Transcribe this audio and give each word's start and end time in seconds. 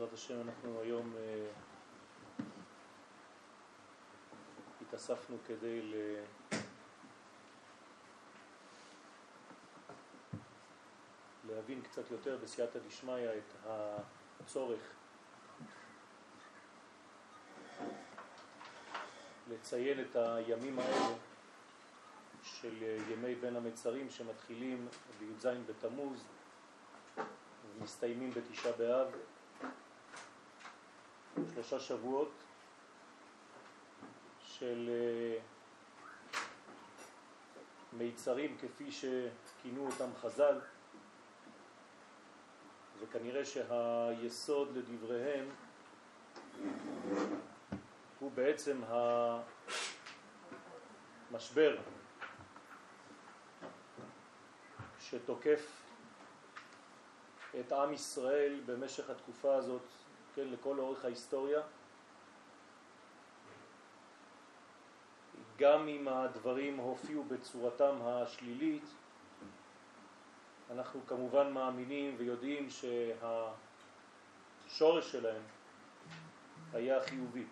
בעזרת 0.00 0.14
השם 0.14 0.40
אנחנו 0.40 0.80
היום 0.80 1.12
אה, 1.16 1.46
התאספנו 4.80 5.36
כדי 5.46 5.82
ל... 5.82 5.94
להבין 11.48 11.82
קצת 11.82 12.10
יותר 12.10 12.38
בסייעתא 12.42 12.78
דשמיא 12.86 13.28
את 13.38 13.70
הצורך 14.40 14.80
לציין 19.50 20.00
את 20.00 20.16
הימים 20.16 20.78
האלה 20.78 21.14
של 22.42 22.98
ימי 23.08 23.34
בין 23.34 23.56
המצרים 23.56 24.10
שמתחילים 24.10 24.88
בי"ז 25.18 25.46
בתמוז 25.66 26.24
ומסתיימים 27.78 28.30
בתשעה 28.30 28.72
באב, 28.72 29.08
שלושה 31.54 31.80
שבועות 31.80 32.32
של 34.42 34.88
אה, 34.88 35.38
מיצרים 37.92 38.56
כפי 38.58 38.92
שכינו 38.92 39.86
אותם 39.86 40.10
חז"ל. 40.20 40.60
וכנראה 43.00 43.44
שהיסוד 43.44 44.76
לדבריהם 44.76 45.48
הוא 48.18 48.30
בעצם 48.34 48.80
המשבר 51.30 51.76
שתוקף 55.00 55.82
את 57.60 57.72
עם 57.72 57.92
ישראל 57.92 58.60
במשך 58.66 59.10
התקופה 59.10 59.54
הזאת, 59.54 59.82
כן, 60.40 60.48
לכל 60.48 60.78
אורך 60.78 61.04
ההיסטוריה. 61.04 61.60
גם 65.56 65.88
אם 65.88 66.08
הדברים 66.08 66.76
הופיעו 66.76 67.24
בצורתם 67.24 67.96
השלילית, 68.02 68.84
אנחנו 70.70 71.00
כמובן 71.06 71.52
מאמינים 71.52 72.14
ויודעים 72.18 72.68
שהשורש 74.66 75.12
שלהם 75.12 75.42
היה 76.72 77.00
חיובי. 77.00 77.44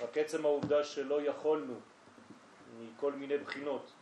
רק 0.00 0.16
עצם 0.16 0.44
העובדה 0.44 0.84
שלא 0.84 1.22
יכולנו 1.22 1.80
מכל 2.80 3.12
מיני 3.12 3.38
בחינות 3.38 3.92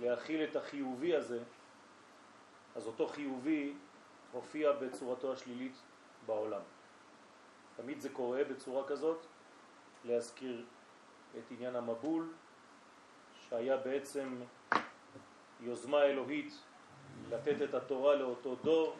להכיל 0.00 0.44
את 0.44 0.56
החיובי 0.56 1.16
הזה, 1.16 1.42
אז 2.76 2.86
אותו 2.86 3.08
חיובי 3.08 3.74
הופיע 4.32 4.72
בצורתו 4.72 5.32
השלילית 5.32 5.76
בעולם. 6.26 6.60
תמיד 7.76 8.00
זה 8.00 8.08
קורה 8.08 8.44
בצורה 8.44 8.88
כזאת, 8.88 9.26
להזכיר 10.04 10.64
את 11.38 11.50
עניין 11.50 11.76
המבול, 11.76 12.32
שהיה 13.48 13.76
בעצם 13.76 14.40
יוזמה 15.60 16.02
אלוהית 16.02 16.54
לתת 17.30 17.62
את 17.62 17.74
התורה 17.74 18.14
לאותו 18.14 18.54
דור, 18.54 18.96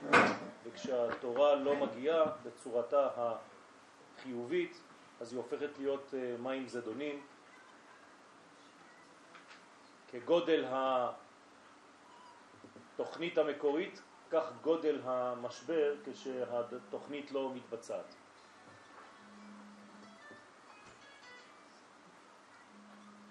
וכשהתורה 0.64 1.55
לא 1.55 1.77
מגיעה 1.77 2.24
בצורתה 2.42 3.08
החיובית, 3.17 4.80
אז 5.20 5.33
היא 5.33 5.39
הופכת 5.39 5.78
להיות 5.78 6.14
אה, 6.14 6.36
מים 6.39 6.69
זדונים. 6.69 7.22
כגודל 10.11 10.64
התוכנית 12.94 13.39
המקורית, 13.39 14.02
כך 14.33 14.52
גודל 14.62 15.00
המשבר 15.05 15.94
כשהתוכנית 16.05 17.33
לא 17.33 17.52
מתבצעת. 17.55 18.14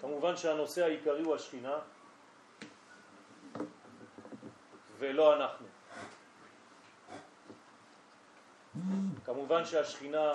כמובן 0.00 0.36
שהנושא 0.36 0.84
העיקרי 0.84 1.22
הוא 1.22 1.34
השכינה, 1.34 1.78
ולא 4.98 5.36
אנחנו. 5.36 5.66
כמובן 9.24 9.64
שהשכינה 9.64 10.32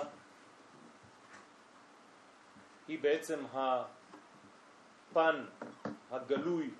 היא 2.88 3.02
בעצם 3.02 3.44
הפן 3.52 5.44
הגלוי 6.10 6.70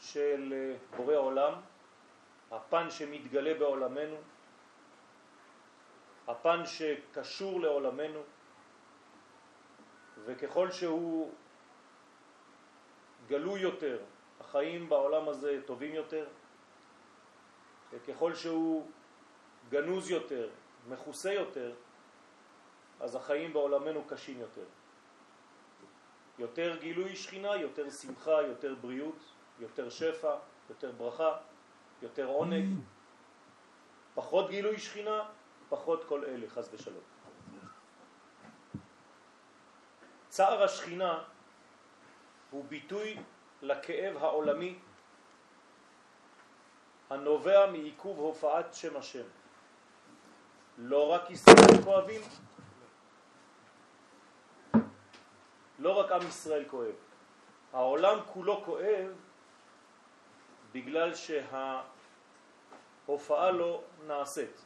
של 0.00 0.74
בורא 0.96 1.16
עולם, 1.16 1.52
הפן 2.52 2.90
שמתגלה 2.90 3.54
בעולמנו, 3.58 4.16
הפן 6.28 6.66
שקשור 6.66 7.60
לעולמנו, 7.60 8.22
וככל 10.24 10.70
שהוא 10.70 11.32
גלוי 13.26 13.60
יותר, 13.60 13.98
החיים 14.40 14.88
בעולם 14.88 15.28
הזה 15.28 15.60
טובים 15.66 15.94
יותר, 15.94 16.26
וככל 17.90 18.34
שהוא 18.34 18.90
גנוז 19.70 20.10
יותר, 20.10 20.48
מכוסה 20.88 21.32
יותר, 21.32 21.74
אז 23.00 23.14
החיים 23.14 23.52
בעולמנו 23.52 24.04
קשים 24.04 24.40
יותר. 24.40 24.64
יותר 26.38 26.76
גילוי 26.76 27.16
שכינה, 27.16 27.56
יותר 27.56 27.90
שמחה, 27.90 28.42
יותר 28.42 28.74
בריאות, 28.74 29.18
יותר 29.58 29.90
שפע, 29.90 30.36
יותר 30.70 30.92
ברכה, 30.92 31.38
יותר 32.02 32.26
עונג, 32.26 32.78
פחות 34.14 34.50
גילוי 34.50 34.78
שכינה, 34.78 35.24
פחות 35.68 36.04
כל 36.04 36.24
אלה, 36.24 36.50
חז 36.50 36.68
ושלום. 36.74 37.04
צער 40.28 40.62
השכינה 40.62 41.24
הוא 42.50 42.64
ביטוי 42.64 43.16
לכאב 43.62 44.16
העולמי 44.16 44.78
הנובע 47.10 47.70
מעיכוב 47.70 48.18
הופעת 48.18 48.74
שם 48.74 48.96
השם. 48.96 49.26
לא 50.78 51.12
רק 51.12 51.30
ישראל 51.30 51.82
כואבים, 51.84 52.20
לא 55.78 55.98
רק 55.98 56.12
עם 56.12 56.28
ישראל 56.28 56.64
כואב. 56.68 56.94
העולם 57.72 58.18
כולו 58.26 58.62
כואב 58.64 59.10
בגלל 60.72 61.14
שההופעה 63.06 63.50
לא 63.50 63.82
נעשית, 64.06 64.60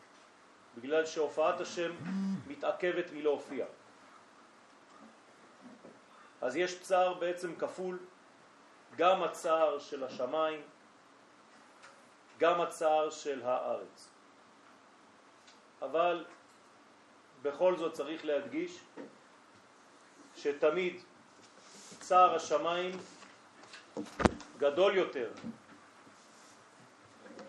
בגלל 0.79 1.07
שהופעת 1.07 1.61
השם 1.61 1.93
מתעכבת 2.47 3.05
מלהופיע. 3.13 3.67
אז 6.41 6.57
יש 6.57 6.83
צער 6.83 7.15
בעצם 7.15 7.55
כפול, 7.55 7.99
גם 8.97 9.23
הצער 9.23 9.79
של 9.79 10.05
השמיים, 10.05 10.63
גם 12.39 12.61
הצער 12.61 13.11
של 13.11 13.43
הארץ. 13.43 14.11
אבל 15.83 16.25
בכל 17.43 17.77
זאת 17.77 17.93
צריך 17.93 18.25
להדגיש 18.25 18.81
שתמיד 20.37 21.03
צער 22.01 22.35
השמיים 22.35 22.99
גדול 24.59 24.97
יותר 24.97 25.31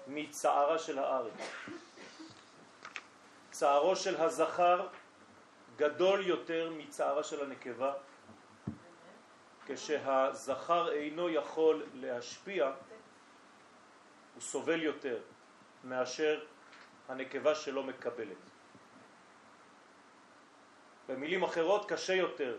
מצערה 0.08 0.80
של 0.80 1.00
הארץ. 1.00 1.34
צערו 3.52 3.96
של 3.96 4.16
הזכר 4.22 4.88
גדול 5.76 6.28
יותר 6.28 6.72
מצערה 6.78 7.24
של 7.24 7.46
הנקבה, 7.46 7.94
כשהזכר 9.66 10.92
אינו 10.92 11.30
יכול 11.30 11.86
להשפיע, 11.94 12.66
הוא 14.34 14.42
סובל 14.42 14.84
יותר 14.84 15.22
מאשר 15.84 16.46
הנקבה 17.08 17.56
שלא 17.56 17.84
מקבלת. 17.84 18.38
במילים 21.08 21.44
אחרות, 21.44 21.90
קשה 21.90 22.14
יותר 22.14 22.58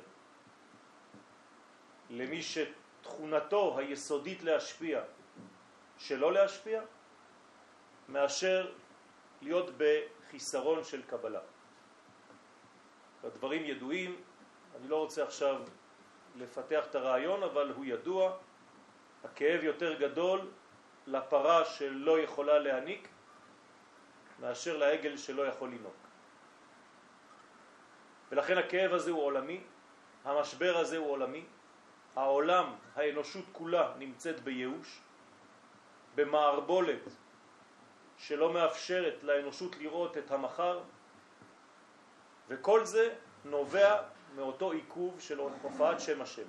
למי 2.10 2.42
שתכונתו 2.42 3.78
היסודית 3.78 4.42
להשפיע 4.42 5.00
שלא 5.98 6.32
להשפיע, 6.32 6.82
מאשר 8.08 8.72
להיות 9.42 9.70
בחיסרון 9.78 10.84
של 10.84 11.02
קבלה. 11.02 11.40
הדברים 13.24 13.64
ידועים, 13.64 14.16
אני 14.80 14.88
לא 14.88 14.96
רוצה 14.96 15.22
עכשיו 15.24 15.62
לפתח 16.36 16.84
את 16.90 16.94
הרעיון, 16.94 17.42
אבל 17.42 17.72
הוא 17.76 17.84
ידוע, 17.84 18.36
הכאב 19.24 19.64
יותר 19.64 19.98
גדול 19.98 20.50
לפרה 21.06 21.64
שלא 21.64 22.20
יכולה 22.20 22.58
להניק 22.58 23.08
מאשר 24.40 24.76
לעגל 24.76 25.16
שלא 25.16 25.42
יכול 25.42 25.68
לנוק. 25.68 25.96
ולכן 28.30 28.58
הכאב 28.58 28.92
הזה 28.92 29.10
הוא 29.10 29.22
עולמי, 29.22 29.60
המשבר 30.24 30.76
הזה 30.76 30.96
הוא 30.96 31.10
עולמי, 31.10 31.44
העולם, 32.16 32.74
האנושות 32.96 33.44
כולה 33.52 33.92
נמצאת 33.98 34.40
בייאוש, 34.40 35.00
במערבולת 36.14 37.02
שלא 38.18 38.52
מאפשרת 38.52 39.22
לאנושות 39.22 39.76
לראות 39.76 40.18
את 40.18 40.30
המחר, 40.30 40.80
וכל 42.48 42.84
זה 42.84 43.14
נובע 43.44 44.02
מאותו 44.36 44.72
עיכוב 44.72 45.20
של 45.20 45.38
הופעת 45.38 46.00
שם 46.00 46.22
השם. 46.22 46.48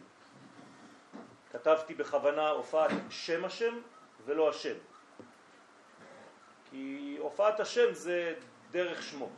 כתבתי 1.51 1.93
בכוונה 1.93 2.49
הופעת 2.49 2.91
שם 3.09 3.45
השם 3.45 3.79
ולא 4.25 4.49
השם. 4.49 4.75
כי 6.69 7.15
הופעת 7.19 7.59
השם 7.59 7.93
זה 7.93 8.35
דרך 8.71 9.03
שמו. 9.03 9.29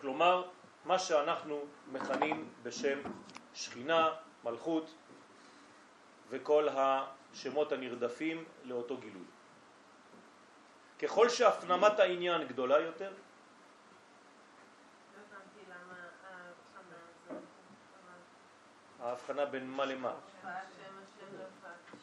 כלומר, 0.00 0.48
מה 0.84 0.98
שאנחנו 0.98 1.64
מכנים 1.92 2.48
בשם 2.62 2.98
שכינה, 3.54 4.12
מלכות 4.44 4.94
וכל 6.28 6.68
השמות 6.70 7.72
הנרדפים 7.72 8.44
לאותו 8.64 8.96
גילוי. 8.96 9.33
ככל 10.98 11.28
שהפנמת 11.28 11.98
העניין 11.98 12.48
גדולה 12.48 12.80
יותר, 12.80 13.12
ההבחנה 19.00 19.44
בין 19.44 19.70
מה 19.70 19.84
למה? 19.84 20.14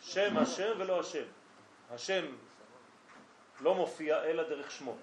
שם 0.02 0.38
השם 0.38 0.72
ולא 0.78 1.00
השם. 1.00 1.24
השם 1.92 2.26
לא 3.60 3.76
מופיע 3.76 4.24
אלא 4.24 4.50
דרך 4.50 4.72
שמו. 4.72 4.98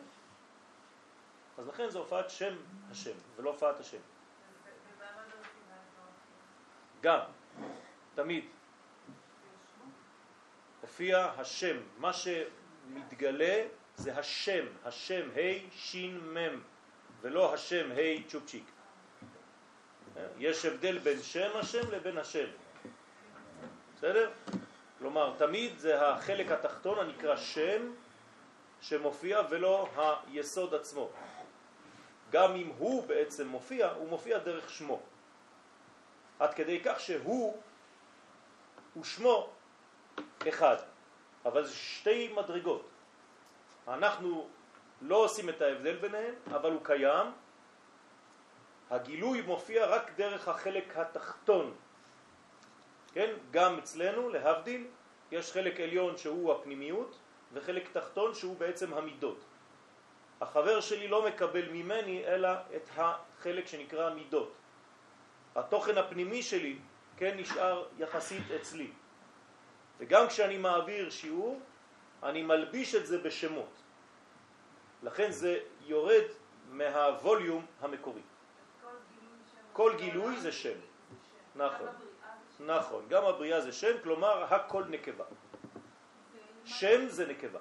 אז 1.58 1.68
לכן 1.68 1.90
זה 1.90 1.98
הופעת 1.98 2.30
שם 2.30 2.56
השם 2.90 3.12
ולא 3.36 3.50
הופעת 3.50 3.80
השם. 3.80 3.98
גם, 7.00 7.20
תמיד. 8.14 8.44
הופיע 10.80 11.32
השם, 11.38 11.76
מה 11.98 12.12
שמתגלה 12.12 13.66
זה 13.98 14.18
השם, 14.18 14.66
השם 14.84 15.28
ה' 15.36 15.70
שין 15.76 16.20
מם 16.20 16.60
ולא 17.20 17.54
השם 17.54 17.90
ה' 17.92 18.28
צ'ופצ'יק. 18.28 18.64
יש 20.38 20.64
הבדל 20.64 20.98
בין 20.98 21.22
שם 21.22 21.50
השם 21.54 21.90
לבין 21.90 22.18
השם. 22.18 22.46
בסדר? 23.96 24.30
כלומר, 24.98 25.34
תמיד 25.38 25.78
זה 25.78 26.08
החלק 26.08 26.50
התחתון 26.50 26.98
הנקרא 26.98 27.36
שם 27.36 27.92
שמופיע 28.80 29.40
ולא 29.50 29.88
היסוד 29.96 30.74
עצמו. 30.74 31.10
גם 32.30 32.54
אם 32.54 32.72
הוא 32.78 33.06
בעצם 33.06 33.48
מופיע, 33.48 33.90
הוא 33.90 34.08
מופיע 34.08 34.38
דרך 34.38 34.70
שמו. 34.70 35.00
עד 36.38 36.54
כדי 36.54 36.80
כך 36.84 37.00
שהוא 37.00 37.62
ושמו 39.00 39.50
אחד. 40.48 40.76
אבל 41.44 41.66
זה 41.66 41.74
שתי 41.74 42.32
מדרגות. 42.36 42.88
אנחנו 43.88 44.48
לא 45.02 45.16
עושים 45.16 45.48
את 45.48 45.62
ההבדל 45.62 45.96
ביניהם, 45.96 46.34
אבל 46.46 46.72
הוא 46.72 46.80
קיים. 46.84 47.26
הגילוי 48.90 49.40
מופיע 49.40 49.86
רק 49.86 50.10
דרך 50.16 50.48
החלק 50.48 50.96
התחתון. 50.96 51.74
כן? 53.12 53.34
גם 53.50 53.78
אצלנו, 53.78 54.28
להבדיל, 54.28 54.86
יש 55.32 55.52
חלק 55.52 55.80
עליון 55.80 56.16
שהוא 56.16 56.52
הפנימיות, 56.52 57.18
וחלק 57.52 57.88
תחתון 57.92 58.34
שהוא 58.34 58.56
בעצם 58.56 58.94
המידות. 58.94 59.44
החבר 60.40 60.80
שלי 60.80 61.08
לא 61.08 61.26
מקבל 61.26 61.68
ממני 61.68 62.24
אלא 62.26 62.48
את 62.76 62.88
החלק 62.96 63.66
שנקרא 63.66 64.14
מידות. 64.14 64.52
התוכן 65.56 65.98
הפנימי 65.98 66.42
שלי 66.42 66.78
כן 67.16 67.36
נשאר 67.36 67.86
יחסית 67.98 68.50
אצלי. 68.50 68.90
וגם 69.98 70.28
כשאני 70.28 70.58
מעביר 70.58 71.10
שיעור, 71.10 71.60
אני 72.22 72.42
מלביש 72.42 72.94
את 72.94 73.06
זה 73.06 73.18
בשמות. 73.18 73.72
לכן 75.02 75.30
זה 75.30 75.60
יורד 75.86 76.24
מהווליום 76.70 77.66
המקורי. 77.80 78.22
כל 79.72 79.94
גילוי 79.96 80.40
זה 80.40 80.52
שם. 80.52 80.78
נכון. 81.56 81.88
נכון, 82.66 83.04
גם 83.08 83.24
הבריאה 83.24 83.60
זה 83.60 83.72
שם, 83.72 84.02
כלומר 84.02 84.54
הכל 84.54 84.84
נקבה. 84.84 85.24
שם 86.64 87.08
זה 87.08 87.26
נקבה. 87.26 87.60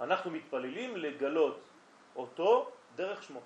אנחנו 0.00 0.30
מתפללים 0.30 0.96
לגלות 0.96 1.60
אותו 2.16 2.70
דרך 2.96 3.22
שמו. 3.22 3.40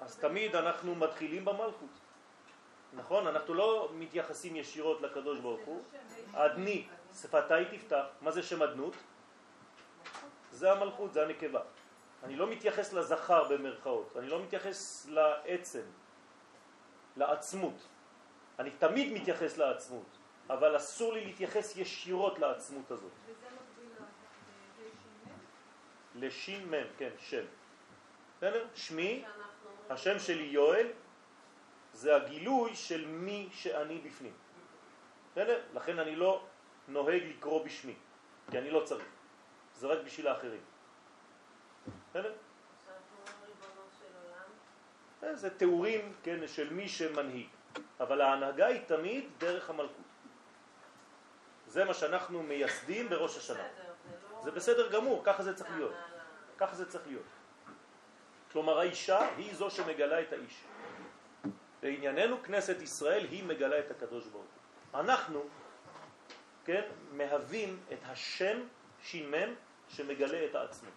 אז 0.00 0.18
תמיד 0.18 0.56
אנחנו 0.56 0.94
מתחילים 0.94 1.44
במלכות. 1.44 2.07
נכון? 2.92 3.26
אנחנו 3.26 3.54
לא 3.54 3.88
מתייחסים 3.94 4.56
ישירות 4.56 5.00
לקדוש 5.00 5.38
ברוך 5.38 5.60
הוא. 5.64 5.82
אדני, 6.32 6.86
שפתיי 7.20 7.64
תפתח. 7.78 8.04
מה 8.20 8.30
זה 8.30 8.42
שם 8.42 8.62
אדנות? 8.62 8.94
זה 10.52 10.72
המלכות, 10.72 11.12
זה 11.12 11.22
הנקבה. 11.22 11.60
אני 12.22 12.36
לא 12.36 12.50
מתייחס 12.50 12.92
לזכר 12.92 13.48
במרכאות, 13.48 14.16
אני 14.16 14.28
לא 14.28 14.42
מתייחס 14.42 15.06
לעצם, 15.08 15.82
לעצמות. 17.16 17.86
אני 18.58 18.70
תמיד 18.70 19.12
מתייחס 19.12 19.58
לעצמות, 19.58 20.18
אבל 20.50 20.76
אסור 20.76 21.12
לי 21.12 21.24
להתייחס 21.24 21.76
ישירות 21.76 22.38
לעצמות 22.38 22.90
הזאת. 22.90 23.12
וזה 23.24 23.46
מקביל 23.46 23.88
לשין 26.14 26.70
מם, 26.70 26.86
כן, 26.96 27.10
שם. 27.18 27.44
בסדר? 28.36 28.66
שמי, 28.74 29.24
השם 29.90 30.18
שלי 30.18 30.44
יואל, 30.44 30.86
זה 31.98 32.16
הגילוי 32.16 32.76
של 32.76 33.06
מי 33.06 33.48
שאני 33.52 33.98
בפנים. 33.98 34.32
בסדר? 35.32 35.60
לכן 35.74 35.98
אני 35.98 36.16
לא 36.16 36.44
נוהג 36.88 37.22
לקרוא 37.22 37.64
בשמי, 37.64 37.94
כי 38.50 38.58
אני 38.58 38.70
לא 38.70 38.82
צריך. 38.84 39.08
זה 39.74 39.86
רק 39.86 39.98
בשביל 40.04 40.28
האחרים. 40.28 40.60
בסדר? 42.10 42.32
אה, 45.22 45.36
זה 45.36 45.50
תיאורים, 45.50 46.14
כן, 46.22 46.46
של 46.46 46.72
מי 46.72 46.88
שמנהיג. 46.88 47.46
אבל 48.00 48.20
ההנהגה 48.20 48.66
היא 48.66 48.80
תמיד 48.86 49.24
דרך 49.38 49.70
המלכות. 49.70 50.08
זה 51.66 51.84
מה 51.84 51.94
שאנחנו 51.94 52.42
מייסדים 52.42 53.08
בראש 53.08 53.36
השנה. 53.36 53.68
זה 54.42 54.50
בסדר 54.50 54.92
גמור, 54.92 55.22
ככה 55.24 55.42
זה 55.42 55.54
צריך 55.54 55.70
להיות. 55.70 55.94
ככה 56.58 56.74
זה 56.76 56.90
צריך 56.90 57.06
להיות. 57.06 57.26
כלומר 58.52 58.78
האישה 58.78 59.34
היא 59.36 59.54
זו 59.54 59.70
שמגלה 59.70 60.22
את 60.22 60.32
האיש. 60.32 60.64
לענייננו 61.82 62.42
כנסת 62.42 62.82
ישראל 62.82 63.24
היא 63.24 63.44
מגלה 63.44 63.78
את 63.78 63.90
הקדוש 63.90 64.26
ברוך 64.26 64.44
הוא. 64.44 65.00
אנחנו, 65.00 65.44
כן, 66.64 66.82
מהווים 67.12 67.80
את 67.92 67.98
השם 68.06 68.60
שימם 69.02 69.54
שמגלה 69.88 70.44
את 70.44 70.54
העצמות. 70.54 70.92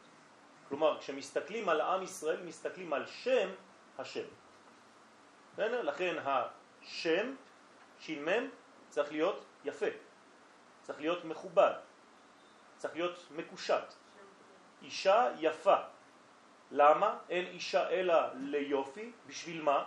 כלומר, 0.69 0.99
כשמסתכלים 0.99 1.69
על 1.69 1.81
עם 1.81 2.03
ישראל, 2.03 2.41
מסתכלים 2.43 2.93
על 2.93 3.05
שם 3.05 3.49
השם. 3.97 4.25
לכן 5.57 6.15
השם, 6.25 7.35
שימם, 7.99 8.49
צריך 8.89 9.11
להיות 9.11 9.45
יפה, 9.65 9.85
צריך 10.81 10.99
להיות 10.99 11.25
מכובד, 11.25 11.73
צריך 12.77 12.93
להיות 12.93 13.27
מקושט. 13.31 13.93
אישה 14.81 15.31
יפה. 15.39 15.75
למה? 16.71 17.17
אין 17.29 17.45
אישה 17.45 17.89
אלא 17.89 18.15
ליופי. 18.33 19.11
בשביל 19.27 19.61
מה? 19.61 19.85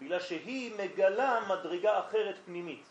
בגלל 0.00 0.20
שהיא 0.20 0.74
מגלה 0.78 1.40
מדרגה 1.48 1.98
אחרת 1.98 2.36
פנימית. 2.44 2.84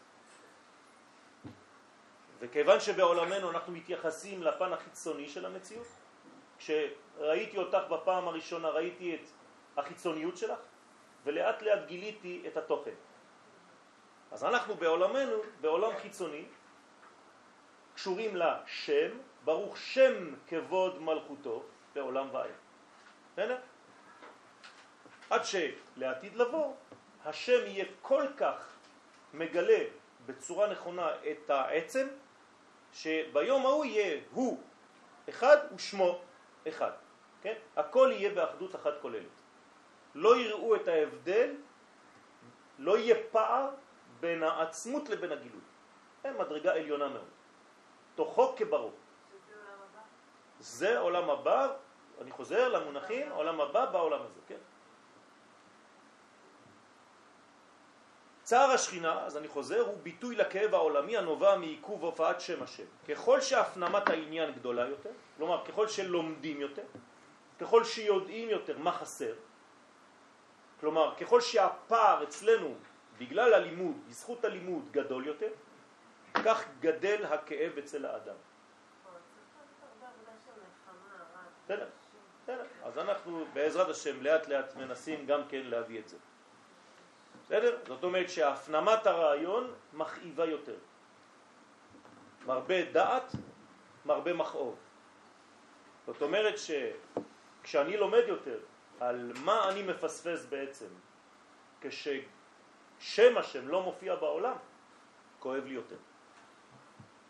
וכיוון 2.39 2.79
שבעולמנו 2.79 3.51
אנחנו 3.51 3.73
מתייחסים 3.73 4.43
לפן 4.43 4.73
החיצוני 4.73 5.29
של 5.29 5.45
המציאות, 5.45 5.87
כשראיתי 6.57 7.57
אותך 7.57 7.83
בפעם 7.89 8.27
הראשונה 8.27 8.69
ראיתי 8.69 9.15
את 9.15 9.21
החיצוניות 9.77 10.37
שלך, 10.37 10.59
ולאט 11.23 11.61
לאט 11.61 11.85
גיליתי 11.87 12.43
את 12.47 12.57
התוכן. 12.57 12.95
אז 14.31 14.43
אנחנו 14.43 14.75
בעולמנו, 14.75 15.37
בעולם 15.61 15.91
חיצוני, 16.01 16.45
קשורים 17.95 18.35
לשם, 18.35 19.17
ברוך 19.43 19.77
שם 19.77 20.35
כבוד 20.47 21.01
מלכותו 21.01 21.63
בעולם 21.93 22.27
ועד. 22.31 22.49
בסדר? 23.33 23.57
עד 25.33 25.41
שלעתיד 25.45 26.35
לבוא, 26.35 26.73
השם 27.25 27.65
יהיה 27.65 27.85
כל 28.01 28.23
כך 28.37 28.69
מגלה 29.33 29.83
בצורה 30.25 30.67
נכונה 30.67 31.09
את 31.31 31.49
העצם, 31.49 32.07
שביום 32.93 33.65
ההוא 33.65 33.85
יהיה 33.85 34.21
הוא 34.31 34.63
אחד 35.29 35.57
ושמו 35.75 36.21
אחד. 36.67 36.91
כן? 37.41 37.53
הכל 37.75 38.09
יהיה 38.13 38.29
באחדות 38.33 38.75
אחת 38.75 38.93
כוללת. 39.01 39.41
לא 40.15 40.37
יראו 40.37 40.75
את 40.75 40.87
ההבדל, 40.87 41.55
לא 42.79 42.97
יהיה 42.97 43.15
פער 43.31 43.69
בין 44.19 44.43
העצמות 44.43 45.09
לבין 45.09 45.31
הגילוי. 45.31 45.61
הם 46.23 46.37
מדרגה 46.37 46.73
עליונה 46.73 47.07
מאוד. 47.07 47.29
תוכו 48.15 48.55
כברו. 48.57 48.91
זה 50.59 50.99
עולם 50.99 51.29
הבא, 51.29 51.73
אני 52.21 52.31
חוזר 52.31 52.69
למונחים, 52.69 53.31
עולם 53.31 53.61
הבא 53.61 53.85
בעולם 53.85 54.21
הזה, 54.21 54.39
כן? 54.47 54.61
צער 58.43 58.71
השכינה, 58.71 59.25
אז 59.25 59.37
אני 59.37 59.47
חוזר, 59.47 59.81
הוא 59.81 59.97
ביטוי 60.03 60.35
לכאב 60.35 60.73
העולמי 60.73 61.17
הנובע 61.17 61.57
מעיכוב 61.57 62.03
הופעת 62.03 62.41
שם 62.41 62.63
השם. 62.63 62.83
ככל 63.09 63.41
שהפנמת 63.41 64.09
העניין 64.09 64.53
גדולה 64.53 64.87
יותר, 64.87 65.09
כלומר 65.37 65.65
ככל 65.65 65.87
שלומדים 65.87 66.61
יותר, 66.61 66.83
ככל 67.59 67.83
שיודעים 67.83 68.49
יותר 68.49 68.77
מה 68.77 68.91
חסר, 68.91 69.33
כלומר 70.79 71.15
ככל 71.15 71.41
שהפער 71.41 72.23
אצלנו 72.23 72.75
בגלל 73.17 73.53
הלימוד, 73.53 73.95
בזכות 74.07 74.45
הלימוד 74.45 74.91
גדול 74.91 75.27
יותר, 75.27 75.49
כך 76.33 76.65
גדל 76.79 77.25
הכאב 77.25 77.77
אצל 77.77 78.05
האדם. 78.05 78.35
בסדר, 81.65 81.87
בסדר. 82.43 82.65
אז 82.83 82.97
אנחנו 82.97 83.45
בעזרת 83.53 83.89
השם 83.89 84.23
לאט 84.23 84.47
לאט 84.47 84.75
מנסים 84.75 85.25
גם 85.25 85.41
כן 85.49 85.61
להביא 85.63 85.99
את 85.99 86.07
זה. 86.07 86.17
בסדר? 87.45 87.77
זאת 87.87 88.03
אומרת 88.03 88.29
שהפנמת 88.29 89.07
הרעיון 89.07 89.73
מכאיבה 89.93 90.45
יותר. 90.45 90.75
מרבה 92.45 92.91
דעת, 92.91 93.31
מרבה 94.05 94.33
מכאוב. 94.33 94.75
זאת 96.05 96.21
אומרת 96.21 96.55
שכשאני 96.57 97.97
לומד 97.97 98.23
יותר 98.27 98.59
על 98.99 99.31
מה 99.43 99.69
אני 99.69 99.83
מפספס 99.83 100.45
בעצם 100.45 100.87
כששם 101.81 103.37
השם 103.37 103.67
לא 103.67 103.81
מופיע 103.81 104.15
בעולם, 104.15 104.57
כואב 105.39 105.65
לי 105.65 105.73
יותר. 105.73 105.97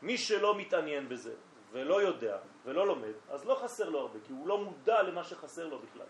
מי 0.02 0.18
שלא 0.18 0.58
מתעניין 0.58 1.10
בזה 1.10 1.34
ולא 1.72 2.02
יודע 2.02 2.38
ולא 2.66 2.88
לומד, 2.88 3.14
אז 3.30 3.46
לא 3.46 3.56
חסר 3.56 3.90
לו 3.90 4.00
הרבה, 4.00 4.20
כי 4.28 4.34
הוא 4.34 4.48
לא 4.48 4.58
מודע 4.58 5.02
למה 5.02 5.24
שחסר 5.24 5.68
לו 5.68 5.80
בכלל. 5.80 6.06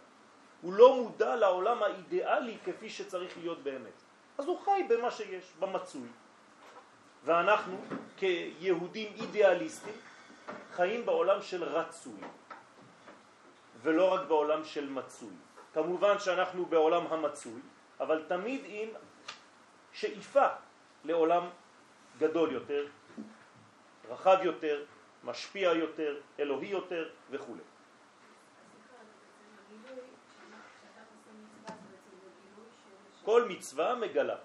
הוא 0.64 0.74
לא 0.74 0.96
מודע 0.96 1.36
לעולם 1.36 1.84
האידיאלי 1.84 2.58
כפי 2.66 2.90
שצריך 2.90 3.38
להיות 3.38 3.64
באמת. 3.64 3.98
אז 4.38 4.46
הוא 4.48 4.60
חי 4.66 4.84
במה 4.90 5.12
שיש, 5.12 5.54
במצוי. 5.60 6.08
ואנחנו 7.24 7.78
כיהודים 8.18 9.14
אידיאליסטים 9.16 9.94
חיים 10.74 11.06
בעולם 11.06 11.42
של 11.42 11.64
רצוי, 11.64 12.20
ולא 13.82 14.14
רק 14.14 14.28
בעולם 14.28 14.64
של 14.64 14.90
מצוי. 14.90 15.34
כמובן 15.74 16.20
שאנחנו 16.20 16.66
בעולם 16.66 17.08
המצוי, 17.08 17.62
אבל 18.00 18.24
תמיד 18.28 18.62
עם 18.66 18.90
שאיפה 19.94 20.48
לעולם 21.04 21.50
גדול 22.18 22.52
יותר, 22.52 22.88
רחב 24.10 24.38
יותר, 24.44 24.84
משפיע 25.24 25.74
יותר, 25.74 26.20
אלוהי 26.40 26.68
יותר 26.68 27.10
וכו'. 27.30 27.73
כל 33.24 33.46
מצווה 33.50 33.96
מגלה. 33.96 34.36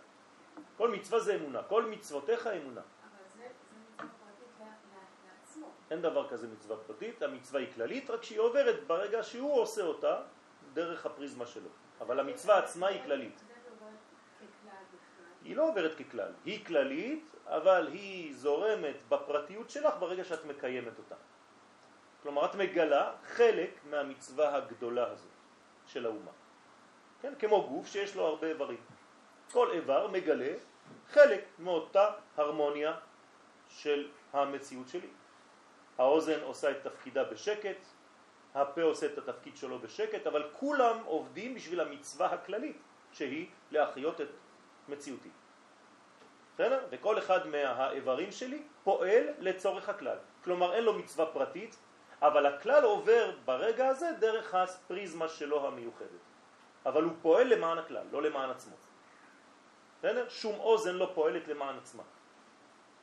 כל 0.77 0.91
מצווה 0.91 1.21
זה 1.21 1.35
אמונה, 1.35 1.63
כל 1.63 1.85
מצוותיך 1.85 2.47
אמונה. 2.47 2.81
אין 5.91 6.03
דבר 6.03 6.29
כזה 6.29 6.49
מצווה 6.49 6.77
פרטית, 6.87 7.23
המצווה 7.23 7.61
היא 7.61 7.69
כללית, 7.75 8.11
רק 8.11 8.23
שהיא 8.23 8.39
עוברת 8.39 8.87
ברגע 8.87 9.23
שהוא 9.23 9.61
עושה 9.61 9.83
אותה 9.83 10.21
דרך 10.73 11.07
הפריזמה 11.07 11.47
שלו. 11.47 11.69
אבל 12.01 12.21
המצווה 12.21 12.59
עצמה 12.59 12.87
היא 12.87 13.03
כללית. 13.03 13.43
היא 15.45 15.57
לא 15.57 15.69
עוברת 15.69 15.95
ככלל, 15.95 16.33
היא 16.45 16.65
כללית, 16.65 17.31
אבל 17.47 17.89
היא 17.93 18.35
זורמת 18.35 18.97
בפרטיות 19.09 19.71
שלך 19.71 19.95
ברגע 19.99 20.25
שאת 20.25 20.45
מקיימת 20.45 20.99
אותה. 20.99 21.15
כלומר, 22.23 22.45
את 22.45 22.55
מגלה 22.55 23.13
חלק 23.25 23.71
מהמצווה 23.91 24.57
הגדולה 24.57 25.11
הזאת 25.11 25.33
של 25.87 26.07
האומה. 26.07 26.31
כן? 27.23 27.35
כמו 27.39 27.67
גוף 27.69 27.87
שיש 27.87 28.17
לו 28.17 28.27
הרבה 28.27 28.47
איברים. 28.47 28.79
כל 29.53 29.71
איבר 29.71 30.09
מגלה 30.09 30.53
חלק 31.09 31.45
מאותה 31.59 32.11
הרמוניה 32.37 32.95
של 33.69 34.09
המציאות 34.33 34.89
שלי. 34.89 35.09
האוזן 35.99 36.41
עושה 36.43 36.71
את 36.71 36.83
תפקידה 36.83 37.25
בשקט, 37.25 37.77
הפה 38.55 38.83
עושה 38.83 39.07
את 39.07 39.19
התפקיד 39.19 39.57
שלו 39.57 39.79
בשקט, 39.79 40.27
אבל 40.27 40.51
כולם 40.53 40.99
עובדים 41.05 41.55
בשביל 41.55 41.81
המצווה 41.81 42.27
הכללית, 42.27 42.77
שהיא 43.13 43.47
להחיות 43.71 44.21
את 44.21 44.29
מציאותי. 44.89 45.29
בסדר? 46.55 46.87
וכל 46.91 47.19
אחד 47.19 47.47
מהאיברים 47.47 48.33
שלי 48.33 48.63
פועל 48.85 49.25
לצורך 49.39 49.89
הכלל. 49.89 50.17
כלומר 50.45 50.75
אין 50.75 50.85
לו 50.85 50.93
מצווה 50.93 51.27
פרטית, 51.27 51.77
אבל 52.23 52.47
הכלל 52.47 52.85
עובר 52.85 53.31
ברגע 53.45 53.89
הזה 53.89 54.11
דרך 54.19 54.55
הפריזמה 54.55 55.29
שלו 55.29 55.67
המיוחדת. 55.67 56.28
אבל 56.89 57.03
הוא 57.03 57.13
פועל 57.23 57.47
למען 57.47 57.79
הכלל, 57.79 58.07
לא 58.13 58.23
למען 58.23 58.51
עצמו. 58.51 58.77
בסדר? 59.99 60.29
שום 60.29 60.61
אוזן 60.61 60.95
לא 60.95 61.11
פועלת 61.15 61.49
למען 61.49 61.77
עצמה. 61.77 62.03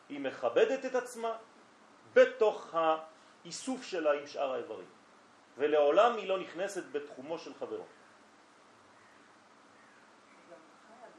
היא 0.09 0.19
מכבדת 0.19 0.85
את 0.85 0.95
עצמה 0.95 1.37
בתוך 2.13 2.75
האיסוף 2.75 3.83
שלה 3.83 4.13
עם 4.13 4.27
שאר 4.27 4.53
האיברים. 4.53 4.87
ולעולם 5.57 6.15
היא 6.17 6.29
לא 6.29 6.39
נכנסת 6.39 6.83
בתחומו 6.91 7.39
של 7.39 7.53
חברו. 7.53 7.85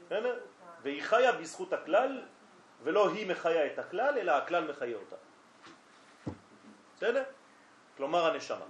בסדר? 0.05 0.39
והיא 0.81 1.03
חיה 1.03 1.31
בזכות 1.31 1.73
הכלל, 1.73 2.21
ולא 2.83 3.09
היא 3.09 3.31
מחיה 3.31 3.65
את 3.65 3.79
הכלל, 3.79 4.17
אלא 4.17 4.31
הכלל 4.31 4.71
מחיה 4.71 4.97
אותה. 4.97 5.15
בסדר? 6.95 7.23
כלומר 7.97 8.25
הנשמה. 8.25 8.65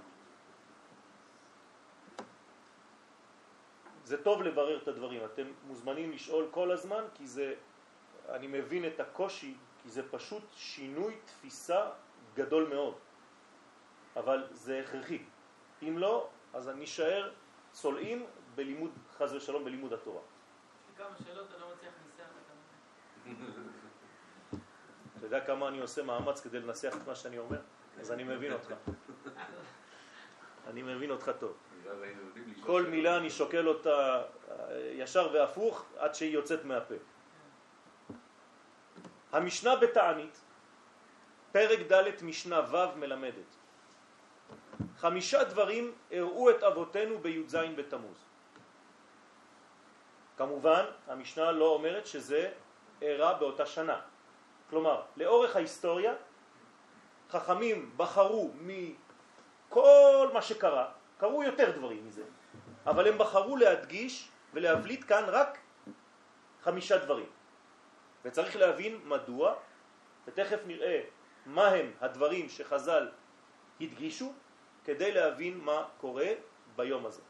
זה 4.08 4.22
טוב 4.22 4.42
לברר 4.42 4.78
את 4.82 4.88
הדברים, 4.88 5.24
אתם 5.24 5.46
מוזמנים 5.66 6.12
לשאול 6.12 6.48
כל 6.50 6.70
הזמן, 6.70 7.04
כי 7.14 7.26
זה, 7.26 7.54
אני 8.28 8.46
מבין 8.46 8.86
את 8.86 9.00
הקושי, 9.00 9.54
כי 9.82 9.88
זה 9.88 10.08
פשוט 10.10 10.42
שינוי 10.56 11.18
תפיסה 11.24 11.90
גדול 12.34 12.68
מאוד, 12.68 12.94
אבל 14.16 14.46
זה 14.50 14.80
הכרחי. 14.80 15.22
אם 15.82 15.98
לא, 15.98 16.28
אז 16.54 16.68
אני 16.68 16.84
אשאר 16.84 17.32
צולעים 17.72 18.26
בלימוד, 18.54 18.90
חז 19.18 19.34
ושלום, 19.34 19.64
בלימוד 19.64 19.92
התורה. 19.92 20.22
כמה 20.96 21.06
שאלות, 21.24 21.52
אני 21.52 21.60
לא 21.60 21.66
מצליח 21.76 21.92
לנסח. 22.04 22.30
אתה 25.18 25.26
יודע 25.26 25.46
כמה 25.46 25.68
אני 25.68 25.80
עושה 25.80 26.02
מאמץ 26.02 26.40
כדי 26.40 26.60
לנסח 26.60 26.94
את 27.02 27.06
מה 27.06 27.14
שאני 27.14 27.38
אומר? 27.38 27.60
אז 28.00 28.12
אני 28.12 28.24
מבין 28.24 28.52
אותך. 28.52 28.74
אני 30.70 30.82
מבין 30.82 31.10
אותך 31.10 31.30
טוב. 31.38 31.56
כל 32.60 32.82
מילה 32.82 33.16
אני 33.16 33.30
שוקל 33.30 33.68
אותה 33.68 34.22
ישר 34.92 35.30
והפוך 35.32 35.84
עד 35.98 36.14
שהיא 36.14 36.34
יוצאת 36.34 36.64
מהפה. 36.64 36.94
המשנה 39.32 39.76
בתענית, 39.76 40.40
פרק 41.52 41.78
ד' 41.92 42.24
משנה 42.24 42.60
ו' 42.70 42.98
מלמדת. 42.98 43.56
חמישה 44.98 45.44
דברים 45.44 45.92
הראו 46.10 46.50
את 46.50 46.62
אבותינו 46.62 47.18
בי"ז 47.18 47.56
בתמוז. 47.76 48.18
כמובן, 50.36 50.84
המשנה 51.06 51.52
לא 51.52 51.68
אומרת 51.68 52.06
שזה 52.06 52.52
אירע 53.02 53.32
באותה 53.32 53.66
שנה. 53.66 54.00
כלומר, 54.70 55.02
לאורך 55.16 55.56
ההיסטוריה 55.56 56.14
חכמים 57.30 57.92
בחרו 57.96 58.50
מכל 58.60 60.28
מה 60.32 60.42
שקרה, 60.42 60.92
קרו 61.18 61.42
יותר 61.42 61.76
דברים 61.76 62.06
מזה, 62.06 62.24
אבל 62.86 63.08
הם 63.08 63.18
בחרו 63.18 63.56
להדגיש 63.56 64.28
ולהבליט 64.54 65.04
כאן 65.08 65.24
רק 65.26 65.58
חמישה 66.62 66.98
דברים. 66.98 67.30
וצריך 68.24 68.56
להבין 68.56 69.00
מדוע, 69.04 69.54
ותכף 70.26 70.58
נראה 70.66 71.00
מה 71.46 71.68
הם 71.68 71.92
הדברים 72.00 72.48
שחז"ל 72.48 73.08
הדגישו 73.80 74.32
כדי 74.84 75.12
להבין 75.12 75.58
מה 75.58 75.88
קורה 76.00 76.28
ביום 76.76 77.06
הזה. 77.06 77.22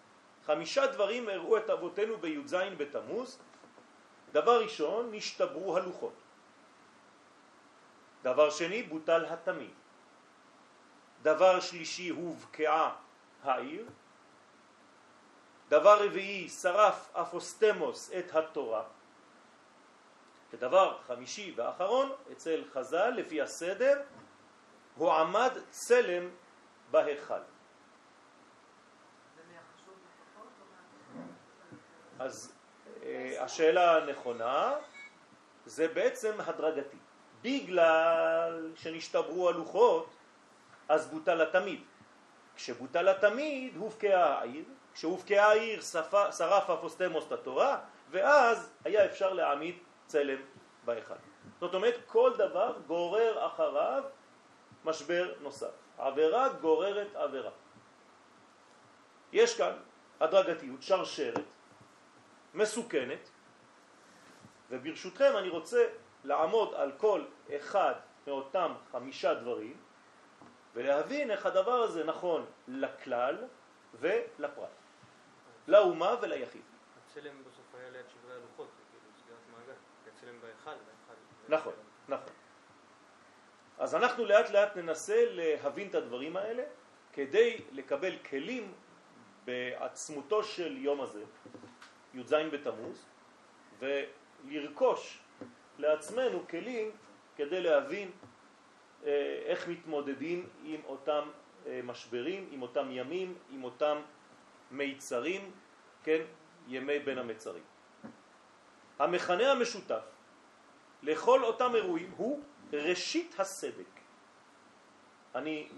חמישה 0.46 0.86
דברים 0.86 1.28
הראו 1.28 1.56
את 1.56 1.70
אבותינו 1.70 2.16
בי"ז 2.16 2.54
בתמוז. 2.76 3.38
דבר 4.32 4.62
ראשון, 4.62 5.10
נשתברו 5.12 5.76
הלוחות. 5.76 6.14
דבר 8.22 8.50
שני, 8.50 8.82
בוטל 8.82 9.24
התמיד. 9.24 9.74
דבר 11.22 11.60
שלישי, 11.60 12.08
הובקעה 12.08 13.07
העיר. 13.48 13.86
דבר 15.68 16.04
רביעי, 16.04 16.48
שרף 16.48 17.16
אפוסטמוס 17.16 18.10
את 18.18 18.36
התורה. 18.36 18.82
ודבר 20.52 20.98
חמישי 21.06 21.54
ואחרון, 21.56 22.12
אצל 22.32 22.64
חז"ל, 22.72 23.10
לפי 23.10 23.42
הסדר, 23.42 24.02
הוא 24.94 25.12
עמד 25.12 25.52
צלם 25.70 26.30
בהיכל. 26.90 27.40
אז 32.18 32.52
אה, 33.02 33.44
השאלה 33.44 33.96
הנכונה 33.96 34.74
זה 35.66 35.88
בעצם 35.88 36.40
הדרגתי. 36.40 36.96
בגלל 37.42 38.72
שנשתברו 38.74 39.48
הלוחות, 39.48 40.10
אז 40.88 41.06
בוטל 41.10 41.40
התמיד. 41.40 41.80
כשבוטל 42.58 43.08
התמיד, 43.08 43.76
הופקעה 43.76 44.38
העיר, 44.38 44.64
כשהופקעה 44.94 45.48
העיר 45.48 45.80
שרף 46.30 46.70
אפוסטמוס 46.70 47.26
את 47.26 47.32
התורה, 47.32 47.78
ואז 48.10 48.72
היה 48.84 49.04
אפשר 49.04 49.32
להעמיד 49.32 49.74
צלם 50.06 50.38
בהיכל. 50.84 51.14
זאת 51.60 51.74
אומרת, 51.74 51.94
כל 52.06 52.32
דבר 52.38 52.76
גורר 52.86 53.46
אחריו 53.46 54.04
משבר 54.84 55.34
נוסף. 55.40 55.70
עבירה 55.98 56.48
גוררת 56.48 57.16
עבירה. 57.16 57.50
יש 59.32 59.56
כאן 59.56 59.72
הדרגתיות, 60.20 60.82
שרשרת, 60.82 61.44
מסוכנת, 62.54 63.30
וברשותכם 64.70 65.32
אני 65.36 65.48
רוצה 65.48 65.86
לעמוד 66.24 66.74
על 66.74 66.92
כל 66.96 67.22
אחד 67.56 67.94
מאותם 68.26 68.72
חמישה 68.92 69.34
דברים 69.34 69.76
ולהבין 70.78 71.30
איך 71.30 71.46
הדבר 71.46 71.72
הזה 71.82 72.04
נכון 72.04 72.46
לכלל 72.68 73.36
ולפרט, 74.00 74.68
לאומה 75.68 76.14
וליחיד. 76.20 76.62
הצלם 77.06 77.34
בסוף 77.44 77.74
היה 77.74 77.90
ליד 77.90 78.04
שברי 78.08 78.34
הלוחות, 78.34 78.68
כאילו 78.90 79.12
סגירת 79.22 79.38
מעגל, 79.52 79.78
הצלם 80.16 80.40
בהיכל. 80.40 80.70
נכון, 81.48 81.72
נכון. 82.08 82.32
אז 83.78 83.94
אנחנו 83.94 84.24
לאט 84.24 84.50
לאט 84.50 84.76
ננסה 84.76 85.24
להבין 85.30 85.88
את 85.88 85.94
הדברים 85.94 86.36
האלה 86.36 86.62
כדי 87.12 87.60
לקבל 87.72 88.18
כלים 88.18 88.74
בעצמותו 89.44 90.44
של 90.44 90.76
יום 90.76 91.00
הזה, 91.00 91.24
י"ז 92.14 92.34
בתמוז, 92.52 93.04
ולרכוש 93.78 95.18
לעצמנו 95.78 96.48
כלים 96.48 96.90
כדי 97.36 97.60
להבין 97.60 98.10
איך 99.44 99.68
מתמודדים 99.68 100.48
עם 100.64 100.80
אותם 100.84 101.28
אה, 101.66 101.80
משברים, 101.84 102.48
עם 102.50 102.62
אותם 102.62 102.90
ימים, 102.90 103.34
עם 103.50 103.64
אותם 103.64 104.00
מיצרים, 104.70 105.50
כן, 106.02 106.22
ימי 106.68 106.98
בין 106.98 107.18
המצרים. 107.18 107.62
המכנה 108.98 109.52
המשותף 109.52 110.02
לכל 111.02 111.44
אותם 111.44 111.74
אירועים 111.74 112.10
הוא 112.16 112.42
ראשית 112.72 113.40
הסדק. 113.40 114.00
אני 115.34 115.68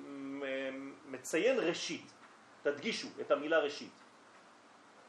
מציין 1.07 1.59
ראשית, 1.59 2.13
תדגישו 2.63 3.09
את 3.21 3.31
המילה 3.31 3.59
ראשית. 3.59 3.93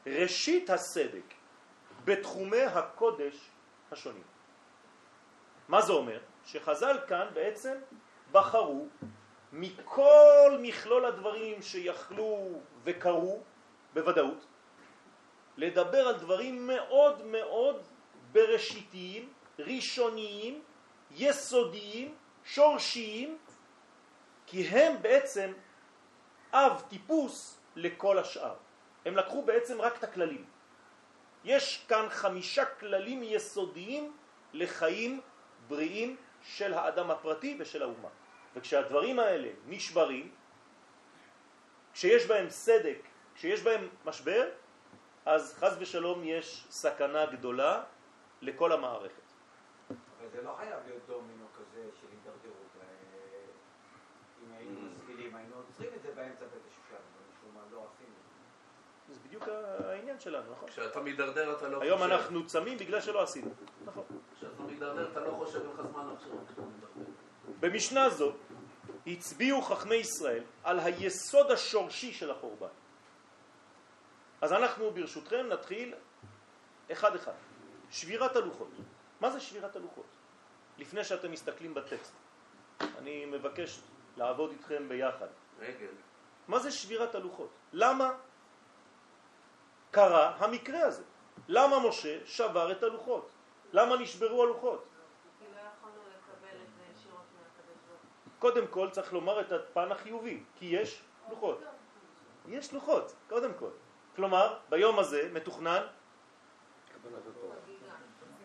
ראשית 0.06 0.70
הסדק 0.70 1.34
בתחומי 2.04 2.62
הקודש 2.62 3.50
השונים. 3.92 4.22
מה 5.68 5.82
זה 5.82 5.92
אומר? 5.92 6.20
שחז"ל 6.44 6.98
כאן 7.08 7.26
בעצם 7.34 7.74
בחרו 8.32 8.86
מכל 9.52 10.58
מכלול 10.60 11.04
הדברים 11.04 11.62
שיכלו 11.62 12.60
וקרו 12.84 13.40
בוודאות 13.94 14.46
לדבר 15.56 16.08
על 16.08 16.18
דברים 16.18 16.66
מאוד 16.66 17.26
מאוד 17.26 17.82
בראשיתיים, 18.32 19.32
ראשוניים, 19.58 20.62
יסודיים, 21.10 22.14
שורשיים, 22.44 23.38
כי 24.46 24.62
הם 24.62 25.02
בעצם 25.02 25.52
אב 26.52 26.82
טיפוס 26.88 27.60
לכל 27.76 28.18
השאר. 28.18 28.54
הם 29.04 29.16
לקחו 29.16 29.42
בעצם 29.42 29.80
רק 29.80 29.98
את 29.98 30.04
הכללים. 30.04 30.44
יש 31.44 31.84
כאן 31.88 32.06
חמישה 32.10 32.64
כללים 32.64 33.22
יסודיים 33.22 34.16
לחיים 34.52 35.20
בריאים 35.68 36.16
של 36.42 36.74
האדם 36.74 37.10
הפרטי 37.10 37.56
ושל 37.58 37.82
האומה. 37.82 38.08
וכשהדברים 38.56 39.18
האלה 39.18 39.48
נשברים, 39.66 40.30
כשיש 41.92 42.26
בהם 42.26 42.50
סדק, 42.50 42.98
כשיש 43.34 43.62
בהם 43.62 43.88
משבר, 44.04 44.48
אז 45.26 45.54
חז 45.54 45.76
ושלום 45.80 46.24
יש 46.24 46.66
סכנה 46.70 47.26
גדולה 47.26 47.82
לכל 48.42 48.72
המערכת. 48.72 49.22
אבל 49.90 50.28
זה 50.30 50.42
לא 50.42 50.54
חייב 50.58 50.80
להיות 50.86 51.02
דומינו 51.06 51.46
כזה 51.58 51.88
של 52.00 52.06
הידרדרות. 52.10 52.70
אה, 52.80 52.86
אם 54.44 54.52
היינו 54.52 54.78
mm. 54.80 54.90
משכילים, 54.90 55.36
היינו 55.36 55.56
עוצרים 55.56 55.90
את 55.96 56.02
זה 56.02 56.08
באמצע 56.14 56.44
בית 56.44 56.62
השושן, 56.68 56.94
אבל 56.94 57.22
משום 57.32 57.54
מה 57.54 57.60
לא 57.72 57.86
עשינו. 57.94 58.14
זה 59.08 59.20
בדיוק 59.26 59.48
העניין 59.84 60.20
שלנו, 60.20 60.52
נכון? 60.52 60.68
כשאתה 60.68 61.00
מידרדר 61.00 61.56
אתה 61.56 61.68
לא 61.68 61.78
חושב. 61.78 61.90
היום 61.90 62.02
אנחנו 62.02 62.46
צמים 62.46 62.78
בגלל 62.78 63.00
שלא 63.00 63.22
עשינו. 63.22 63.50
נכון. 63.84 64.04
כשאתה 64.36 64.62
מידרדר 64.62 65.10
אתה 65.12 65.20
לא 65.20 65.30
חושב, 65.30 65.60
אין 65.60 65.70
לך 65.70 65.80
זמן 65.92 66.14
לחשוב. 66.14 66.44
במשנה 67.60 68.10
זו 68.10 68.32
הצביעו 69.06 69.62
חכמי 69.62 69.94
ישראל 69.94 70.42
על 70.64 70.80
היסוד 70.80 71.50
השורשי 71.50 72.12
של 72.12 72.30
החורבן. 72.30 72.74
אז 74.40 74.52
אנחנו 74.52 74.90
ברשותכם 74.90 75.46
נתחיל 75.48 75.94
אחד 76.92 77.14
אחד. 77.14 77.32
שבירת 77.90 78.36
הלוחות. 78.36 78.70
מה 79.20 79.30
זה 79.30 79.40
שבירת 79.40 79.76
הלוחות? 79.76 80.06
לפני 80.78 81.04
שאתם 81.04 81.30
מסתכלים 81.32 81.74
בטקסט. 81.74 82.12
אני 82.98 83.24
מבקש 83.24 83.80
לעבוד 84.16 84.50
איתכם 84.50 84.88
ביחד. 84.88 85.26
רגל. 85.60 85.94
מה 86.48 86.58
זה 86.58 86.70
שבירת 86.70 87.14
הלוחות? 87.14 87.50
למה 87.72 88.10
קרה 89.90 90.36
המקרה 90.38 90.84
הזה? 90.84 91.02
למה 91.48 91.88
משה 91.88 92.18
שבר 92.26 92.72
את 92.72 92.82
הלוחות? 92.82 93.28
למה 93.72 93.96
נשברו 93.96 94.42
הלוחות? 94.42 94.84
קודם 98.42 98.66
כל 98.66 98.90
צריך 98.90 99.12
לומר 99.12 99.40
את 99.40 99.52
הפן 99.52 99.92
החיובי, 99.92 100.42
כי 100.58 100.66
יש 100.66 101.02
לוחות. 101.30 101.62
יש 102.48 102.72
לוחות, 102.72 103.14
קודם 103.28 103.50
כל. 103.58 103.70
כלומר, 104.16 104.58
ביום 104.68 104.98
הזה 104.98 105.30
מתוכנן 105.32 105.82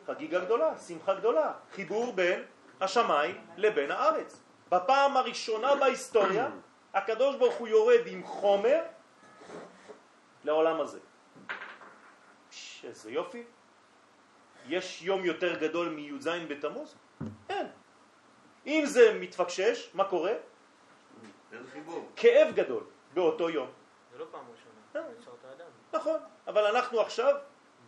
חגיגה 0.05 0.45
גדולה, 0.45 0.77
שמחה 0.77 1.13
גדולה, 1.13 1.53
חיבור 1.71 2.13
בין 2.13 2.43
השמיים 2.81 3.47
לבין 3.57 3.91
הארץ. 3.91 4.39
בפעם 4.69 5.17
הראשונה 5.17 5.75
בהיסטוריה 5.75 6.49
הקדוש 6.93 7.35
ברוך 7.35 7.55
הוא 7.55 7.67
יורד 7.67 8.01
עם 8.05 8.23
חומר 8.23 8.81
לעולם 10.43 10.81
הזה. 10.81 10.99
איזה 12.83 13.11
יופי. 13.11 13.43
יש 14.67 15.01
יום 15.01 15.25
יותר 15.25 15.59
גדול 15.59 15.89
מי"ז 15.89 16.29
בתמוז? 16.47 16.95
אין. 17.49 17.67
אם 18.67 18.83
זה 18.85 19.17
מתפקשש, 19.19 19.89
מה 19.93 20.03
קורה? 20.05 20.33
כאב 22.15 22.47
גדול 22.55 22.83
באותו 23.13 23.49
יום. 23.49 23.69
זה 24.11 24.17
לא 24.17 24.25
פעם 24.31 24.45
ראשונה, 24.51 25.07
אה. 25.09 25.67
נכון, 25.93 26.19
אבל 26.47 26.65
אנחנו 26.65 27.01
עכשיו 27.01 27.35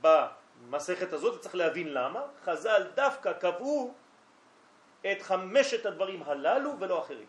במסכת 0.02 1.14
הזאת, 1.14 1.42
צריך 1.42 1.56
להבין 1.56 1.94
למה, 1.94 2.22
חז"ל 2.44 2.84
דווקא 2.96 3.34
קבעו 3.34 3.94
את 5.12 5.22
חמשת 5.22 5.86
הדברים 5.86 6.24
הללו 6.24 6.80
ולא 6.80 7.00
אחרים. 7.00 7.28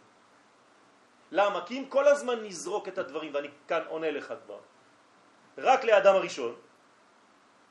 למה? 1.31 1.67
כי 1.67 1.79
אם 1.79 1.85
כל 1.89 2.09
הזמן 2.09 2.45
נזרוק 2.45 2.89
את 2.89 2.99
הדברים, 2.99 3.35
ואני 3.35 3.49
כאן 3.69 3.83
עונה 3.89 4.11
לך 4.11 4.35
כבר, 4.45 4.59
רק 5.59 5.85
לאדם 5.85 6.15
הראשון, 6.15 6.55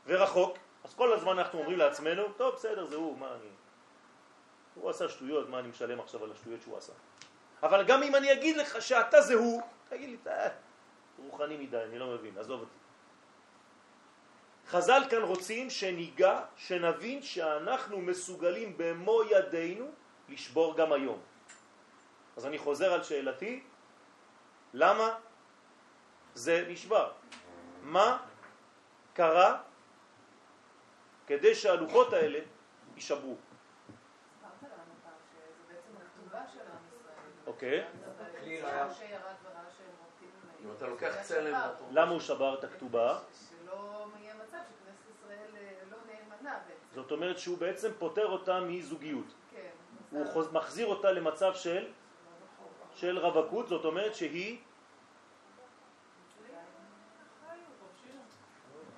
ורחוק, 0.06 0.58
אז 0.84 0.94
כל 0.94 1.14
הזמן 1.14 1.40
אנחנו 1.40 1.60
אומרים 1.60 1.78
לעצמנו, 1.78 2.24
טוב, 2.38 2.56
בסדר, 2.56 2.86
זה 2.86 2.96
הוא, 2.96 3.18
מה 3.18 3.28
אני... 3.28 3.50
הוא 4.82 4.90
עשה 4.90 5.10
שטויות, 5.10 5.50
מה 5.50 5.60
אני 5.60 5.68
משלם 5.68 6.00
עכשיו 6.00 6.24
על 6.24 6.32
השטויות 6.32 6.62
שהוא 6.62 6.78
עשה? 6.78 6.94
אבל 7.64 7.84
גם 7.86 8.04
אם 8.04 8.16
אני 8.16 8.34
אגיד 8.34 8.58
לך 8.58 8.82
שאתה 8.82 9.22
זה 9.22 9.34
הוא, 9.34 9.62
תגיד 9.90 10.10
לי, 10.10 10.18
אה, 10.28 10.50
רוחני 11.18 11.58
מדי, 11.58 11.84
אני 11.84 12.00
לא 12.00 12.08
מבין, 12.08 12.38
עזוב 12.38 12.62
אותי. 12.62 12.80
חז"ל 14.68 15.02
כאן 15.10 15.22
רוצים 15.22 15.70
שניגע, 15.70 16.42
שנבין 16.56 17.22
שאנחנו 17.22 18.02
מסוגלים 18.02 18.78
במו 18.78 19.24
ידינו 19.24 19.86
לשבור 20.30 20.78
גם 20.78 20.94
היום. 20.94 21.20
אז 22.38 22.46
אני 22.46 22.58
חוזר 22.58 22.94
על 22.94 23.04
שאלתי, 23.04 23.64
למה 24.74 25.16
זה 26.34 26.66
נשבר? 26.70 27.12
מה 27.82 28.18
קרה 29.14 29.62
כדי 31.28 31.56
שהלוחות 31.56 32.14
האלה 32.14 32.40
יישברו? 32.96 33.36
אוקיי. 37.50 37.84
אם 40.64 40.72
אתה 40.78 40.88
לוקח 40.88 41.16
צלם... 41.22 41.60
למה 41.92 42.12
הוא 42.12 42.20
שבר 42.20 42.60
את 42.60 42.64
הכתובה? 42.64 43.20
זאת 46.94 47.12
אומרת 47.12 47.40
שהוא 47.40 47.58
בעצם 47.58 47.92
פותר 48.00 48.26
אותה 48.26 48.60
מזוגיות. 48.60 49.26
כן. 49.52 49.70
הוא 50.12 50.44
מחזיר 50.52 50.88
אותה 50.88 51.12
למצב 51.12 51.54
של, 51.56 51.88
של 52.96 53.18
רווקות, 53.18 53.68
זאת 53.68 53.86
אומרת 53.86 54.16
שהיא 54.16 54.60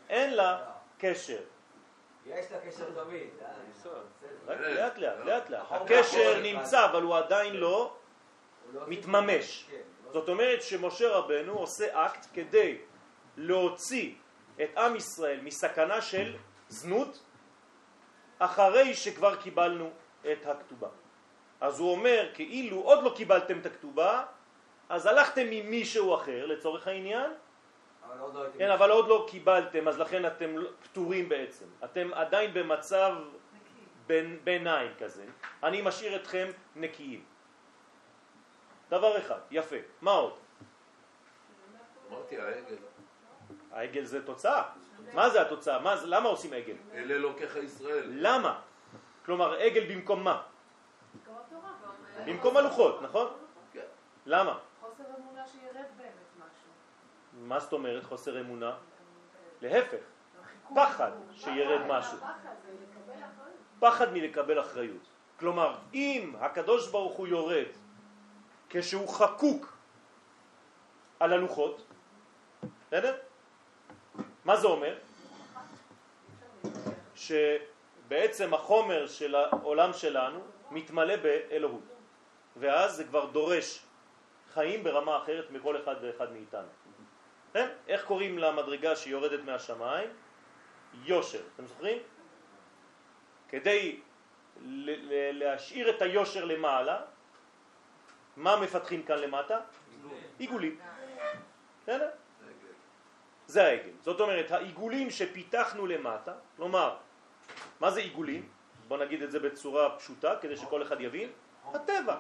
אין 0.10 0.34
לה 0.34 0.72
קשר. 0.98 1.42
יש 2.26 2.52
לה 2.52 2.60
קשר 2.60 2.86
תמיד. 3.04 3.30
אה? 3.42 4.56
לאט 4.56 4.98
לאט, 4.98 5.18
לאט 5.26 5.50
לאט. 5.50 5.66
הקשר 5.70 6.40
נמצא 6.44 6.86
אבל 6.86 7.02
הוא 7.02 7.18
עדיין 7.18 7.54
לא, 7.54 7.60
לא 7.60 8.01
מתממש. 8.88 9.66
זאת 10.12 10.30
אומרת 10.30 10.62
שמשה 10.62 11.10
רבנו 11.10 11.54
עושה 11.54 12.06
אקט 12.06 12.26
כדי 12.34 12.78
להוציא 13.38 14.14
את 14.62 14.78
עם 14.78 14.96
ישראל 14.96 15.40
מסכנה 15.42 16.02
של 16.02 16.36
זנות 16.68 17.24
אחרי 18.40 18.94
שכבר 18.96 19.36
קיבלנו 19.36 19.90
את 20.32 20.46
הכתובה. 20.46 20.88
אז 21.62 21.80
הוא 21.80 21.92
אומר, 21.92 22.30
כאילו 22.34 22.78
עוד 22.80 23.04
לא 23.04 23.14
קיבלתם 23.16 23.60
את 23.60 23.66
הכתובה, 23.66 24.26
אז 24.90 25.06
הלכתם 25.06 25.48
עם 25.52 25.70
מישהו 25.72 26.16
אחר 26.16 26.46
לצורך 26.46 26.88
העניין, 26.88 27.32
אבל 28.06 28.20
עוד 28.20 28.36
לא. 28.36 28.44
כן, 28.58 28.72
אבל 28.72 28.92
עוד 28.92 29.08
לא 29.08 29.26
קיבלתם, 29.30 29.88
אז 29.88 30.00
לכן 30.00 30.26
אתם 30.26 30.58
לא- 30.58 30.70
פטורים 30.84 31.30
בעצם. 31.30 31.66
אתם 31.84 32.14
עדיין 32.14 32.54
במצב 32.54 33.16
בין, 34.08 34.40
ביניים 34.44 34.92
כזה. 35.00 35.26
אני 35.64 35.82
משאיר 35.82 36.16
אתכם 36.16 36.48
נקיים. 36.76 37.24
דבר 38.92 39.18
אחד, 39.18 39.40
יפה. 39.52 39.76
מה 40.02 40.12
עוד? 40.12 40.34
אמרתי 42.12 42.38
העגל. 42.42 42.76
העגל 43.72 44.06
זה 44.06 44.26
תוצאה. 44.26 44.64
מה 45.14 45.30
זה 45.30 45.42
התוצאה? 45.42 45.80
מה, 45.80 45.98
זה- 45.98 46.08
למה 46.08 46.30
עושים 46.30 46.54
עגל? 46.54 46.76
אלה 46.94 47.14
אלוקיך 47.14 47.56
ישראל. 47.56 48.04
למה? 48.08 48.62
כלומר, 49.26 49.54
עגל 49.54 49.96
במקום 49.96 50.24
מה? 50.24 50.42
במקום. 51.26 51.36
במקום 52.26 52.58
הלוחות, 52.58 53.02
נכון? 53.02 53.28
כן. 53.74 53.86
למה? 54.26 54.60
חוסר 54.82 55.04
אמונה 55.20 55.48
שירד 55.48 55.86
באמת 55.98 56.12
משהו. 56.38 56.70
מה 57.34 57.60
זאת 57.60 57.74
אומרת 57.74 58.04
חוסר 58.04 58.40
אמונה? 58.42 58.76
להפך, 59.62 59.98
החיכוך 60.44 60.78
פחד 60.78 61.12
שירד 61.36 61.82
משהו. 61.88 62.18
פחד 63.80 64.14
מלקבל 64.14 64.60
אחריות. 64.60 65.08
כלומר, 65.40 65.78
אם 65.94 66.34
הקדוש 66.40 66.88
ברוך 66.92 67.14
הוא 67.18 67.28
יורד 67.28 67.66
כשהוא 68.72 69.10
חקוק 69.10 69.78
על 71.20 71.34
הלוחות, 71.34 71.82
בסדר? 72.88 73.18
מה 74.46 74.58
זה 74.58 74.68
אומר? 74.68 74.98
שבעצם 77.16 78.54
החומר 78.54 79.08
של 79.08 79.36
העולם 79.36 79.94
שלנו 79.94 80.40
מתמלא 80.72 81.16
באלוהות, 81.16 81.84
ואז 82.58 82.96
זה 82.96 83.04
כבר 83.04 83.26
דורש 83.26 83.86
חיים 84.54 84.84
ברמה 84.84 85.18
אחרת 85.18 85.52
מכל 85.52 85.82
אחד 85.82 85.96
ואחד 86.02 86.32
מאיתנו. 86.32 86.68
כן? 87.54 87.68
איך 87.88 88.06
קוראים 88.06 88.38
למדרגה 88.38 88.96
שיורדת 88.96 89.44
מהשמיים? 89.44 90.10
יושר, 91.04 91.42
אתם 91.56 91.68
זוכרים? 91.68 91.98
כדי 93.50 94.00
להשאיר 95.34 95.90
את 95.90 96.02
היושר 96.02 96.46
למעלה, 96.46 97.02
מה 98.38 98.60
מפתחים 98.60 99.04
כאן 99.04 99.18
למטה? 99.18 99.58
עיגולים. 100.38 100.80
בסדר? 101.84 102.10
זה 103.48 103.66
העגל. 103.66 103.92
זאת 104.02 104.20
אומרת, 104.20 104.52
העיגולים 104.52 105.10
שפיתחנו 105.10 105.88
למטה, 105.88 106.34
כלומר, 106.58 106.96
מה 107.80 107.92
זה 107.92 108.00
עיגולים? 108.00 108.50
בוא 108.88 108.98
נגיד 108.98 109.22
את 109.22 109.32
זה 109.32 109.40
בצורה 109.40 109.98
פשוטה 109.98 110.36
כדי 110.42 110.58
שכל 110.58 110.82
אחד 110.82 111.02
יבין. 111.02 111.30
הטבע. 111.74 112.18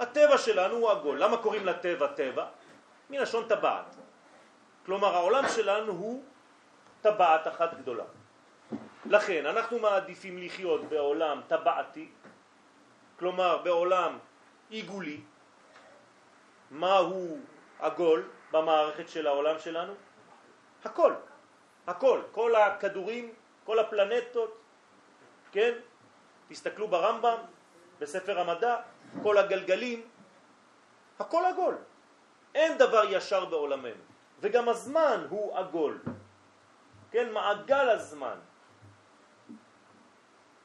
הטבע 0.00 0.38
שלנו 0.38 0.74
הוא 0.76 0.90
עגול. 0.90 1.18
למה 1.18 1.36
קוראים 1.36 1.66
לטבע 1.66 2.06
טבע? 2.06 2.46
מלשון 3.10 3.48
טבעת. 3.48 3.96
כלומר, 4.86 5.14
העולם 5.14 5.44
שלנו 5.48 5.92
הוא 5.92 6.24
טבעת 7.00 7.48
אחת 7.48 7.74
גדולה. 7.74 8.04
לכן 9.06 9.46
אנחנו 9.46 9.78
מעדיפים 9.78 10.38
לחיות 10.38 10.84
בעולם 10.84 11.40
טבעתי, 11.48 12.08
כלומר 13.18 13.58
בעולם 13.58 14.18
עיגולי. 14.70 15.20
מהו 16.72 17.38
עגול 17.78 18.28
במערכת 18.52 19.08
של 19.08 19.26
העולם 19.26 19.58
שלנו? 19.58 19.92
הכל, 20.84 21.12
הכל, 21.86 22.20
כל 22.32 22.54
הכדורים, 22.56 23.34
כל 23.64 23.78
הפלנטות, 23.78 24.60
כן? 25.52 25.72
תסתכלו 26.48 26.88
ברמב"ם, 26.88 27.38
בספר 27.98 28.40
המדע, 28.40 28.76
כל 29.22 29.38
הגלגלים, 29.38 30.08
הכל 31.18 31.44
עגול. 31.44 31.76
אין 32.54 32.78
דבר 32.78 33.04
ישר 33.08 33.44
בעולמנו, 33.44 34.02
וגם 34.40 34.68
הזמן 34.68 35.26
הוא 35.28 35.58
עגול, 35.58 36.02
כן? 37.10 37.32
מעגל 37.32 37.88
הזמן. 37.88 38.38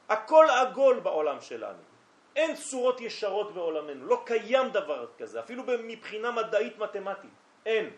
הכל 0.09 0.45
עגול 0.49 0.99
בעולם 0.99 1.41
שלנו. 1.41 1.86
אין 2.37 2.55
צורות 2.55 3.01
ישרות 3.01 3.53
בעולמנו, 3.53 4.05
לא 4.05 4.21
קיים 4.25 4.69
דבר 4.69 5.07
כזה, 5.17 5.39
אפילו 5.39 5.63
מבחינה 5.83 6.31
מדעית 6.31 6.77
מתמטית, 6.77 7.33
אין. 7.65 7.89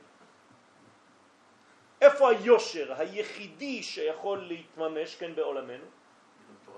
איפה 2.01 2.29
היושר 2.29 2.93
היחידי 2.97 3.83
שיכול 3.83 4.39
להתממש 4.39 5.15
כן 5.15 5.35
בעולמנו? 5.35 5.85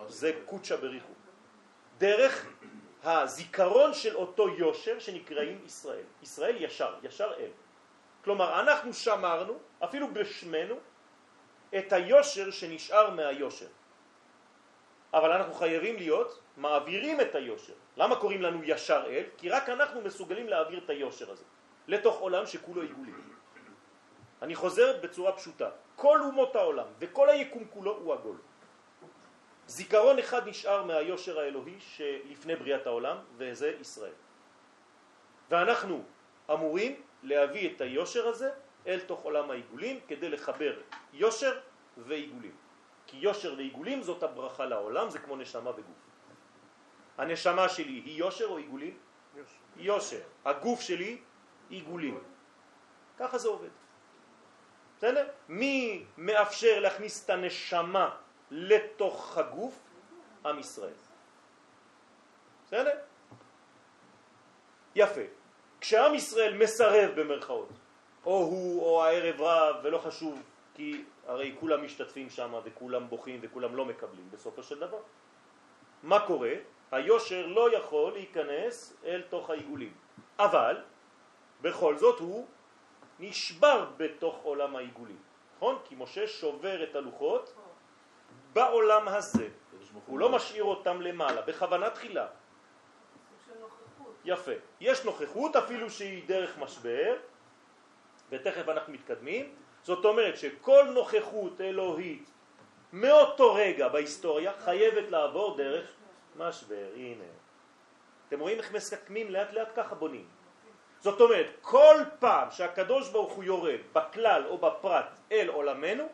זה 0.08 0.41
קודשא 0.45 0.76
בריחו. 0.76 1.13
דרך 1.97 2.50
הזיכרון 3.04 3.93
של 3.93 4.15
אותו 4.15 4.50
יושר 4.50 5.00
שנקראים 5.00 5.62
ישראל. 5.65 6.06
ישראל 6.21 6.56
ישר, 6.60 6.95
ישר 7.04 7.34
אל. 7.38 7.52
כלומר, 8.24 8.60
אנחנו 8.60 8.93
שמרנו, 8.93 9.54
אפילו 9.84 10.13
בשמנו, 10.13 10.76
את 11.78 11.93
היושר 11.93 12.52
שנשאר 12.52 13.10
מהיושר. 13.10 13.69
אבל 15.13 15.32
אנחנו 15.32 15.54
חייבים 15.54 15.95
להיות 15.95 16.41
מעבירים 16.58 17.22
את 17.22 17.36
היושר. 17.36 17.74
למה 17.98 18.16
קוראים 18.16 18.42
לנו 18.42 18.64
ישר 18.64 19.04
אל? 19.08 19.24
כי 19.38 19.50
רק 19.50 19.70
אנחנו 19.70 20.02
מסוגלים 20.02 20.48
להעביר 20.50 20.80
את 20.86 20.90
היושר 20.90 21.32
הזה 21.32 21.44
לתוך 21.88 22.20
עולם 22.20 22.46
שכולו 22.46 22.82
עיגולים. 22.82 23.32
אני 24.42 24.56
חוזר 24.56 24.98
בצורה 25.02 25.32
פשוטה. 25.32 25.70
כל 25.96 26.20
אומות 26.22 26.56
העולם 26.56 26.88
וכל 27.00 27.30
היקום 27.30 27.66
כולו 27.70 27.98
הוא 27.98 28.14
עגול. 28.14 28.38
זיכרון 29.68 30.20
אחד 30.20 30.48
נשאר 30.48 30.84
מהיושר 30.84 31.40
האלוהי 31.40 31.80
שלפני 31.80 32.56
בריאת 32.56 32.88
העולם, 32.88 33.18
וזה 33.38 33.76
ישראל. 33.82 34.14
ואנחנו 35.50 36.04
אמורים 36.52 37.02
להביא 37.24 37.70
את 37.70 37.82
היושר 37.82 38.28
הזה 38.28 38.52
אל 38.88 39.00
תוך 39.00 39.22
עולם 39.24 39.52
העיגולים 39.52 40.00
כדי 40.08 40.30
לחבר 40.30 40.74
יושר 41.14 41.60
ועיגולים. 41.98 42.56
כי 43.08 43.18
יושר 43.18 43.54
ועיגולים 43.58 44.04
זאת 44.04 44.24
הברכה 44.24 44.66
לעולם, 44.66 45.10
זה 45.10 45.20
כמו 45.20 45.36
נשמה 45.36 45.70
וגוף. 45.70 46.11
הנשמה 47.17 47.69
שלי 47.69 48.02
היא 48.06 48.17
יושר 48.17 48.45
או 48.45 48.58
עיגולים? 48.58 48.97
יושר. 49.78 50.21
הגוף 50.45 50.82
שלי 50.82 51.17
עיגולים. 51.69 52.19
ככה 53.17 53.38
זה 53.38 53.47
עובד. 53.47 53.69
בסדר? 54.97 55.28
מי 55.50 56.06
מאפשר 56.17 56.80
להכניס 56.80 57.26
את 57.26 57.30
הנשמה 57.30 58.15
לתוך 58.52 59.38
הגוף? 59.38 59.80
עם 60.45 60.60
ישראל. 60.60 60.93
בסדר? 62.65 62.97
יפה. 64.95 65.21
כשעם 65.82 66.15
ישראל 66.15 66.58
מסרב 66.58 67.12
במרכאות, 67.15 67.69
או 68.26 68.38
הוא 68.38 68.82
או 68.82 69.04
הערב 69.04 69.41
רב, 69.41 69.76
ולא 69.84 69.97
חשוב, 69.97 70.41
כי 70.74 71.04
הרי 71.28 71.56
כולם 71.60 71.86
משתתפים 71.86 72.30
שם 72.30 72.54
וכולם 72.63 73.10
בוכים 73.10 73.39
וכולם 73.41 73.76
לא 73.76 73.86
מקבלים 73.86 74.30
בסופו 74.32 74.63
של 74.63 74.80
דבר. 74.80 75.02
מה 76.04 76.28
קורה? 76.28 76.54
היושר 76.92 77.48
לא 77.48 77.76
יכול 77.76 78.14
להיכנס 78.14 78.98
אל 79.06 79.22
תוך 79.30 79.50
העיגולים. 79.50 79.94
אבל 80.40 80.78
בכל 81.62 81.98
זאת 81.98 82.20
הוא 82.20 82.48
נשבר 83.20 83.86
בתוך 83.98 84.40
עולם 84.44 84.76
העיגולים. 84.76 85.20
נכון? 85.56 85.78
כי 85.86 85.96
משה 85.98 86.28
שובר 86.28 86.84
את 86.84 86.96
הלוחות 86.96 87.54
בעולם 88.54 89.08
הזה. 89.08 89.48
הוא 90.06 90.20
לא 90.20 90.30
משאיר 90.30 90.64
אותם 90.64 91.02
למעלה, 91.02 91.42
בכוונה 91.42 91.90
תחילה. 91.90 92.28
יפה. 94.26 94.52
יש 94.80 95.06
נוכחות 95.06 95.56
אפילו 95.56 95.90
שהיא 95.90 96.28
דרך 96.28 96.58
משבר, 96.58 97.16
ותכף 98.30 98.70
אנחנו 98.70 98.94
מתקדמים. 98.94 99.56
זאת 99.84 100.06
אומרת 100.06 100.38
שכל 100.38 100.84
נוכחות 100.94 101.62
אלוהית 101.62 102.30
מאותו 102.94 103.54
רגע 103.54 103.88
בהיסטוריה 103.88 104.54
חייבת 104.60 105.12
לעבור 105.12 105.58
דרך 105.58 106.01
משבר. 106.36 106.88
הנה. 106.96 107.24
אתם 108.28 108.39
רואים 108.39 108.58
איך 108.58 108.72
מסכמים 108.72 109.32
לאט 109.32 109.54
לאט 109.54 109.70
ככה 109.76 109.96
בונים. 109.96 110.28
זאת 111.00 111.22
אומרת, 111.22 111.48
כל 111.62 111.96
פעם 112.20 112.52
שהקדוש 112.52 113.10
ברוך 113.10 113.34
הוא 113.34 113.44
יורד 113.44 113.80
בכלל 113.94 114.46
או 114.48 114.58
בפרט 114.58 115.06
אל 115.32 115.50
עולמנו, 115.50 116.10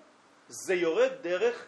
זה 0.47 0.73
יורד 0.73 1.11
דרך 1.21 1.65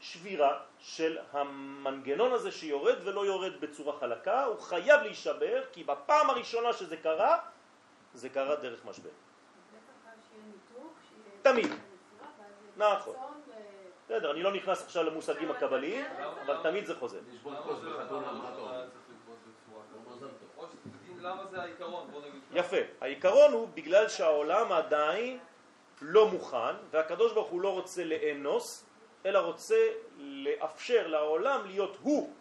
שבירה 0.00 0.60
של 0.78 1.18
המנגנון 1.32 2.32
הזה 2.32 2.50
שיורד 2.50 2.96
ולא 3.04 3.26
יורד 3.26 3.60
בצורה 3.60 3.98
חלקה, 3.98 4.44
הוא 4.44 4.60
חייב 4.60 5.00
להישבר, 5.00 5.62
כי 5.72 5.84
בפעם 5.84 6.30
הראשונה 6.30 6.72
שזה 6.72 6.96
קרה, 6.96 7.38
זה 8.14 8.28
קרה 8.28 8.56
דרך 8.56 8.84
משבר. 8.84 9.10
תמיד. 11.42 11.72
נכון. 12.76 13.14
בסדר, 14.12 14.30
אני 14.30 14.42
לא 14.42 14.52
נכנס 14.52 14.82
עכשיו 14.82 15.02
למושגים 15.02 15.50
הקבליים, 15.50 16.04
אבל 16.46 16.56
תמיד 16.62 16.86
זה 16.86 16.94
חוזר. 16.94 17.18
לא. 21.20 21.40
יפה. 22.52 22.76
העיקרון 23.00 23.52
הוא 23.52 23.68
בגלל 23.74 24.08
שהעולם 24.08 24.72
עדיין 24.72 25.38
לא 26.02 26.28
מוכן, 26.28 26.74
והקדוש 26.90 27.32
ברוך 27.32 27.48
הוא 27.48 27.60
לא 27.60 27.72
רוצה 27.72 28.04
לאנוס, 28.04 28.86
אלא 29.26 29.38
רוצה 29.38 29.88
לאפשר 30.18 31.06
לעולם 31.06 31.66
להיות 31.66 31.96
הוא 32.02 32.32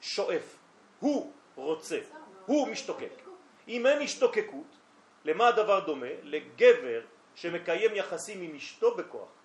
שואף, 0.00 0.56
הוא 1.00 1.32
רוצה, 1.54 1.98
הוא 2.46 2.68
משתוקק. 2.68 3.22
אם 3.68 3.86
אין 3.86 4.02
השתוקקות, 4.02 4.76
למה 5.24 5.48
הדבר 5.48 5.80
דומה? 5.80 6.12
לגבר 6.22 7.00
שמקיים 7.34 7.94
יחסים 7.94 8.42
עם 8.42 8.54
אשתו 8.56 8.94
בכוח. 8.94 9.35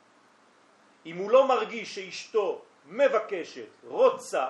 אם 1.06 1.18
הוא 1.18 1.32
לא 1.32 1.48
מרגיש 1.48 1.96
שאשתו 1.96 2.62
מבקשת, 2.86 3.68
רוצה, 3.84 4.50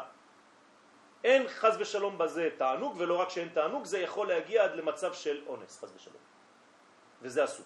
אין 1.24 1.48
חז 1.48 1.78
ושלום 1.80 2.18
בזה 2.18 2.50
תענוג, 2.58 2.96
ולא 2.98 3.22
רק 3.22 3.30
שאין 3.30 3.50
תענוג, 3.50 3.86
זה 3.86 4.00
יכול 4.00 4.28
להגיע 4.28 4.64
עד 4.64 4.76
למצב 4.76 5.14
של 5.14 5.44
אונס, 5.48 5.80
חז 5.80 5.94
ושלום. 5.96 6.24
וזה 7.22 7.44
אסור. 7.44 7.66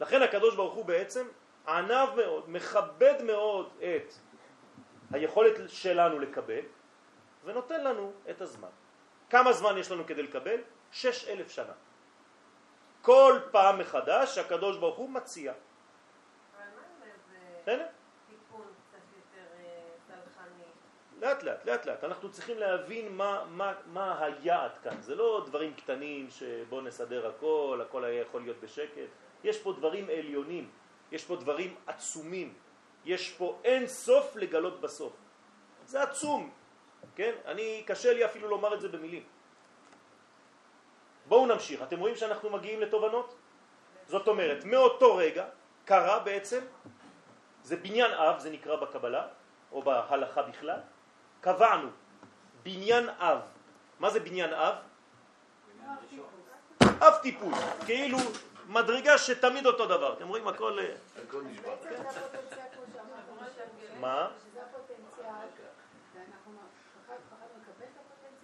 לכן 0.00 0.22
הקדוש 0.22 0.56
ברוך 0.56 0.74
הוא 0.74 0.84
בעצם 0.84 1.26
ענב 1.68 2.08
מאוד, 2.16 2.50
מכבד 2.50 3.22
מאוד 3.22 3.68
את 3.78 4.12
היכולת 5.10 5.54
שלנו 5.68 6.18
לקבל, 6.18 6.64
ונותן 7.44 7.84
לנו 7.84 8.12
את 8.30 8.40
הזמן. 8.40 8.68
כמה 9.30 9.52
זמן 9.52 9.78
יש 9.78 9.90
לנו 9.90 10.06
כדי 10.06 10.22
לקבל? 10.22 10.60
שש 10.92 11.28
אלף 11.28 11.50
שנה. 11.50 11.72
כל 13.02 13.38
פעם 13.50 13.78
מחדש 13.78 14.38
הקדוש 14.38 14.76
ברוך 14.76 14.96
הוא 14.96 15.10
מציע. 15.10 15.52
אבל 15.52 16.64
מה 16.76 16.82
עם 16.96 17.02
איזה 17.02 17.49
בסדר? 17.62 17.86
תיקון 18.28 18.66
קצת 18.88 18.98
יותר 19.16 19.46
אה, 19.58 19.90
סלחני? 20.06 20.62
לאט 21.20 21.42
לאט, 21.42 21.64
לאט 21.64 21.86
לאט. 21.86 22.04
אנחנו 22.04 22.30
צריכים 22.30 22.58
להבין 22.58 23.16
מה, 23.16 23.44
מה, 23.50 23.72
מה 23.86 24.24
היעד 24.24 24.78
כאן. 24.82 25.00
זה 25.00 25.14
לא 25.14 25.44
דברים 25.46 25.74
קטנים 25.74 26.30
שבוא 26.30 26.82
נסדר 26.82 27.26
הכל, 27.28 27.80
הכל 27.82 28.04
היה 28.04 28.20
יכול 28.20 28.42
להיות 28.42 28.60
בשקט. 28.60 29.08
יש 29.44 29.58
פה 29.62 29.72
דברים 29.72 30.08
עליונים, 30.18 30.70
יש 31.12 31.24
פה 31.24 31.36
דברים 31.36 31.74
עצומים, 31.86 32.54
יש 33.04 33.32
פה 33.32 33.58
אין 33.64 33.86
סוף 33.86 34.36
לגלות 34.36 34.80
בסוף. 34.80 35.12
זה 35.86 36.02
עצום, 36.02 36.50
כן? 37.14 37.32
אני, 37.44 37.82
קשה 37.86 38.12
לי 38.12 38.24
אפילו 38.24 38.48
לומר 38.48 38.74
את 38.74 38.80
זה 38.80 38.88
במילים. 38.88 39.22
בואו 41.26 41.46
נמשיך. 41.46 41.82
אתם 41.82 41.98
רואים 41.98 42.16
שאנחנו 42.16 42.50
מגיעים 42.50 42.80
לתובנות? 42.80 43.34
זאת 44.06 44.28
אומרת, 44.28 44.64
מאותו 44.64 45.16
רגע 45.16 45.46
קרה 45.84 46.18
בעצם, 46.18 46.60
זה 47.70 47.76
בניין 47.76 48.12
אב, 48.12 48.38
זה 48.38 48.50
נקרא 48.50 48.76
בקבלה, 48.76 49.26
או 49.72 49.82
בהלכה 49.82 50.42
בכלל, 50.42 50.78
קבענו 51.40 51.88
בניין 52.62 53.08
אב. 53.08 53.40
מה 53.98 54.10
זה 54.10 54.20
בניין 54.20 54.54
אב? 54.54 54.74
אב 56.82 57.14
טיפוס, 57.22 57.58
כאילו 57.86 58.18
מדרגה 58.66 59.18
שתמיד 59.18 59.66
אותו 59.66 59.86
דבר. 59.86 60.12
אתם 60.12 60.28
רואים 60.28 60.48
הכל... 60.48 60.78
אה, 60.78 60.94
מה? 64.00 64.28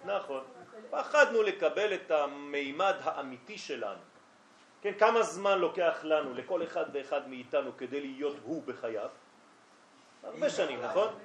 נכון. 0.05 0.43
פחדנו 0.89 1.43
לקבל 1.43 1.93
את 1.93 2.11
המימד 2.11 2.95
האמיתי 3.03 3.57
שלנו. 3.57 4.01
כן, 4.87 4.99
כמה 4.99 5.23
זמן 5.23 5.59
לוקח 5.59 5.99
לנו, 6.03 6.33
לכל 6.33 6.63
אחד 6.63 6.85
ואחד 6.93 7.29
מאיתנו, 7.29 7.77
כדי 7.77 8.01
להיות 8.01 8.35
הוא 8.43 8.63
בחייו? 8.63 9.09
הרבה 10.23 10.49
שנים, 10.49 10.81
נכון? 10.81 11.19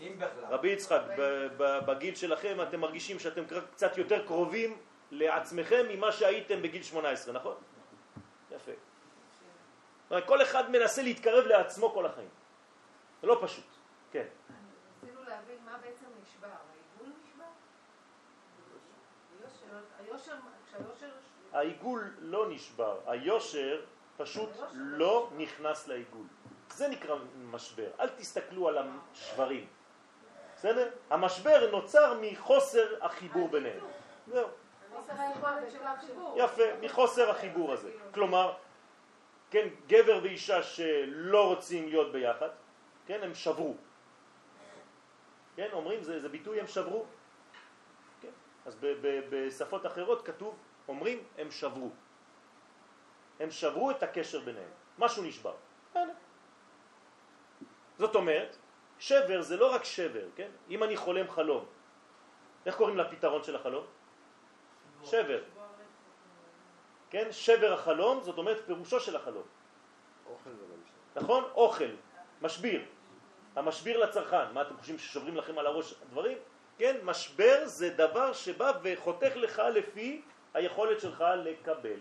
אם 0.00 0.14
בכלל. 0.18 0.44
רבי 0.48 0.68
יצחק, 0.68 1.00
בגיל 1.58 2.14
שלכם 2.14 2.62
אתם 2.62 2.80
מרגישים 2.80 3.18
שאתם 3.18 3.42
קצת 3.72 3.98
יותר 3.98 4.26
קרובים 4.26 4.78
לעצמכם 5.10 5.84
ממה 5.88 6.12
שהייתם 6.12 6.62
בגיל 6.62 6.82
18, 6.82 7.34
נכון? 7.34 7.56
יפה. 8.50 8.72
כל 10.26 10.42
אחד 10.42 10.70
מנסה 10.70 11.02
להתקרב 11.02 11.44
לעצמו 11.46 11.90
כל 11.90 12.06
החיים. 12.06 12.28
זה 13.20 13.26
לא 13.26 13.38
פשוט, 13.42 13.66
כן. 14.12 14.26
ניסינו 15.02 15.22
להבין 15.22 15.58
מה 15.64 15.78
בעצם 15.78 16.06
נשבר. 16.22 16.48
העיגול 16.48 17.12
נשבר? 17.24 17.44
היושר. 19.98 20.36
העיגול 21.52 22.10
לא 22.20 22.46
נשבר, 22.48 22.98
היושר 23.06 23.80
פשוט 24.16 24.50
לא 24.74 25.30
נכנס 25.36 25.88
לעיגול. 25.88 26.26
זה 26.70 26.88
נקרא 26.88 27.16
משבר. 27.50 27.88
אל 28.00 28.08
תסתכלו 28.08 28.68
על 28.68 28.78
השברים. 28.78 29.66
בסדר? 30.56 30.90
המשבר 31.10 31.70
נוצר 31.70 32.18
מחוסר 32.20 33.04
החיבור 33.04 33.48
ביניהם. 33.48 33.84
זהו. 34.26 34.48
יפה, 36.36 36.62
מחוסר 36.80 37.30
החיבור 37.30 37.72
הזה. 37.72 37.90
כלומר, 38.14 38.54
כן, 39.50 39.68
גבר 39.86 40.20
ואישה 40.22 40.62
שלא 40.62 41.48
רוצים 41.48 41.88
להיות 41.88 42.12
ביחד, 42.12 42.48
כן, 43.06 43.18
הם 43.22 43.34
שברו. 43.34 43.74
כן, 45.56 45.68
אומרים, 45.72 46.02
זה, 46.02 46.20
זה 46.20 46.28
ביטוי 46.28 46.60
הם 46.60 46.66
שברו. 46.66 47.04
כן, 48.20 48.28
אז 48.66 48.74
ב, 48.80 48.86
ב, 48.86 49.20
בשפות 49.30 49.86
אחרות 49.86 50.26
כתוב, 50.26 50.54
אומרים, 50.88 51.24
הם 51.38 51.50
שברו. 51.50 51.90
הם 53.40 53.50
שברו 53.50 53.90
את 53.90 54.02
הקשר 54.02 54.40
ביניהם. 54.40 54.70
משהו 54.98 55.22
נשבר. 55.22 55.54
זאת 57.98 58.14
אומרת, 58.14 58.56
שבר 58.98 59.42
זה 59.42 59.56
לא 59.56 59.74
רק 59.74 59.84
שבר, 59.84 60.26
כן? 60.36 60.50
אם 60.70 60.82
אני 60.82 60.96
חולם 60.96 61.30
חלום, 61.30 61.64
איך 62.66 62.76
קוראים 62.76 62.96
לפתרון 62.96 63.42
של 63.44 63.56
החלום? 63.56 63.84
שבר. 65.04 65.42
כן? 67.10 67.32
שבר 67.32 67.72
החלום, 67.72 68.22
זאת 68.22 68.38
אומרת 68.38 68.66
פירושו 68.66 69.00
של 69.00 69.16
החלום. 69.16 69.46
אוכל 70.26 70.50
זה 70.50 70.62
לא 70.68 70.74
משנה. 70.82 71.22
נכון? 71.22 71.44
אוכל, 71.54 71.92
משביר. 72.42 72.84
המשביר 73.56 73.98
לצרכן. 73.98 74.52
מה 74.52 74.62
אתם 74.62 74.76
חושבים 74.76 74.98
ששוברים 74.98 75.36
לכם 75.36 75.58
על 75.58 75.66
הראש 75.66 75.94
דברים? 76.10 76.38
כן? 76.78 76.96
משבר 77.02 77.66
זה 77.66 77.90
דבר 77.90 78.32
שבא 78.32 78.72
וחותך 78.82 79.32
לך 79.36 79.62
לפי 79.74 80.22
היכולת 80.54 81.00
שלך 81.00 81.24
לקבל. 81.44 81.98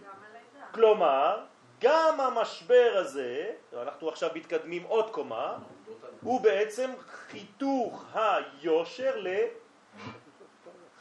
כלומר, 0.73 1.39
גם 1.81 2.19
המשבר 2.19 2.91
הזה, 2.95 3.51
אנחנו 3.81 4.09
עכשיו 4.09 4.29
מתקדמים 4.35 4.83
עוד 4.83 5.09
קומה, 5.09 5.57
הוא 6.21 6.41
בעצם 6.41 6.91
חיתוך 7.07 8.05
היושר 8.13 9.23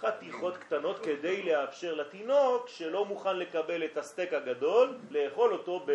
לחתיכות 0.02 0.56
קטנות 0.56 0.98
כדי 0.98 1.42
לאפשר 1.42 1.94
לתינוק 1.94 2.68
שלא 2.68 3.04
מוכן 3.04 3.36
לקבל 3.36 3.84
את 3.84 3.96
הסטייק 3.96 4.32
הגדול, 4.32 4.98
לאכול 5.10 5.52
אותו 5.52 5.86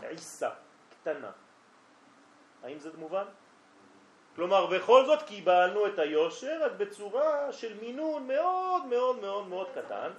בעיסה 0.00 0.50
קטנה. 0.90 1.30
האם 2.62 2.78
זה 2.78 2.90
מובן? 2.98 3.24
כלומר, 4.36 4.66
בכל 4.66 5.06
זאת 5.06 5.22
קיבלנו 5.22 5.86
את 5.86 5.98
היושר 5.98 6.64
רק 6.64 6.72
בצורה 6.76 7.52
של 7.52 7.80
מינון 7.80 8.26
מאוד 8.26 8.86
מאוד 8.86 9.18
מאוד 9.20 9.48
מאוד 9.48 9.66
קטן, 9.74 10.10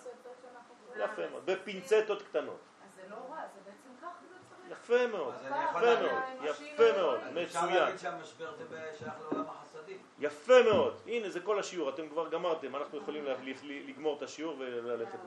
יפה 0.95 1.27
מאוד, 1.31 1.45
בפינצטות 1.45 2.21
קטנות. 2.21 2.59
אז 2.85 2.95
זה 2.95 3.01
לא 3.09 3.15
רע, 3.15 3.41
זה 3.53 3.59
בעצם 3.65 3.89
ככה 4.01 4.09
זה 4.29 4.35
צריך. 4.49 4.71
יפה 4.71 5.07
מאוד, 5.17 5.33
יפה 5.43 6.01
מאוד, 6.01 6.21
יפה 6.43 6.91
מאוד, 6.97 7.19
אפשר 7.43 7.59
מצוין. 7.61 7.83
להגיד 7.83 7.99
שהמשבר 7.99 8.53
זה 8.69 8.91
שייך 8.99 9.13
לעולם 9.21 9.45
החסדים. 9.49 9.97
יפה 10.19 10.53
מאוד. 10.71 10.97
הנה, 11.05 11.29
זה 11.29 11.39
כל 11.39 11.59
השיעור, 11.59 11.89
אתם 11.89 12.09
כבר 12.09 12.29
גמרתם, 12.29 12.75
אנחנו 12.75 12.97
יכולים 12.97 13.25
לגמור 13.63 14.17
את 14.17 14.23
השיעור 14.23 14.55
וללכת 14.59 15.17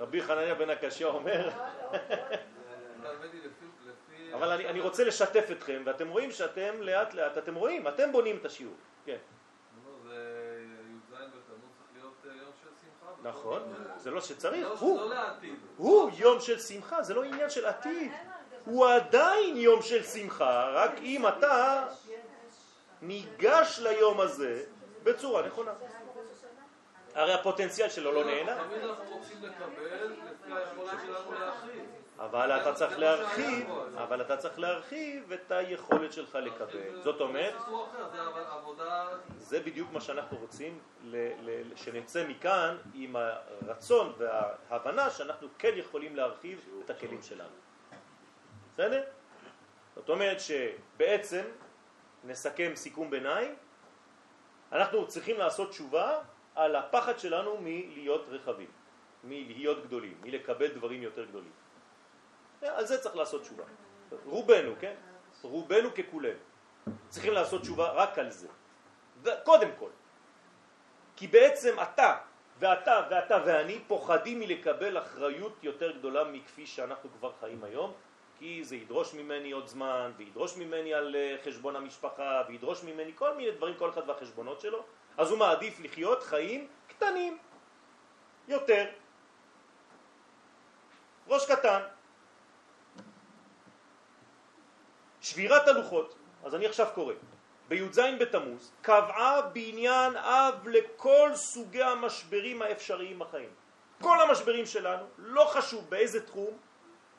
רבי 0.00 0.22
חנניה 0.22 0.54
בן 0.54 0.70
הקשיא 0.70 1.06
אומר, 1.06 1.48
לפי... 3.02 3.38
לפי- 3.86 4.34
אבל 4.34 4.48
אני, 4.50 4.66
אני 4.68 4.80
רוצה 4.80 5.04
לשתף 5.04 5.46
אתכם, 5.52 5.82
ואתם 5.86 6.08
רואים 6.08 6.30
שאתם 6.30 6.74
לאט 6.82 7.14
לאט, 7.14 7.38
אתם 7.38 7.54
רואים, 7.54 7.88
אתם 7.88 8.12
בונים 8.12 8.36
את 8.36 8.44
השיעור. 8.44 8.74
כן, 9.04 9.16
נו, 9.84 9.90
זה 10.08 10.14
י"ז 11.00 11.12
בתמוז 11.12 11.30
צריך 11.76 11.88
להיות 11.94 12.14
אה, 12.26 12.42
יום 12.42 12.50
של 12.62 12.68
שמחה. 12.80 13.11
בכל 13.11 13.11
נכון. 13.22 13.62
זה 13.96 14.10
לא 14.10 14.20
שצריך, 14.20 14.66
לא- 14.66 14.76
הוא, 14.78 15.00
לא. 15.10 15.16
הוא 15.76 16.10
יום 16.16 16.40
של 16.40 16.58
שמחה, 16.58 17.02
זה 17.02 17.14
לא 17.14 17.22
עניין 17.22 17.50
של 17.50 17.66
עתיד, 17.66 18.12
הוא 18.64 18.86
עדיין 18.86 19.56
יום 19.56 19.82
של 19.82 20.02
שמחה, 20.02 20.70
רק 20.70 20.90
אם 21.02 21.28
אתה 21.28 21.86
ניגש 23.02 23.78
ליום 23.82 24.20
הזה 24.20 24.64
בצורה 25.02 25.46
נכונה. 25.46 25.72
הרי 27.14 27.32
הפוטנציאל 27.34 27.88
שלו 27.88 28.12
לא 28.12 28.24
נהנה, 28.24 28.64
תמיד 28.64 28.82
אנחנו 28.82 29.16
רוצים 29.16 29.36
לקבל 29.42 30.06
לפי 30.06 30.52
היכולת 30.52 30.98
שלנו 31.06 31.32
להכיל. 31.32 31.84
אבל 32.24 32.60
אתה 32.60 32.74
צריך 32.74 32.98
להרחיב, 32.98 33.70
אבל 33.96 34.20
אתה 34.20 34.36
צריך 34.36 34.58
להרחיב 34.58 35.32
את 35.32 35.50
היכולת 35.50 36.12
שלך 36.12 36.34
לקבל. 36.34 37.02
זאת 37.02 37.20
אומרת, 37.20 37.54
זה 39.38 39.60
בדיוק 39.60 39.92
מה 39.92 40.00
שאנחנו 40.00 40.36
רוצים, 40.36 40.78
שנצא 41.76 42.28
מכאן 42.28 42.76
עם 42.94 43.16
הרצון 43.16 44.12
וההבנה 44.18 45.10
שאנחנו 45.10 45.48
כן 45.58 45.72
יכולים 45.74 46.16
להרחיב 46.16 46.68
את 46.84 46.90
הכלים 46.90 47.22
שלנו. 47.22 47.56
בסדר? 48.74 49.02
זאת 49.94 50.08
אומרת 50.08 50.36
שבעצם, 50.40 51.42
נסכם 52.24 52.72
סיכום 52.74 53.10
ביניים, 53.10 53.54
אנחנו 54.72 55.08
צריכים 55.08 55.38
לעשות 55.38 55.70
תשובה 55.70 56.18
על 56.54 56.76
הפחד 56.76 57.18
שלנו 57.18 57.56
מלהיות 57.60 58.26
רחבים, 58.28 58.70
מלהיות 59.24 59.82
גדולים, 59.86 60.14
מלקבל 60.22 60.68
דברים 60.68 61.02
יותר 61.02 61.24
גדולים. 61.24 61.61
על 62.68 62.86
זה 62.86 62.98
צריך 62.98 63.16
לעשות 63.16 63.42
תשובה. 63.42 63.64
רובנו, 64.24 64.72
כן? 64.80 64.94
רובנו 65.42 65.88
ככולנו. 65.94 66.38
צריכים 67.08 67.32
לעשות 67.32 67.62
תשובה 67.62 67.92
רק 67.92 68.18
על 68.18 68.30
זה. 68.30 68.48
קודם 69.44 69.68
כל. 69.78 69.90
כי 71.16 71.26
בעצם 71.26 71.76
אתה 71.82 72.16
ואתה 72.58 73.06
ואתה 73.10 73.38
ואני 73.46 73.78
פוחדים 73.86 74.40
מלקבל 74.40 74.98
אחריות 74.98 75.58
יותר 75.62 75.90
גדולה 75.90 76.24
מכפי 76.24 76.66
שאנחנו 76.66 77.10
כבר 77.18 77.32
חיים 77.40 77.64
היום, 77.64 77.92
כי 78.38 78.64
זה 78.64 78.76
ידרוש 78.76 79.14
ממני 79.14 79.52
עוד 79.52 79.66
זמן, 79.66 80.12
וידרוש 80.16 80.56
ממני 80.56 80.94
על 80.94 81.16
אה, 81.16 81.36
חשבון 81.44 81.76
המשפחה, 81.76 82.42
וידרוש 82.48 82.82
ממני 82.82 83.12
כל 83.14 83.34
מיני 83.34 83.50
דברים, 83.50 83.74
כל 83.74 83.90
אחד 83.90 84.08
והחשבונות 84.08 84.60
שלו, 84.60 84.84
אז 85.16 85.30
הוא 85.30 85.38
מעדיף 85.38 85.80
לחיות 85.80 86.22
חיים 86.22 86.68
קטנים 86.88 87.38
יותר. 88.48 88.84
ראש 91.28 91.50
קטן. 91.50 91.80
שבירת 95.32 95.68
הלוחות, 95.68 96.14
אז 96.44 96.54
אני 96.54 96.66
עכשיו 96.66 96.86
קורא. 96.94 97.14
בי"ז 97.68 98.00
בתמוז 98.20 98.72
קבעה 98.82 99.42
בעניין 99.42 100.16
אב 100.16 100.68
לכל 100.68 101.30
סוגי 101.34 101.82
המשברים 101.82 102.62
האפשריים 102.62 103.18
בחיים. 103.18 103.48
כל 104.00 104.20
המשברים 104.20 104.66
שלנו, 104.66 105.04
לא 105.18 105.44
חשוב 105.44 105.90
באיזה 105.90 106.26
תחום, 106.26 106.58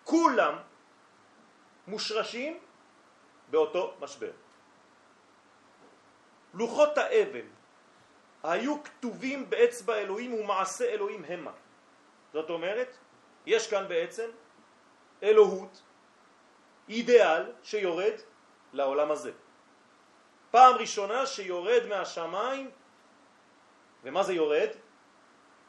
כולם 0.03 0.55
מושרשים 1.87 2.59
באותו 3.49 3.93
משבר. 3.99 4.31
לוחות 6.53 6.97
האבן 6.97 7.47
היו 8.43 8.83
כתובים 8.83 9.49
באצבע 9.49 9.95
אלוהים 9.95 10.33
ומעשה 10.33 10.85
אלוהים 10.85 11.25
המה. 11.25 11.51
זאת 12.33 12.49
אומרת, 12.49 12.97
יש 13.45 13.69
כאן 13.69 13.87
בעצם 13.87 14.29
אלוהות, 15.23 15.81
אידיאל 16.89 17.43
שיורד 17.63 18.13
לעולם 18.73 19.11
הזה. 19.11 19.31
פעם 20.51 20.75
ראשונה 20.75 21.25
שיורד 21.25 21.83
מהשמיים, 21.89 22.71
ומה 24.03 24.23
זה 24.23 24.33
יורד? 24.33 24.69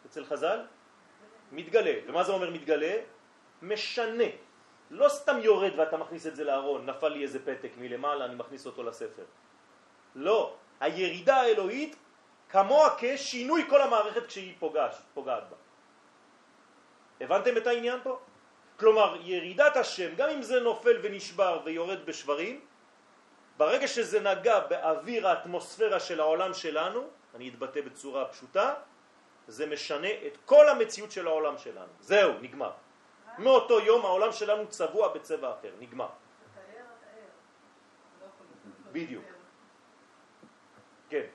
אצל 0.07 0.25
חז"ל? 0.25 0.61
מתגלה. 1.53 1.95
ומה 2.07 2.25
זה 2.25 2.33
אומר 2.33 2.51
מתגלה? 2.51 2.95
משנה. 3.63 4.31
לא 4.91 5.09
סתם 5.09 5.39
יורד 5.41 5.73
ואתה 5.77 5.97
מכניס 5.97 6.27
את 6.27 6.37
זה 6.37 6.45
לארון, 6.45 6.87
נפל 6.87 7.09
לי 7.09 7.23
איזה 7.23 7.39
פתק 7.45 7.71
מלמעלה, 7.77 8.25
אני 8.25 8.35
מכניס 8.35 8.67
אותו 8.67 8.83
לספר. 8.83 9.25
לא, 10.15 10.55
הירידה 10.81 11.37
האלוהית 11.37 11.97
כמוה 12.49 12.97
כשינוי 12.99 13.65
כל 13.69 13.83
המערכת 13.83 14.27
כשהיא 14.27 14.55
פוגש, 14.59 14.95
פוגעת 15.15 15.43
בה. 15.51 15.57
הבנתם 17.21 17.57
את 17.57 17.67
העניין 17.67 18.01
פה? 18.03 18.19
כלומר, 18.77 19.17
ירידת 19.21 19.77
השם, 19.77 20.15
גם 20.15 20.29
אם 20.31 20.43
זה 20.43 20.61
נופל 20.61 20.99
ונשבר 21.03 21.61
ויורד 21.65 22.07
בשברים, 22.07 22.61
ברגע 23.57 23.89
שזה 23.89 24.21
נגע 24.21 24.61
באוויר 24.61 25.29
האטמוספירה 25.29 26.01
של 26.01 26.21
העולם 26.21 26.55
שלנו, 26.55 27.07
אני 27.35 27.49
אתבטא 27.49 27.81
בצורה 27.81 28.25
פשוטה, 28.25 28.75
זה 29.47 29.67
משנה 29.67 30.09
את 30.27 30.39
כל 30.45 30.69
המציאות 30.69 31.13
של 31.13 31.27
העולם 31.27 31.59
שלנו. 31.59 31.93
זהו, 32.01 32.33
נגמר. 32.41 32.73
מאותו 33.39 33.81
יום 33.81 34.05
העולם 34.05 34.33
שלנו 34.33 34.69
צבוע 34.69 35.09
בצבע 35.09 35.53
אחר, 35.59 35.71
נגמר. 35.81 36.09
בדיוק. 38.93 39.25
כן. 41.09 41.27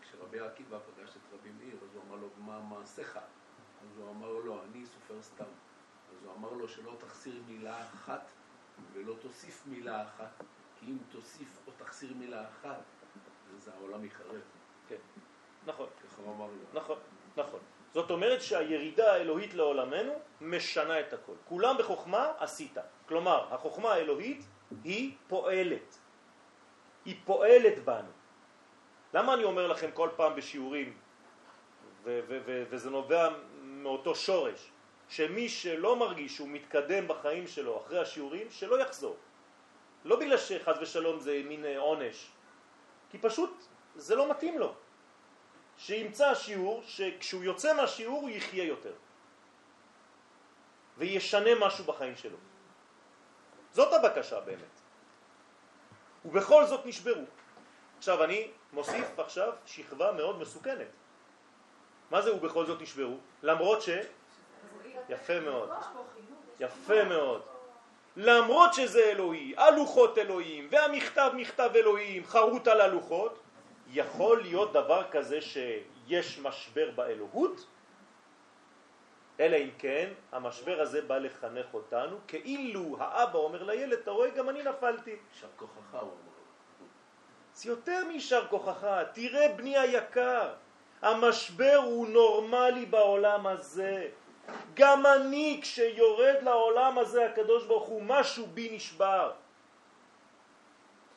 כשרבי 0.00 0.40
עקיבא 0.40 0.78
פגש 0.78 1.10
את 1.10 1.32
רבי 1.32 1.50
מאיר, 1.50 1.76
אז 1.82 1.94
הוא 1.94 2.02
אמר 2.08 2.16
לו, 2.16 2.28
מה 2.38 2.60
מעשיך? 2.60 3.16
אז 3.16 3.98
הוא 3.98 4.10
אמר 4.10 4.32
לו, 4.32 4.60
אני 4.62 4.86
סופר 4.86 5.22
סתם. 5.22 5.44
אז 6.24 6.28
הוא 6.28 6.36
אמר 6.36 6.52
לו 6.52 6.68
שלא 6.68 6.92
תחסיר 6.98 7.42
מילה 7.48 7.80
אחת 7.80 8.30
ולא 8.92 9.14
תוסיף 9.20 9.62
מילה 9.66 10.02
אחת, 10.02 10.44
כי 10.78 10.86
אם 10.86 10.96
תוסיף 11.08 11.58
או 11.66 11.72
תחסיר 11.76 12.14
מילה 12.14 12.44
אחת, 12.48 12.82
אז 13.56 13.68
העולם 13.68 14.04
יחרב. 14.04 14.40
כן, 14.88 14.96
נכון. 15.66 15.86
ככה 16.04 16.22
הוא 16.22 16.34
אמר 16.34 16.46
לו. 16.46 16.80
נכון, 16.80 16.98
נכון. 17.36 17.60
זאת 17.92 18.10
אומרת 18.10 18.42
שהירידה 18.42 19.12
האלוהית 19.12 19.54
לעולמנו 19.54 20.12
משנה 20.40 21.00
את 21.00 21.12
הכל. 21.12 21.32
כולם 21.44 21.76
בחוכמה 21.78 22.32
עשית. 22.38 22.76
כלומר, 23.08 23.54
החוכמה 23.54 23.92
האלוהית 23.92 24.46
היא 24.84 25.16
פועלת. 25.28 25.98
היא 27.04 27.16
פועלת 27.24 27.84
בנו. 27.84 28.10
למה 29.14 29.34
אני 29.34 29.44
אומר 29.44 29.66
לכם 29.66 29.90
כל 29.94 30.08
פעם 30.16 30.36
בשיעורים, 30.36 30.96
וזה 32.70 32.90
נובע 32.90 33.28
מאותו 33.62 34.14
שורש, 34.14 34.70
שמי 35.08 35.48
שלא 35.48 35.96
מרגיש 35.96 36.36
שהוא 36.36 36.48
מתקדם 36.48 37.08
בחיים 37.08 37.46
שלו 37.46 37.82
אחרי 37.82 38.00
השיעורים, 38.00 38.50
שלא 38.50 38.80
יחזור. 38.80 39.16
לא 40.04 40.16
בגלל 40.16 40.38
שחז 40.38 40.76
ושלום 40.80 41.20
זה 41.20 41.42
מין 41.44 41.64
אה, 41.64 41.78
עונש, 41.78 42.30
כי 43.10 43.18
פשוט 43.18 43.64
זה 43.96 44.14
לא 44.14 44.30
מתאים 44.30 44.58
לו. 44.58 44.74
שימצא 45.78 46.34
שיעור 46.34 46.82
שכשהוא 46.86 47.44
יוצא 47.44 47.76
מהשיעור 47.76 48.20
הוא 48.20 48.30
יחיה 48.30 48.64
יותר 48.64 48.92
וישנה 50.98 51.50
משהו 51.60 51.84
בחיים 51.84 52.16
שלו. 52.16 52.36
זאת 53.72 53.92
הבקשה 53.92 54.40
באמת. 54.40 54.74
ובכל 56.24 56.66
זאת 56.66 56.86
נשברו. 56.86 57.24
עכשיו 57.98 58.24
אני 58.24 58.50
מוסיף 58.72 59.18
עכשיו 59.18 59.52
שכבה 59.66 60.12
מאוד 60.12 60.38
מסוכנת. 60.38 60.88
מה 62.10 62.22
זה 62.22 62.34
ובכל 62.34 62.66
זאת 62.66 62.82
נשברו? 62.82 63.16
למרות 63.42 63.82
ש... 63.82 63.88
יפה 65.08 65.40
מאוד. 65.40 65.70
יפה 66.60 67.04
מאוד. 67.04 67.42
למרות 68.16 68.74
שזה 68.74 69.04
אלוהי, 69.04 69.54
הלוחות 69.56 70.18
אלוהים 70.18 70.68
והמכתב 70.70 71.30
מכתב 71.36 71.70
אלוהים 71.74 72.26
חרוט 72.26 72.68
על 72.68 72.80
הלוחות, 72.80 73.38
יכול 73.90 74.42
להיות 74.42 74.72
דבר 74.72 75.02
כזה 75.10 75.40
שיש 75.40 76.38
משבר 76.38 76.90
באלוהות? 76.90 77.66
אלא 79.40 79.56
אם 79.56 79.70
כן, 79.78 80.08
המשבר 80.32 80.80
הזה 80.80 81.02
בא 81.02 81.18
לחנך 81.18 81.66
אותנו, 81.74 82.16
כאילו 82.28 82.96
האבא 83.00 83.38
אומר 83.38 83.62
לילד, 83.62 83.92
אתה 83.92 84.10
רואה, 84.10 84.30
גם 84.30 84.48
אני 84.48 84.62
נפלתי. 84.62 85.10
יישר 85.10 85.46
כוחך, 85.56 85.92
הוא 85.92 86.00
אמר. 86.00 86.08
זה 87.54 87.70
יותר 87.70 88.04
מיישר 88.08 88.46
כוחך, 88.50 88.86
תראה 89.12 89.48
בני 89.56 89.78
היקר, 89.78 90.52
המשבר 91.02 91.80
הוא 91.84 92.08
נורמלי 92.08 92.86
בעולם 92.86 93.46
הזה. 93.46 94.08
גם 94.74 95.06
אני, 95.06 95.58
כשיורד 95.62 96.36
לעולם 96.42 96.98
הזה 96.98 97.26
הקדוש 97.26 97.64
ברוך 97.64 97.88
הוא, 97.88 98.02
משהו 98.02 98.46
בי 98.46 98.76
נשבר. 98.76 99.32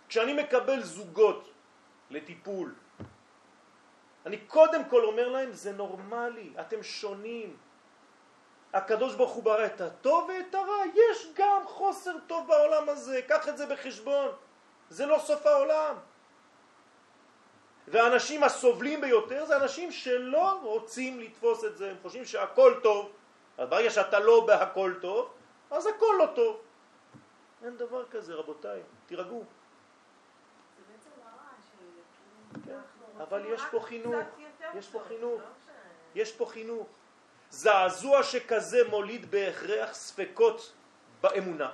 כשאני 0.09 0.33
מקבל 0.33 0.83
זוגות 0.83 1.51
לטיפול, 2.09 2.75
אני 4.25 4.37
קודם 4.37 4.85
כל 4.85 5.03
אומר 5.03 5.27
להם, 5.27 5.51
זה 5.51 5.71
נורמלי, 5.71 6.49
אתם 6.59 6.83
שונים. 6.83 7.57
הקדוש 8.73 9.15
ברוך 9.15 9.31
הוא 9.31 9.43
ברא 9.43 9.65
את 9.65 9.81
הטוב 9.81 10.29
ואת 10.29 10.55
הרע, 10.55 10.83
יש 10.95 11.27
גם 11.33 11.61
חוסר 11.65 12.15
טוב 12.27 12.47
בעולם 12.47 12.89
הזה, 12.89 13.21
קח 13.27 13.47
את 13.47 13.57
זה 13.57 13.65
בחשבון, 13.65 14.31
זה 14.89 15.05
לא 15.05 15.19
סוף 15.19 15.45
העולם. 15.45 15.95
והאנשים 17.87 18.43
הסובלים 18.43 19.01
ביותר 19.01 19.45
זה 19.45 19.57
אנשים 19.57 19.91
שלא 19.91 20.59
רוצים 20.63 21.19
לתפוס 21.19 21.65
את 21.65 21.77
זה, 21.77 21.91
הם 21.91 21.95
חושבים 22.01 22.25
שהכל 22.25 22.73
טוב, 22.83 23.11
אז 23.57 23.69
ברגע 23.69 23.89
שאתה 23.89 24.19
לא 24.19 24.45
בהכל 24.45 24.93
טוב, 25.01 25.33
אז 25.71 25.85
הכל 25.85 26.15
לא 26.19 26.25
טוב. 26.35 26.61
אין 27.63 27.77
דבר 27.77 28.05
כזה 28.05 28.35
רבותיי, 28.35 28.81
תירגעו. 29.05 29.43
כן, 32.65 32.79
אבל 33.17 33.45
יש 33.45 33.61
פה 33.71 33.79
חינוך, 33.79 34.15
יש 34.75 34.87
פה 34.87 34.99
חינוך, 35.07 35.41
יש 36.15 36.31
פה 36.31 36.45
חינוך. 36.45 36.87
זעזוע 37.49 38.23
שכזה 38.23 38.89
מוליד 38.89 39.31
בהכרח 39.31 39.93
ספקות 39.93 40.73
באמונה. 41.21 41.71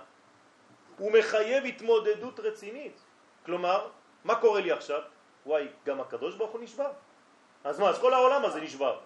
הוא 0.98 1.12
מחייב 1.12 1.66
התמודדות 1.66 2.40
רצינית. 2.40 3.02
כלומר, 3.46 3.90
מה 4.24 4.36
קורה 4.36 4.62
לי 4.62 4.72
עכשיו? 4.72 5.02
וואי, 5.46 5.68
גם 5.86 6.02
הקדוש 6.02 6.36
ברוך 6.36 6.52
הוא 6.52 6.62
נשבר. 6.62 6.92
אז 7.64 7.80
מה, 7.80 7.90
אז 7.90 8.00
כל 8.00 8.14
העולם 8.14 8.46
הזה 8.46 8.62
נשבר. 8.62 9.00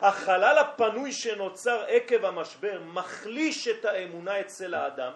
החלל 0.00 0.58
הפנוי 0.58 1.12
שנוצר 1.12 1.84
עקב 1.88 2.24
המשבר 2.24 2.80
מחליש 2.80 3.68
את 3.68 3.84
האמונה 3.84 4.40
אצל 4.40 4.74
האדם, 4.74 5.12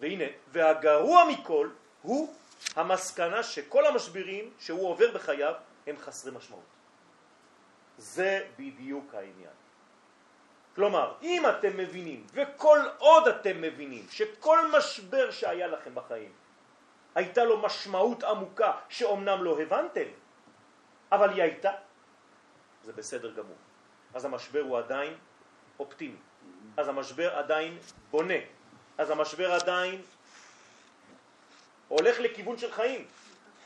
והנה, 0.00 0.24
והגרוע 0.48 1.24
מכל 1.24 1.68
הוא 2.02 2.34
המסקנה 2.76 3.42
שכל 3.42 3.86
המשברים 3.86 4.50
שהוא 4.58 4.88
עובר 4.88 5.10
בחייו 5.12 5.54
הם 5.86 5.96
חסרי 5.98 6.32
משמעות. 6.32 6.64
זה 7.98 8.46
בדיוק 8.58 9.14
העניין. 9.14 9.56
כלומר, 10.74 11.14
אם 11.22 11.42
אתם 11.46 11.76
מבינים, 11.76 12.26
וכל 12.32 12.78
עוד 12.98 13.28
אתם 13.28 13.60
מבינים, 13.60 14.06
שכל 14.10 14.70
משבר 14.78 15.30
שהיה 15.30 15.66
לכם 15.66 15.94
בחיים 15.94 16.32
הייתה 17.14 17.44
לו 17.44 17.58
משמעות 17.62 18.24
עמוקה 18.24 18.72
שאומנם 18.88 19.44
לא 19.44 19.60
הבנתם, 19.60 20.08
אבל 21.12 21.30
היא 21.30 21.42
הייתה, 21.42 21.72
זה 22.84 22.92
בסדר 22.92 23.30
גמור. 23.30 23.56
אז 24.14 24.24
המשבר 24.24 24.60
הוא 24.60 24.78
עדיין 24.78 25.14
אופטימי, 25.78 26.16
אז 26.76 26.88
המשבר 26.88 27.34
עדיין 27.36 27.78
בונה, 28.10 28.40
אז 28.98 29.10
המשבר 29.10 29.52
עדיין 29.52 30.02
הולך 31.88 32.20
לכיוון 32.20 32.58
של 32.58 32.72
חיים. 32.72 33.04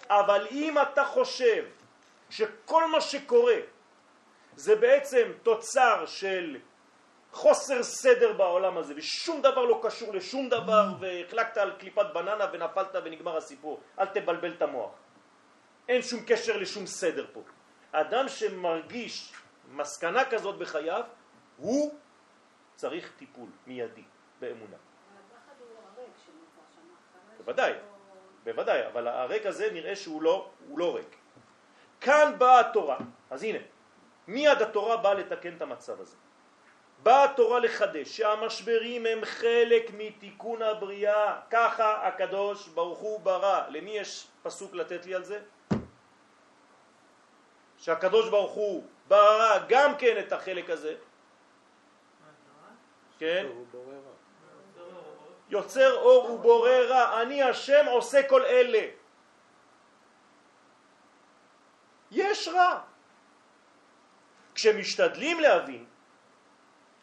אבל 0.09 0.47
אם 0.51 0.75
אתה 0.79 1.05
חושב 1.05 1.65
שכל 2.31 2.91
מה 2.91 3.01
שקורה 3.01 3.57
זה 4.57 4.77
בעצם 4.77 5.33
תוצר 5.43 6.07
של 6.07 6.59
חוסר 7.33 7.83
סדר 7.83 8.33
בעולם 8.33 8.79
הזה 8.79 8.95
ושום 8.97 9.43
דבר 9.43 9.65
לא 9.65 9.81
קשור 9.83 10.15
לשום 10.15 10.49
דבר 10.49 10.87
והחלקת 11.01 11.57
על 11.57 11.73
קליפת 11.79 12.07
בננה 12.15 12.47
ונפלת 12.53 12.95
ונגמר 13.05 13.37
הסיפור, 13.37 13.81
אל 13.99 14.07
תבלבל 14.07 14.53
את 14.53 14.63
המוח. 14.63 14.91
אין 15.89 16.03
שום 16.03 16.21
קשר 16.27 16.57
לשום 16.57 16.87
סדר 16.87 17.27
פה. 17.33 17.41
אדם 17.93 18.29
שמרגיש 18.29 19.33
מסקנה 19.69 20.25
כזאת 20.25 20.59
בחייו, 20.59 21.05
הוא 21.57 21.95
צריך 22.77 23.13
טיפול 23.17 23.49
מיידי 23.67 24.05
באמונה. 24.41 24.77
רואה 27.29 27.39
בוודאי, 27.39 27.73
בוודאי, 28.45 28.87
אבל 28.87 29.09
הריק 29.09 29.47
הזה 29.47 29.71
נראה 29.73 29.97
שהוא 29.97 30.23
לא, 30.23 30.51
הוא 30.69 30.79
לא 30.79 30.97
ריק. 30.97 31.17
כאן 32.01 32.35
באה 32.39 32.61
התורה, 32.61 32.99
אז 33.31 33.43
הנה, 33.43 33.59
מיד 34.27 34.63
התורה 34.63 34.97
באה 34.97 35.15
לתקן 35.15 35.57
את 35.57 35.63
המצב 35.63 36.01
הזה. 36.01 36.17
באה 37.03 37.25
התורה 37.25 37.59
לחדש 37.59 38.17
שהמשברים 38.17 39.07
הם 39.07 39.25
חלק 39.25 39.91
מתיקון 39.95 40.63
הבריאה, 40.63 41.41
ככה 41.51 42.07
הקדוש 42.07 42.69
ברוך 42.69 42.99
הוא 42.99 43.21
ברא. 43.21 43.69
למי 43.69 43.91
יש 43.91 44.27
פסוק 44.43 44.75
לתת 44.75 45.07
לי 45.07 45.15
על 45.15 45.25
זה? 45.25 45.41
שהקדוש 47.79 48.31
ברוך 48.31 48.53
הוא 48.53 48.85
ברא 49.09 49.59
גם 49.69 49.97
כן 49.99 50.19
את 50.19 50.33
החלק 50.33 50.71
הזה, 50.71 50.95
כן? 53.19 53.47
יוצר 55.49 55.95
אור 55.97 56.31
ובורא 56.31 56.71
רע, 56.71 57.23
אני 57.23 57.43
השם 57.43 57.87
עושה 57.87 58.29
כל 58.29 58.45
אלה. 58.45 58.89
יש 62.11 62.49
רע. 62.49 62.81
כשמשתדלים 64.55 65.41
להבין, 65.41 65.85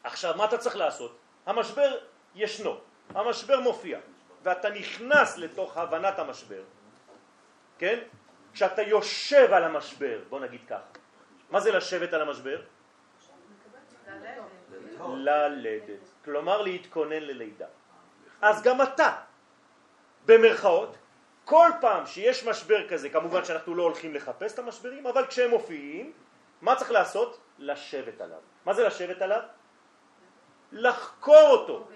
עכשיו 0.03 0.37
מה 0.37 0.45
אתה 0.45 0.57
צריך 0.57 0.75
לעשות? 0.75 1.17
המשבר 1.45 1.97
ישנו, 2.35 2.79
המשבר 3.09 3.59
מופיע, 3.59 3.99
ואתה 4.43 4.69
נכנס 4.69 5.37
לתוך 5.37 5.77
הבנת 5.77 6.19
המשבר, 6.19 6.63
כן? 7.77 7.99
כשאתה 8.53 8.81
יושב 8.81 9.53
על 9.53 9.63
המשבר, 9.63 10.19
בוא 10.29 10.39
נגיד 10.39 10.61
כך. 10.69 10.81
מה 11.51 11.59
זה 11.59 11.71
לשבת 11.71 12.13
על 12.13 12.21
המשבר? 12.21 12.61
ללדת. 15.15 16.09
כלומר 16.25 16.61
להתכונן 16.61 17.21
ללידה. 17.21 17.67
אז 18.41 18.63
גם 18.63 18.81
אתה, 18.81 19.15
במרכאות, 20.25 20.97
כל 21.45 21.69
פעם 21.81 22.05
שיש 22.05 22.47
משבר 22.47 22.87
כזה, 22.89 23.09
כמובן 23.09 23.45
שאנחנו 23.45 23.75
לא 23.75 23.83
הולכים 23.83 24.13
לחפש 24.15 24.53
את 24.53 24.59
המשברים, 24.59 25.07
אבל 25.07 25.25
כשהם 25.27 25.49
מופיעים, 25.49 26.13
מה 26.61 26.75
צריך 26.75 26.91
לעשות? 26.91 27.39
לשבת 27.59 28.21
עליו. 28.21 28.39
מה 28.65 28.73
זה 28.73 28.87
לשבת 28.87 29.21
עליו? 29.21 29.41
לחקור 30.71 31.47
אותו, 31.49 31.87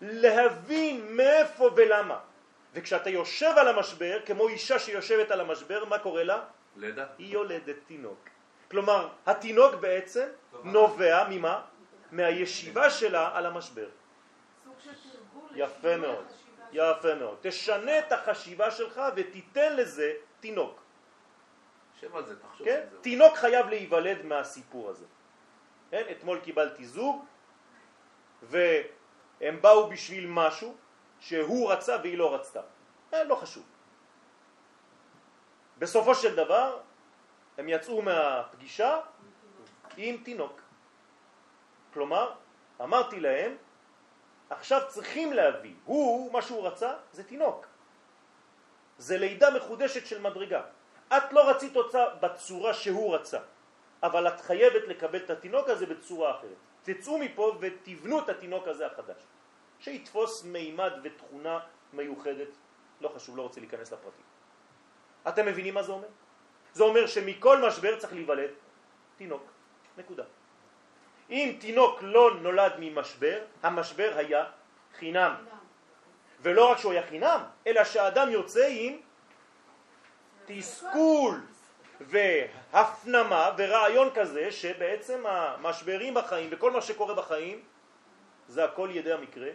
להבין 0.00 1.16
מאיפה 1.16 1.70
ולמה. 1.76 2.18
וכשאתה 2.72 3.10
יושב 3.10 3.52
על 3.56 3.68
המשבר, 3.68 4.18
כמו 4.26 4.48
אישה 4.48 4.78
שיושבת 4.78 5.30
על 5.30 5.40
המשבר, 5.40 5.84
מה 5.84 5.98
קורה 5.98 6.24
לה? 6.24 6.42
לידה. 6.76 7.06
היא 7.18 7.32
יולדת 7.32 7.76
תינוק. 7.86 8.28
כלומר, 8.70 9.08
התינוק 9.26 9.74
בעצם 9.74 10.28
נובע 10.64 11.28
ממה? 11.30 11.62
מהישיבה 12.12 12.90
שלה 12.90 13.36
על 13.36 13.46
המשבר. 13.46 13.88
סוג 14.64 14.74
של 14.84 14.90
תרגול. 14.90 15.48
יפה 15.54 15.96
מאוד, 15.96 16.24
החשיבה 16.24 16.64
שלך. 16.70 16.98
יפה 16.98 17.14
מאוד. 17.14 17.36
תשנה 17.40 17.98
את 17.98 18.12
החשיבה 18.12 18.70
שלך 18.70 19.02
ותיתן 19.16 19.76
לזה 19.76 20.12
תינוק. 20.40 20.82
שב 22.00 22.16
על 22.16 22.24
זה, 22.24 22.40
תחשוב 22.40 22.66
כן? 22.66 22.80
על 22.82 22.90
זה. 22.90 22.96
תינוק 23.00 23.36
חייב 23.36 23.66
להיוולד 23.68 24.24
מהסיפור 24.24 24.90
הזה. 24.90 25.04
כן? 25.90 26.02
אתמול 26.10 26.40
קיבלתי 26.40 26.84
זוג 26.84 27.24
והם 28.42 29.62
באו 29.62 29.90
בשביל 29.90 30.26
משהו 30.26 30.74
שהוא 31.20 31.72
רצה 31.72 31.96
והיא 32.02 32.18
לא 32.18 32.34
רצתה. 32.34 32.60
אה, 33.14 33.24
לא 33.24 33.34
חשוב. 33.34 33.64
בסופו 35.84 36.14
של 36.14 36.36
דבר 36.36 36.80
הם 37.58 37.68
יצאו 37.68 38.02
מהפגישה 38.02 39.00
עם 39.96 40.16
תינוק. 40.24 40.60
כלומר, 41.92 42.32
אמרתי 42.80 43.20
להם, 43.20 43.56
עכשיו 44.50 44.80
צריכים 44.88 45.32
להביא, 45.32 45.74
הוא, 45.84 46.32
מה 46.32 46.42
שהוא 46.42 46.66
רצה, 46.66 46.92
זה 47.12 47.24
תינוק. 47.24 47.66
זה 48.98 49.18
לידה 49.18 49.50
מחודשת 49.50 50.06
של 50.06 50.20
מדרגה. 50.20 50.62
את 51.12 51.32
לא 51.32 51.50
רצית 51.50 51.76
אותה 51.76 52.04
בצורה 52.20 52.74
שהוא 52.74 53.14
רצה, 53.14 53.40
אבל 54.02 54.28
את 54.28 54.40
חייבת 54.40 54.88
לקבל 54.88 55.18
את 55.18 55.30
התינוק 55.30 55.68
הזה 55.68 55.86
בצורה 55.86 56.40
אחרת. 56.40 56.60
תצאו 56.82 57.18
מפה 57.18 57.56
ותבנו 57.60 58.24
את 58.24 58.28
התינוק 58.28 58.68
הזה 58.68 58.86
החדש, 58.86 59.20
שיתפוס 59.80 60.44
מימד 60.44 60.92
ותכונה 61.04 61.60
מיוחדת, 61.92 62.52
לא 63.00 63.08
חשוב, 63.08 63.36
לא 63.36 63.42
רוצה 63.42 63.60
להיכנס 63.60 63.92
לפרטים. 63.92 64.33
אתם 65.28 65.46
מבינים 65.46 65.74
מה 65.74 65.82
זה 65.82 65.92
אומר? 65.92 66.08
זה 66.72 66.82
אומר 66.82 67.06
שמכל 67.06 67.66
משבר 67.68 67.98
צריך 67.98 68.12
להיוולד 68.12 68.50
תינוק, 69.16 69.42
נקודה. 69.98 70.24
אם 71.30 71.56
תינוק 71.60 72.02
לא 72.02 72.34
נולד 72.40 72.72
ממשבר, 72.78 73.38
המשבר 73.62 74.12
היה 74.16 74.44
חינם. 74.98 75.34
ולא 76.40 76.70
רק 76.70 76.78
שהוא 76.78 76.92
היה 76.92 77.06
חינם, 77.06 77.40
אלא 77.66 77.84
שהאדם 77.84 78.30
יוצא 78.30 78.66
עם 78.70 78.96
תסכול 80.46 81.40
והפנמה 82.00 83.50
ורעיון 83.58 84.08
כזה 84.14 84.52
שבעצם 84.52 85.26
המשברים 85.26 86.14
בחיים 86.14 86.48
וכל 86.52 86.70
מה 86.70 86.80
שקורה 86.80 87.14
בחיים 87.14 87.62
זה 88.48 88.64
הכל 88.64 88.88
ידי 88.92 89.12
המקרה 89.12 89.50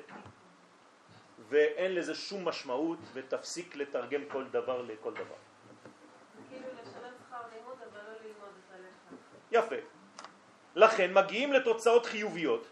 ואין 1.50 1.96
לזה 1.96 2.16
שום 2.16 2.48
משמעות 2.48 3.00
ותפסיק 3.14 3.76
לתרגם 3.76 4.22
כל 4.32 4.44
דבר 4.52 4.82
לכל 4.82 5.14
דבר. 5.14 5.40
כאילו 6.50 6.68
לשלם 6.82 7.14
שכר 7.28 7.38
לימוד 7.56 7.78
אבל 7.92 8.02
לא 8.08 8.14
ללמוד 8.14 8.54
את 8.68 8.74
הלחם. 8.74 9.16
יפה. 9.52 9.76
לכן 10.76 11.14
מגיעים 11.14 11.54
לתוצאות 11.54 12.06
חיוביות, 12.06 12.68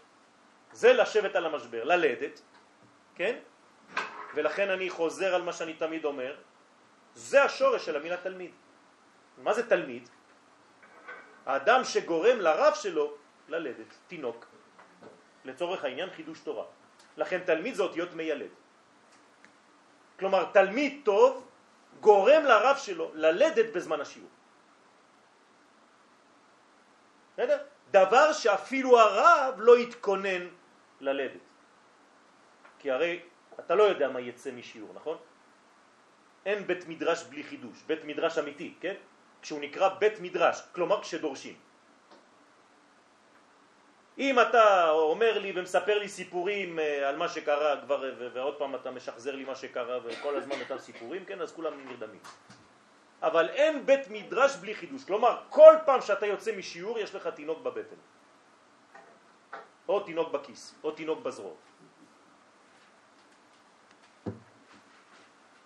זה 0.72 0.92
לשבת 0.92 1.34
על 1.36 1.46
המשבר, 1.46 1.84
ללדת, 1.84 2.40
כן? 3.14 3.38
ולכן 4.34 4.70
אני 4.70 4.90
חוזר 4.90 5.34
על 5.34 5.42
מה 5.42 5.52
שאני 5.52 5.74
תמיד 5.74 6.04
אומר, 6.04 6.36
זה 7.14 7.42
השורש 7.44 7.86
של 7.86 7.96
המילה 7.96 8.16
תלמיד. 8.16 8.50
מה 9.38 9.54
זה 9.54 9.68
תלמיד? 9.68 10.08
האדם 11.46 11.84
שגורם 11.84 12.38
לרב 12.40 12.74
שלו 12.74 13.14
ללדת, 13.48 13.90
תינוק. 14.06 14.46
לצורך 15.44 15.84
העניין 15.84 16.10
חידוש 16.10 16.40
תורה. 16.40 16.64
לכן 17.16 17.40
תלמיד 17.44 17.74
זה 17.74 17.82
אותיות 17.82 18.12
מיילד. 18.14 18.50
כלומר 20.18 20.44
תלמיד 20.52 21.00
טוב 21.04 21.48
גורם 22.00 22.42
לרב 22.44 22.76
שלו 22.76 23.10
ללדת 23.14 23.72
בזמן 23.74 24.00
השיעור. 24.00 24.37
בסדר? 27.38 27.58
דבר 27.90 28.32
שאפילו 28.32 28.98
הרב 28.98 29.54
לא 29.58 29.78
יתכונן 29.78 30.48
ללדת. 31.00 31.40
כי 32.78 32.90
הרי 32.90 33.20
אתה 33.60 33.74
לא 33.74 33.82
יודע 33.82 34.08
מה 34.08 34.20
יצא 34.20 34.50
משיעור, 34.50 34.90
נכון? 34.94 35.16
אין 36.46 36.66
בית 36.66 36.88
מדרש 36.88 37.22
בלי 37.30 37.42
חידוש, 37.44 37.82
בית 37.86 38.04
מדרש 38.04 38.38
אמיתי, 38.38 38.74
כן? 38.80 38.94
כשהוא 39.42 39.60
נקרא 39.60 39.88
בית 40.02 40.20
מדרש, 40.20 40.62
כלומר 40.74 41.02
כשדורשים. 41.02 41.54
אם 44.18 44.40
אתה 44.40 44.90
אומר 44.90 45.38
לי 45.38 45.52
ומספר 45.54 45.98
לי 45.98 46.08
סיפורים 46.08 46.78
אה, 46.78 47.08
על 47.08 47.16
מה 47.16 47.28
שקרה 47.28 47.80
כבר 47.86 48.02
ועוד 48.34 48.58
פעם 48.58 48.74
אתה 48.74 48.90
משחזר 48.90 49.34
לי 49.36 49.44
מה 49.44 49.54
שקרה 49.54 49.98
וכל 50.04 50.36
הזמן 50.36 50.60
אותם 50.60 50.78
סיפורים, 50.78 51.24
כן, 51.24 51.40
אז 51.40 51.52
כולם 51.52 51.86
נרדמים. 51.86 52.20
אבל 53.22 53.48
אין 53.48 53.86
בית 53.86 54.10
מדרש 54.10 54.56
בלי 54.56 54.74
חידוש, 54.74 55.04
כלומר 55.04 55.42
כל 55.48 55.74
פעם 55.86 56.00
שאתה 56.00 56.26
יוצא 56.26 56.56
משיעור 56.56 56.98
יש 56.98 57.14
לך 57.14 57.26
תינוק 57.26 57.58
בבטן. 57.58 57.96
או 59.88 60.00
תינוק 60.00 60.28
בכיס, 60.32 60.74
או 60.84 60.90
תינוק 60.90 61.18
בזרוע. 61.20 61.54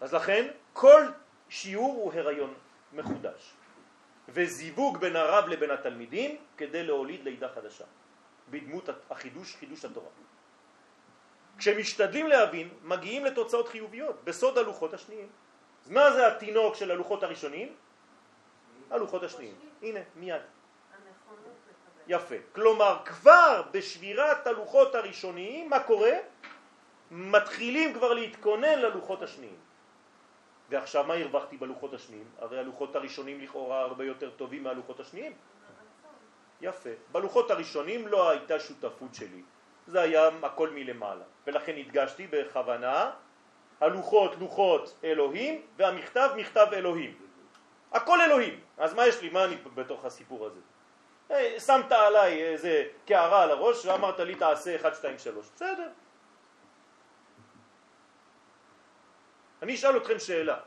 אז 0.00 0.14
לכן 0.14 0.48
כל 0.72 1.02
שיעור 1.48 1.94
הוא 1.94 2.12
הריון 2.14 2.54
מחודש 2.92 3.52
וזיווג 4.28 4.98
בין 4.98 5.16
הרב 5.16 5.48
לבין 5.48 5.70
התלמידים 5.70 6.36
כדי 6.56 6.82
להוליד 6.82 7.24
לידה 7.24 7.48
חדשה 7.48 7.84
בדמות 8.50 8.88
החידוש, 9.10 9.56
חידוש 9.56 9.84
התורה. 9.84 10.10
כשמשתדלים 11.58 12.26
להבין 12.26 12.68
מגיעים 12.82 13.24
לתוצאות 13.24 13.68
חיוביות 13.68 14.24
בסוד 14.24 14.58
הלוחות 14.58 14.94
השניים. 14.94 15.28
אז 15.84 15.90
מה 15.90 16.12
זה 16.12 16.26
התינוק 16.26 16.74
של 16.74 16.90
הלוחות 16.90 17.22
הראשונים? 17.22 17.74
הלוחות 18.90 19.22
השניים. 19.22 19.54
הנה, 19.82 20.00
מיד. 20.16 20.42
יפה. 22.08 22.34
כלומר, 22.52 22.98
כבר 23.04 23.62
בשבירת 23.70 24.46
הלוחות 24.46 24.94
הראשוניים, 24.94 25.70
מה 25.70 25.80
קורה? 25.80 26.12
מתחילים 27.10 27.94
כבר 27.94 28.12
להתכונן 28.12 28.78
ללוחות 28.78 29.22
השניים. 29.22 29.56
ועכשיו 30.70 31.04
מה 31.04 31.14
הרווחתי 31.14 31.56
בלוחות 31.56 31.94
השניים? 31.94 32.24
הרי 32.38 32.58
הלוחות 32.58 32.96
הראשונים 32.96 33.40
לכאורה 33.40 33.80
הרבה 33.80 34.04
יותר 34.04 34.30
טובים 34.30 34.62
מהלוחות 34.64 35.00
השניים. 35.00 35.32
יפה. 36.60 36.90
בלוחות 37.12 37.50
הראשונים 37.50 38.08
לא 38.08 38.30
הייתה 38.30 38.60
שותפות 38.60 39.14
שלי, 39.14 39.42
זה 39.86 40.00
היה 40.00 40.28
הכל 40.42 40.70
מלמעלה. 40.70 41.24
ולכן 41.46 41.76
הדגשתי 41.76 42.26
בכוונה, 42.26 43.10
הלוחות 43.82 44.34
לוחות 44.38 44.98
אלוהים 45.04 45.66
והמכתב 45.76 46.30
מכתב 46.36 46.66
אלוהים. 46.72 47.18
הכל 47.92 48.20
אלוהים. 48.20 48.60
אז 48.78 48.94
מה 48.94 49.06
יש 49.06 49.22
לי? 49.22 49.30
מה 49.30 49.44
אני 49.44 49.56
בתוך 49.74 50.04
הסיפור 50.04 50.46
הזה? 50.46 50.60
אה, 51.30 51.60
שמת 51.60 51.92
עליי 51.92 52.42
איזה 52.42 52.84
קערה 53.06 53.42
על 53.42 53.50
הראש 53.50 53.86
ואמרת 53.86 54.20
לי 54.20 54.34
תעשה 54.34 54.76
1, 54.76 54.94
2, 54.94 55.18
3. 55.18 55.50
בסדר. 55.54 55.88
אני 59.62 59.74
אשאל 59.74 59.96
אתכם 59.96 60.18
שאלה. 60.18 60.58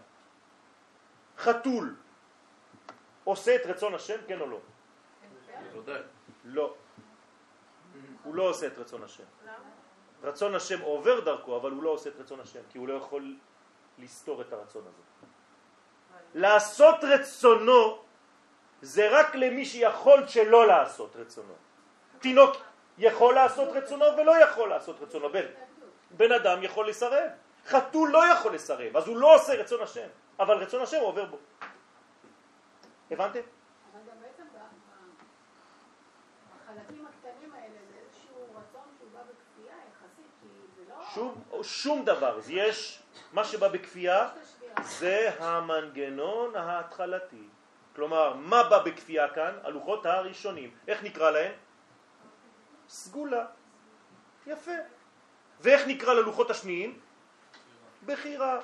חתול 1.38 1.96
עושה 3.24 3.56
את 3.56 3.66
רצון 3.66 3.96
השם, 3.96 4.18
כן 4.28 4.42
או 4.42 4.48
לא? 4.48 4.60
בוודאי. 5.74 6.02
לא. 6.44 6.76
הוא 8.24 8.36
לא 8.36 8.50
עושה 8.50 8.68
את 8.68 8.78
רצון 8.78 9.04
השם. 9.04 9.24
רצון 10.26 10.56
השם 10.56 10.82
עובר 10.82 11.20
דרכו, 11.20 11.58
אבל 11.58 11.72
הוא 11.72 11.84
לא 11.84 11.90
עושה 11.90 12.10
את 12.10 12.20
רצון 12.20 12.40
השם, 12.40 12.60
כי 12.70 12.78
הוא 12.78 12.88
לא 12.88 12.94
יכול 12.94 13.36
לסתור 14.00 14.42
את 14.42 14.54
הרצון 14.54 14.82
הזה. 14.82 15.04
לעשות 16.34 16.96
רצונו 17.04 18.02
זה 18.82 19.20
רק 19.20 19.36
למי 19.36 19.66
שיכול 19.66 20.28
שלא 20.28 20.68
לעשות 20.68 21.16
רצונו. 21.16 21.54
תינוק 22.20 22.56
יכול 22.98 23.36
לעשות 23.36 23.70
רצונו 23.70 24.06
ולא 24.18 24.44
יכול 24.44 24.70
לעשות 24.70 25.02
רצונו. 25.02 25.30
בן, 25.30 25.46
בן 26.12 26.32
אדם 26.32 26.64
יכול 26.64 26.90
לסרב. 26.90 27.30
חתול 27.68 28.10
לא 28.10 28.26
יכול 28.26 28.56
לסרב, 28.56 28.98
אז 28.98 29.08
הוא 29.08 29.18
לא 29.18 29.36
עושה 29.36 29.54
רצון 29.54 29.82
השם, 29.82 30.08
אבל 30.40 30.58
רצון 30.58 30.82
השם 30.82 31.00
עובר 31.02 31.26
בו. 31.26 31.38
הבנתם? 33.12 33.40
אבל 33.40 34.02
גם 34.12 34.22
בעצם 34.22 34.44
ב- 34.54 34.58
ב- 34.58 35.24
בחלקים 36.52 37.06
הקטנים 37.08 37.54
האלה 37.54 37.78
זה 37.92 37.98
איזשהו 38.06 38.44
רצון 38.44 38.88
שהוא 38.98 39.10
בא 39.14 39.20
בכפייה 39.20 39.76
יחסית, 39.76 40.32
כי 40.42 40.48
שום, 41.16 41.44
שום 41.64 42.06
דבר. 42.06 42.40
יש, 42.48 43.00
מה 43.34 43.44
שבא 43.44 43.68
בכפייה. 43.68 44.30
זה 44.84 45.32
המנגנון 45.40 46.56
ההתחלתי. 46.56 47.44
כלומר, 47.96 48.34
מה 48.34 48.64
בא 48.64 48.84
בכפייה 48.84 49.28
כאן? 49.30 49.54
הלוחות 49.64 50.06
הראשונים. 50.06 50.72
איך 50.88 51.04
נקרא 51.04 51.32
להם? 51.32 51.52
סגולה. 52.90 53.46
יפה. 54.48 54.72
ואיך 55.62 55.88
נקרא 55.88 56.14
ללוחות 56.14 56.50
השניים? 56.50 57.00
בחירה. 58.06 58.60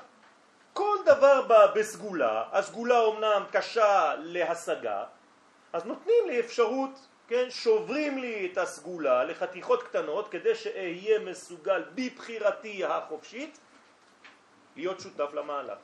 כל 0.73 0.97
דבר 1.05 1.41
בא 1.47 1.73
בסגולה, 1.75 2.43
הסגולה 2.51 2.99
אומנם 2.99 3.43
קשה 3.51 4.15
להשגה, 4.17 5.03
אז 5.73 5.85
נותנים 5.85 6.27
לי 6.27 6.39
אפשרות, 6.39 7.07
כן, 7.31 7.49
שוברים 7.49 8.17
לי 8.17 8.49
את 8.51 8.57
הסגולה 8.57 9.23
לחתיכות 9.23 9.83
קטנות 9.83 10.27
כדי 10.27 10.55
שאהיה 10.55 11.19
מסוגל 11.19 11.83
בבחירתי 11.95 12.85
החופשית 12.85 13.59
להיות 14.75 14.99
שותף 14.99 15.33
למהלך. 15.33 15.77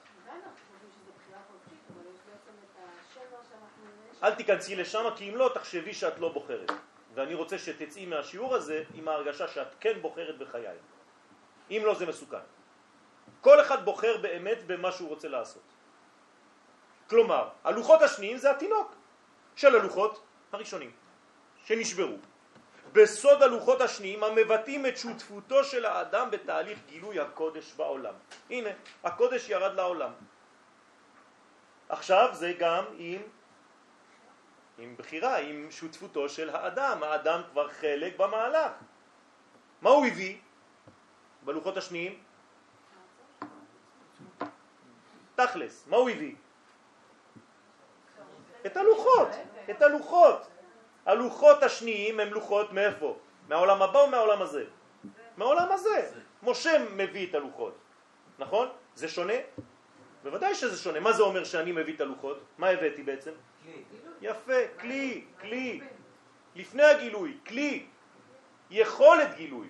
אל 4.24 4.36
תיכנסי 4.36 4.76
לשם 4.76 5.10
כי 5.16 5.30
אם 5.30 5.36
לא 5.36 5.52
תחשבי 5.54 5.94
שאת 5.94 6.20
לא 6.20 6.30
בוחרת. 6.30 6.72
ואני 7.14 7.34
רוצה 7.34 7.58
שתצאי 7.58 8.06
מהשיעור 8.06 8.56
הזה 8.56 8.84
עם 8.94 9.08
ההרגשה 9.08 9.48
שאת 9.48 9.68
כן 9.80 10.02
בוחרת 10.02 10.38
בחיי. 10.38 10.78
אם 11.72 11.82
לא 11.86 11.96
זה 11.96 12.06
מסוכן. 12.06 12.46
כל 13.42 13.62
אחד 13.62 13.86
בוחר 13.86 14.18
באמת 14.18 14.68
במה 14.68 14.92
שהוא 14.92 15.10
רוצה 15.10 15.28
לעשות. 15.28 15.64
כלומר 17.10 17.50
הלוחות 17.64 18.02
השניים 18.02 18.38
זה 18.38 18.52
התינוק 18.52 18.96
של 19.56 19.76
הלוחות 19.76 20.24
הראשונים 20.52 21.07
שנשברו 21.68 22.16
בסוד 22.92 23.44
הלוחות 23.44 23.82
השניים 23.82 24.24
המבטאים 24.24 24.86
את 24.86 24.98
שותפותו 24.98 25.64
של 25.64 25.86
האדם 25.86 26.32
בתהליך 26.32 26.80
גילוי 26.88 27.20
הקודש 27.20 27.74
בעולם 27.74 28.14
הנה 28.50 28.70
הקודש 29.04 29.50
ירד 29.50 29.76
לעולם 29.76 30.12
עכשיו 31.90 32.30
זה 32.34 32.54
גם 32.60 32.84
עם 32.98 33.22
עם 34.78 34.96
בחירה, 34.98 35.38
עם 35.38 35.68
שותפותו 35.72 36.30
של 36.30 36.50
האדם. 36.50 37.04
האדם 37.04 37.42
כבר 37.52 37.70
חלק 37.70 38.18
במהלך. 38.18 38.72
מה 39.82 39.90
הוא 39.90 40.06
הביא 40.06 40.38
בלוחות 41.42 41.78
השניים? 41.78 42.24
תכלס, 45.36 45.88
מה 45.88 45.98
הוא 45.98 46.10
הביא? 46.10 46.36
את 48.66 48.78
הלוחות, 48.78 49.30
את 49.70 49.82
הלוחות. 49.82 50.48
הלוחות 51.08 51.64
השניים 51.64 52.20
הם 52.20 52.34
לוחות 52.34 52.74
מאיפה? 52.74 53.18
מהעולם 53.48 53.82
הבא 53.82 54.00
או 54.00 54.08
מהעולם 54.08 54.42
הזה? 54.42 54.64
מהעולם 55.38 55.72
הזה. 55.72 56.12
משה 56.44 56.86
מביא 56.96 57.28
את 57.30 57.36
הלוחות, 57.36 57.76
נכון? 58.40 58.68
זה 58.96 59.08
שונה? 59.08 59.40
בוודאי 60.24 60.56
שזה 60.56 60.78
שונה. 60.78 61.00
מה 61.00 61.14
זה 61.14 61.24
אומר 61.24 61.44
שאני 61.44 61.72
מביא 61.72 61.96
את 61.96 62.02
הלוחות? 62.02 62.40
מה 62.58 62.70
הבאתי 62.70 63.04
בעצם? 63.04 63.32
כלי. 63.64 63.84
יפה, 64.22 64.62
כלי, 64.80 65.24
כלי. 65.42 65.82
לפני 66.56 66.84
הגילוי, 66.84 67.38
כלי. 67.48 67.86
יכולת 68.70 69.36
גילוי. 69.36 69.68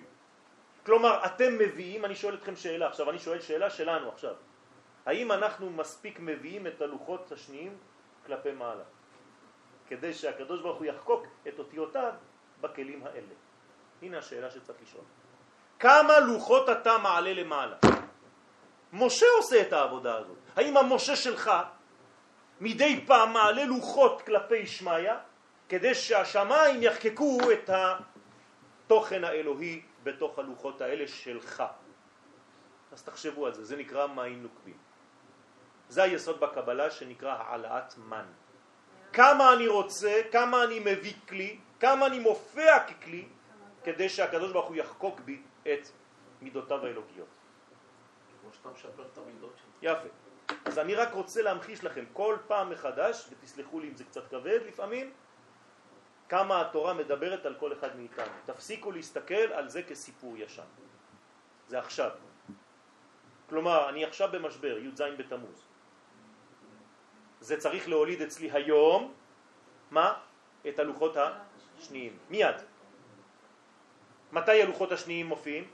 כלומר, 0.86 1.24
אתם 1.26 1.58
מביאים, 1.58 2.04
אני 2.04 2.14
שואל 2.14 2.34
אתכם 2.34 2.56
שאלה 2.56 2.88
עכשיו, 2.88 3.10
אני 3.10 3.18
שואל 3.18 3.40
שאלה 3.40 3.70
שלנו 3.70 4.08
עכשיו. 4.08 4.34
האם 5.06 5.32
אנחנו 5.32 5.70
מספיק 5.70 6.20
מביאים 6.20 6.66
את 6.66 6.82
הלוחות 6.82 7.32
השניים 7.32 7.76
כלפי 8.26 8.52
מעלה? 8.52 8.84
כדי 9.88 10.14
שהקדוש 10.14 10.60
ברוך 10.60 10.78
הוא 10.78 10.86
יחקוק 10.86 11.26
את 11.48 11.58
אותיותיו 11.58 12.12
בכלים 12.60 13.06
האלה. 13.06 13.34
הנה 14.02 14.18
השאלה 14.18 14.50
שצריך 14.50 14.78
לשאול. 14.82 15.04
כמה 15.78 16.18
לוחות 16.20 16.68
אתה 16.68 16.98
מעלה 16.98 17.32
למעלה? 17.32 17.76
משה 18.92 19.26
עושה 19.36 19.62
את 19.62 19.72
העבודה 19.72 20.16
הזאת. 20.16 20.36
האם 20.56 20.76
המשה 20.76 21.16
שלך 21.16 21.50
מדי 22.60 23.04
פעם 23.06 23.32
מעלה 23.32 23.64
לוחות 23.64 24.22
כלפי 24.22 24.66
שמיא 24.66 25.12
כדי 25.68 25.94
שהשמיים 25.94 26.82
יחקקו 26.82 27.38
את 27.52 27.70
התוכן 27.70 29.24
האלוהי 29.24 29.82
בתוך 30.02 30.38
הלוחות 30.38 30.80
האלה 30.80 31.08
שלך. 31.08 31.62
אז 32.92 33.02
תחשבו 33.02 33.46
על 33.46 33.54
זה, 33.54 33.64
זה 33.64 33.76
נקרא 33.76 34.06
מים 34.06 34.42
נוקבים. 34.42 34.76
זה 35.88 36.02
היסוד 36.02 36.40
בקבלה 36.40 36.90
שנקרא 36.90 37.32
העלאת 37.32 37.98
מן. 37.98 38.26
כמה 39.18 39.52
אני 39.52 39.68
רוצה, 39.68 40.20
כמה 40.32 40.64
אני 40.64 40.78
מביא 40.78 41.14
כלי, 41.28 41.58
כמה 41.80 42.06
אני 42.06 42.18
מופיע 42.18 42.84
ככלי, 42.86 43.28
כדי 43.84 44.08
שהקדוש 44.08 44.52
ברוך 44.52 44.66
הוא 44.66 44.76
יחקוק 44.76 45.20
בי 45.20 45.42
את 45.62 45.88
מידותיו 46.42 46.86
האלוקיות. 46.86 47.28
כמו 48.40 48.52
שאתה 48.52 48.68
משפר 48.68 49.02
את 49.12 49.18
המידות 49.18 49.52
שלך. 49.56 49.68
יפה. 49.82 50.08
אז 50.64 50.78
אני 50.78 50.94
רק 50.94 51.12
רוצה 51.12 51.42
להמחיש 51.42 51.84
לכם 51.84 52.04
כל 52.12 52.36
פעם 52.46 52.70
מחדש, 52.70 53.28
ותסלחו 53.30 53.80
לי 53.80 53.88
אם 53.88 53.96
זה 53.96 54.04
קצת 54.04 54.28
כבד 54.30 54.60
לפעמים, 54.66 55.12
כמה 56.28 56.60
התורה 56.60 56.94
מדברת 56.94 57.46
על 57.46 57.54
כל 57.58 57.72
אחד 57.72 57.96
מאיתנו. 57.96 58.32
תפסיקו 58.44 58.92
להסתכל 58.92 59.34
על 59.34 59.68
זה 59.68 59.82
כסיפור 59.82 60.36
ישן. 60.36 60.70
זה 61.68 61.78
עכשיו. 61.78 62.10
כלומר, 63.48 63.88
אני 63.88 64.04
עכשיו 64.04 64.28
במשבר, 64.32 64.78
י"ז 64.78 65.02
בתמוז. 65.18 65.67
זה 67.40 67.60
צריך 67.60 67.88
להוליד 67.88 68.22
אצלי 68.22 68.50
היום, 68.50 69.14
מה? 69.90 70.14
את 70.68 70.78
הלוחות 70.78 71.16
השניים. 71.16 72.18
מיד. 72.30 72.56
מתי 74.32 74.62
הלוחות 74.62 74.92
השניים 74.92 75.26
מופיעים? 75.26 75.68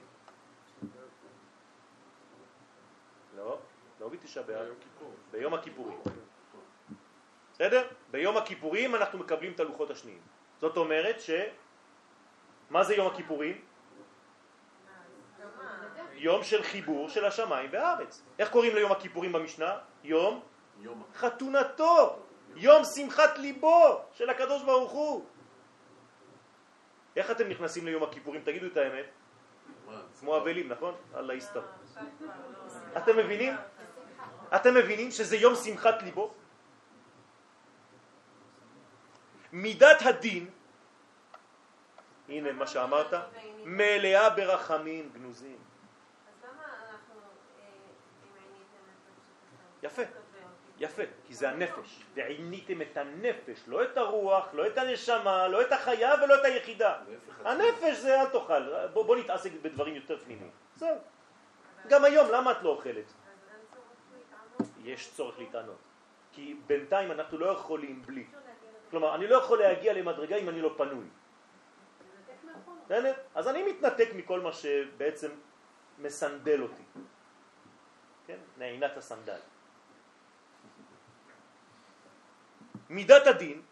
לא, 3.37 3.59
לא 4.01 4.09
בתשעה 4.09 4.43
באב, 4.43 4.75
ביום 5.31 5.55
הכיפורים. 5.55 5.99
בסדר? 7.53 7.89
ביום 8.11 8.37
הכיפורים 8.37 8.95
אנחנו 8.95 9.19
מקבלים 9.19 9.53
את 9.53 9.61
הלוחות 9.61 9.91
השניים. 9.91 10.21
זאת 10.61 10.77
אומרת 10.77 11.21
ש... 11.21 11.31
מה 12.71 12.85
זה 12.85 12.95
יום 12.95 13.07
הכיפורים? 13.07 13.65
יום 16.15 16.45
של 16.45 16.63
חיבור 16.63 17.09
של 17.09 17.25
השמיים 17.25 17.71
והארץ. 17.73 18.23
איך 18.39 18.51
קוראים 18.51 18.75
ליום 18.75 18.93
הכיפורים 18.93 19.33
במשנה? 19.33 19.79
יום 20.05 20.43
יום 20.81 21.03
חתונתו, 21.15 22.19
יום 22.57 22.83
שמחת 22.85 23.39
ליבו 23.39 24.05
של 24.13 24.31
הקדוש 24.31 24.63
ברוך 24.63 24.93
הוא. 24.93 25.25
איך 27.17 27.31
אתם 27.31 27.49
נכנסים 27.49 27.87
ליום 27.87 28.03
הכיפורים? 28.03 28.43
תגידו 28.45 28.67
את 28.67 28.77
האמת. 28.77 29.07
כמו 30.21 30.37
אבלים, 30.37 30.69
נכון? 30.69 30.95
אללה 31.15 31.35
יסתר. 31.35 31.63
אתם 32.97 33.17
מבינים? 33.17 33.55
אתם 34.57 34.75
מבינים 34.75 35.11
שזה 35.11 35.37
יום 35.37 35.55
שמחת 35.55 36.03
ליבו? 36.03 36.35
מידת 39.53 40.03
הדין, 40.03 40.51
הנה 42.29 42.53
מה 42.53 42.67
שאמרת, 42.67 43.15
מלאה 43.65 44.31
ברחמים 44.31 45.11
גנוזים. 45.13 45.57
אז 45.57 46.45
למה 46.45 46.63
אנחנו, 46.91 47.21
אה, 47.61 47.67
יפה, 49.83 50.03
יפה, 50.79 51.03
כי 51.27 51.35
זה 51.35 51.51
הנפש. 51.51 52.03
ועיניתם 52.15 52.83
את 52.83 52.97
הנפש, 52.97 53.63
לא 53.67 53.83
את 53.83 53.97
הרוח, 53.97 54.55
לא 54.55 54.67
את 54.67 54.79
הנשמה, 54.79 55.49
לא 55.49 55.63
את 55.63 55.73
החיה 55.73 56.15
ולא 56.23 56.35
את 56.35 56.45
היחידה. 56.45 56.99
הנפש 57.45 57.97
זה 57.97 58.21
אל 58.21 58.27
תאכל, 58.27 58.87
בוא, 58.93 59.05
בוא 59.05 59.17
נתעסק 59.17 59.51
בדברים 59.63 59.95
יותר 59.95 60.19
פנימיים. 60.19 60.51
זהו. 60.77 60.97
גם 61.89 62.05
היום, 62.05 62.29
למה 62.31 62.53
את 62.53 62.63
לא 62.63 62.69
אוכלת? 62.69 63.05
יש 64.85 65.11
צורך 65.15 65.39
להתענות. 65.39 65.79
כי 66.33 66.57
בינתיים 66.67 67.11
אנחנו 67.13 67.39
לא 67.39 67.47
יכולים 67.47 68.03
בלי. 68.03 68.27
כלומר, 68.91 69.15
אני 69.15 69.27
לא 69.27 69.37
יכול 69.37 69.59
להגיע 69.59 69.93
למדרגה 69.93 70.37
אם 70.37 70.49
אני 70.49 70.61
לא 70.63 70.75
פנוי. 70.77 71.07
אז 73.35 73.49
אני 73.49 73.63
מתנתק 73.63 74.09
מכל 74.17 74.41
מה 74.41 74.53
שבעצם 74.53 75.31
מסנדל 75.99 76.63
אותי. 76.63 76.83
כן? 78.27 78.39
נעינת 78.59 78.97
הסנדל. 78.97 79.39
מידת 82.91 83.27
הדין 83.27 83.63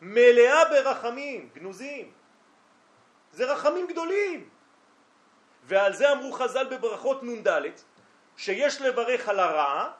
מלאה 0.00 0.64
ברחמים, 0.64 1.48
גנוזים. 1.54 2.12
זה 3.32 3.52
רחמים 3.52 3.86
גדולים. 3.86 4.48
ועל 5.64 5.92
זה 5.92 6.12
אמרו 6.12 6.32
חז"ל 6.32 6.66
בברכות 6.76 7.22
נ"ד, 7.22 7.60
שיש 8.36 8.80
לברך 8.80 9.28
על 9.28 9.40
הרעה 9.40 9.90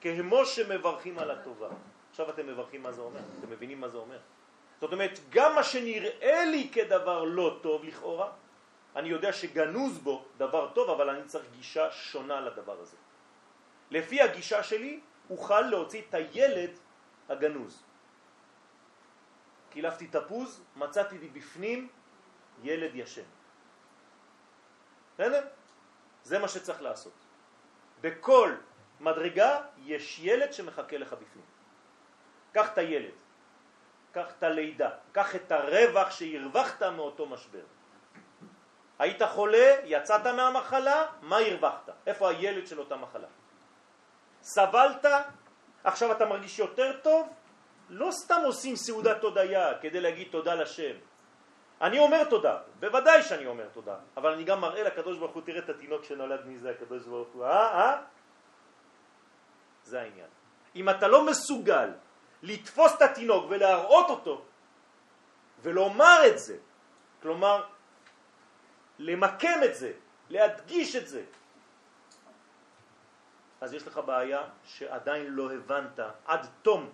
כמו 0.00 0.46
שמברכים 0.46 1.18
על 1.18 1.30
הטובה. 1.30 1.68
עכשיו 2.10 2.30
אתם 2.30 2.46
מברכים 2.46 2.82
מה 2.82 2.92
זה 2.92 3.00
אומר, 3.00 3.20
אתם 3.40 3.50
מבינים 3.50 3.80
מה 3.80 3.88
זה 3.88 3.96
אומר. 3.96 4.18
זאת 4.80 4.92
אומרת, 4.92 5.18
גם 5.30 5.54
מה 5.54 5.62
שנראה 5.62 6.44
לי 6.44 6.68
כדבר 6.72 7.24
לא 7.24 7.58
טוב 7.62 7.84
לכאורה, 7.84 8.30
אני 8.96 9.08
יודע 9.08 9.32
שגנוז 9.32 9.98
בו 9.98 10.24
דבר 10.36 10.68
טוב, 10.74 10.90
אבל 10.90 11.10
אני 11.10 11.24
צריך 11.24 11.44
גישה 11.56 11.90
שונה 11.90 12.40
לדבר 12.40 12.80
הזה. 12.80 12.96
לפי 13.90 14.20
הגישה 14.20 14.62
שלי, 14.62 15.00
אוכל 15.30 15.60
להוציא 15.60 16.02
את 16.08 16.14
הילד 16.14 16.70
הגנוז. 17.28 17.82
קילפתי 19.70 20.06
תפוז, 20.06 20.62
מצאתי 20.76 21.18
לי 21.18 21.28
בפנים 21.28 21.88
ילד 22.62 22.90
ישן. 22.94 23.28
בסדר? 25.14 25.46
זה 26.22 26.38
מה 26.38 26.48
שצריך 26.48 26.82
לעשות. 26.82 27.12
בכל 28.00 28.54
מדרגה 29.00 29.60
יש 29.78 30.18
ילד 30.22 30.52
שמחכה 30.52 30.98
לך 30.98 31.12
בפנים. 31.12 31.44
קח 32.52 32.72
את 32.72 32.78
הילד, 32.78 33.14
קח 34.12 34.26
את 34.38 34.42
הלידה, 34.42 34.90
קח 35.12 35.34
את 35.34 35.52
הרווח 35.52 36.10
שהרווחת 36.10 36.82
מאותו 36.82 37.26
משבר. 37.26 37.64
היית 38.98 39.22
חולה, 39.22 39.76
יצאת 39.84 40.26
מהמחלה, 40.26 41.06
מה 41.22 41.36
הרווחת? 41.38 41.88
איפה 42.06 42.30
הילד 42.30 42.66
של 42.66 42.78
אותה 42.78 42.96
מחלה? 42.96 43.28
סבלת, 44.42 45.04
עכשיו 45.84 46.12
אתה 46.12 46.26
מרגיש 46.26 46.58
יותר 46.58 46.92
טוב? 47.02 47.28
לא 47.88 48.10
סתם 48.10 48.40
עושים 48.44 48.76
סעודת 48.76 49.20
תודיה 49.20 49.78
כדי 49.78 50.00
להגיד 50.00 50.28
תודה 50.30 50.54
לשם. 50.54 50.96
אני 51.80 51.98
אומר 51.98 52.24
תודה, 52.24 52.58
בוודאי 52.80 53.22
שאני 53.22 53.46
אומר 53.46 53.68
תודה, 53.72 53.96
אבל 54.16 54.32
אני 54.32 54.44
גם 54.44 54.60
מראה 54.60 54.82
לקדוש 54.82 55.18
ברוך 55.18 55.32
הוא, 55.34 55.42
תראה 55.42 55.58
את 55.58 55.68
התינוק 55.68 56.04
שנולד 56.04 56.46
מזה 56.46 56.70
הקדוש 56.70 57.04
ברוך 57.04 57.28
הוא, 57.32 57.44
אה? 57.44 57.80
אה? 57.80 58.02
זה 59.84 60.00
העניין. 60.00 60.28
אם 60.76 60.88
אתה 60.88 61.08
לא 61.08 61.26
מסוגל 61.26 61.90
לתפוס 62.42 62.92
את 62.96 63.02
התינוק 63.02 63.44
ולהראות 63.48 64.10
אותו 64.10 64.44
ולומר 65.62 66.18
את 66.26 66.38
זה, 66.38 66.56
כלומר 67.22 67.64
למקם 68.98 69.60
את 69.64 69.74
זה, 69.74 69.92
להדגיש 70.30 70.96
את 70.96 71.08
זה, 71.08 71.22
אז 73.64 73.74
יש 73.74 73.86
לך 73.86 74.00
בעיה 74.06 74.42
שעדיין 74.64 75.26
לא 75.26 75.52
הבנת 75.52 76.00
עד 76.24 76.46
תום 76.62 76.92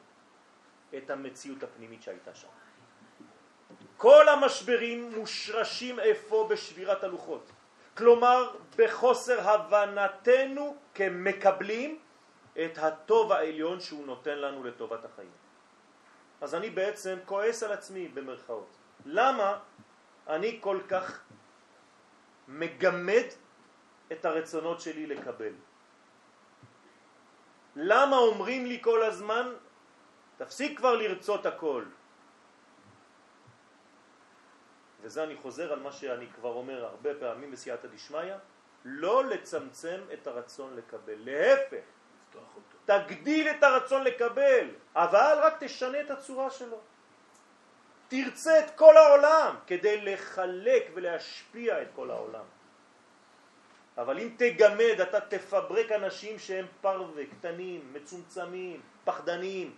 את 0.97 1.11
המציאות 1.11 1.63
הפנימית 1.63 2.03
שהייתה 2.03 2.35
שם. 2.35 2.49
כל 3.97 4.29
המשברים 4.29 5.11
מושרשים 5.19 6.01
איפה? 6.01 6.47
בשבירת 6.51 7.05
הלוחות. 7.05 7.51
כלומר, 7.97 8.55
בחוסר 8.79 9.51
הבנתנו 9.51 10.77
כמקבלים 10.95 11.99
את 12.55 12.79
הטוב 12.79 13.33
העליון 13.33 13.81
שהוא 13.81 14.07
נותן 14.07 14.39
לנו 14.39 14.65
לטובת 14.65 15.05
החיים. 15.05 15.35
אז 16.41 16.55
אני 16.55 16.71
בעצם 16.71 17.19
כועס 17.25 17.63
על 17.63 17.73
עצמי 17.73 18.09
במרכאות. 18.09 18.77
למה 19.07 19.59
אני 20.29 20.59
כל 20.63 20.81
כך 20.89 21.21
מגמד 22.49 23.27
את 24.13 24.25
הרצונות 24.25 24.81
שלי 24.81 25.07
לקבל? 25.07 25.53
למה 27.77 28.17
אומרים 28.17 28.67
לי 28.67 28.79
כל 28.83 29.03
הזמן, 29.03 29.53
תפסיק 30.37 30.79
כבר 30.79 30.95
לרצות 30.95 31.47
הכל? 31.47 31.85
וזה 35.03 35.25
אני 35.25 35.37
חוזר 35.37 35.73
על 35.73 35.81
מה 35.81 35.93
שאני 35.93 36.27
כבר 36.27 36.53
אומר 36.53 36.85
הרבה 36.85 37.15
פעמים 37.15 37.51
בסייעתא 37.51 37.89
דשמיא, 37.89 38.35
לא 38.85 39.25
לצמצם 39.25 40.01
את 40.13 40.27
הרצון 40.27 40.77
לקבל, 40.77 41.17
להפך. 41.17 41.85
תגדיל 42.85 43.49
את 43.49 43.63
הרצון 43.63 44.05
לקבל, 44.05 44.69
אבל 44.95 45.39
רק 45.43 45.55
תשנה 45.61 46.01
את 46.01 46.11
הצורה 46.11 46.51
שלו. 46.51 46.81
תרצה 48.09 48.59
את 48.59 48.71
כל 48.77 48.97
העולם 48.97 49.55
כדי 49.67 50.01
לחלק 50.01 50.91
ולהשפיע 50.95 51.83
את 51.83 51.89
כל 51.95 52.11
העולם. 52.11 52.45
אבל 54.01 54.19
אם 54.19 54.29
תגמד, 54.37 55.01
אתה 55.03 55.21
תפברק 55.21 55.93
אנשים 55.93 56.39
שהם 56.39 56.67
פרווה, 56.81 57.27
קטנים, 57.27 57.93
מצומצמים, 57.93 58.81
פחדנים. 59.05 59.77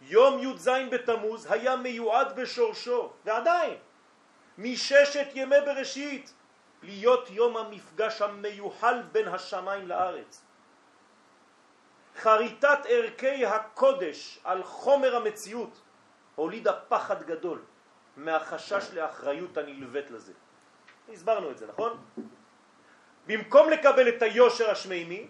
יום 0.00 0.38
י"ז 0.38 0.68
בתמוז 0.90 1.46
היה 1.52 1.76
מיועד 1.76 2.36
בשורשו, 2.36 3.12
ועדיין, 3.24 3.74
מששת 4.58 5.26
ימי 5.34 5.60
בראשית, 5.66 6.34
להיות 6.82 7.30
יום 7.30 7.56
המפגש 7.56 8.22
המיוחל 8.22 9.02
בין 9.12 9.28
השמיים 9.28 9.88
לארץ. 9.88 10.42
חריטת 12.16 12.78
ערכי 12.88 13.46
הקודש 13.46 14.38
על 14.44 14.62
חומר 14.62 15.16
המציאות 15.16 15.80
הולידה 16.34 16.72
פחד 16.88 17.22
גדול 17.22 17.62
מהחשש 18.16 18.90
לאחריות 18.92 19.56
הנלווית 19.56 20.10
לזה. 20.10 20.32
הסברנו 21.12 21.50
את 21.50 21.58
זה, 21.58 21.66
נכון? 21.66 22.04
במקום 23.26 23.70
לקבל 23.70 24.08
את 24.08 24.22
היושר 24.22 24.70
השמימי, 24.70 25.28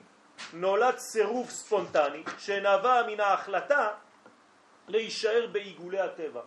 נולד 0.53 0.99
סירוב 0.99 1.51
ספונטני 1.51 2.23
שנבע 2.39 3.03
מן 3.07 3.21
ההחלטה 3.21 3.89
להישאר 4.89 5.47
בעיגולי 5.53 6.01
הטבע. 6.01 6.41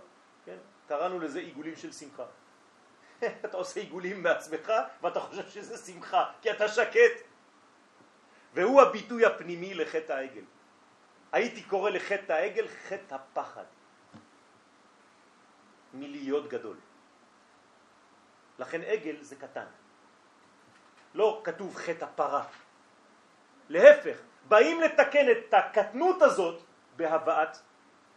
כן? 0.46 0.58
קראנו 0.88 1.20
לזה 1.20 1.40
עיגולים 1.40 1.76
של 1.76 1.92
שמחה. 1.92 2.26
אתה 3.46 3.58
עושה 3.58 3.80
עיגולים 3.80 4.24
בעצמך 4.24 4.74
ואתה 5.02 5.20
חושב 5.20 5.50
שזה 5.50 5.78
שמחה, 5.78 6.32
כי 6.42 6.52
אתה 6.52 6.68
שקט. 6.68 7.22
והוא 8.54 8.82
הביטוי 8.82 9.26
הפנימי 9.26 9.74
לחטא 9.74 10.14
העגל. 10.14 10.44
הייתי 11.32 11.64
קורא 11.64 11.90
לחטא 11.90 12.34
העגל 12.34 12.68
חטא 12.68 13.16
הפחד. 13.16 13.64
מלהיות 15.94 16.48
גדול. 16.50 16.78
לכן 18.60 18.82
עגל 18.82 19.16
זה 19.22 19.36
קטן. 19.36 19.66
לא 21.14 21.42
כתוב 21.44 21.76
חטא 21.76 22.06
הפרה. 22.06 22.44
להפך, 23.70 24.18
באים 24.48 24.82
לתקן 24.82 25.26
את 25.32 25.54
הקטנות 25.54 26.22
הזאת 26.22 26.62
בהבאת 26.96 27.58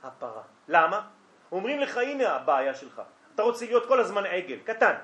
הפרה. 0.03 0.43
למה? 0.69 1.09
אומרים 1.53 1.81
לך, 1.81 1.97
הנה 1.97 2.33
הבעיה 2.35 2.75
שלך. 2.75 3.03
אתה 3.35 3.43
רוצה 3.43 3.65
להיות 3.65 3.89
כל 3.89 4.01
הזמן 4.01 4.27
עגל, 4.27 4.59
קטן, 4.65 4.95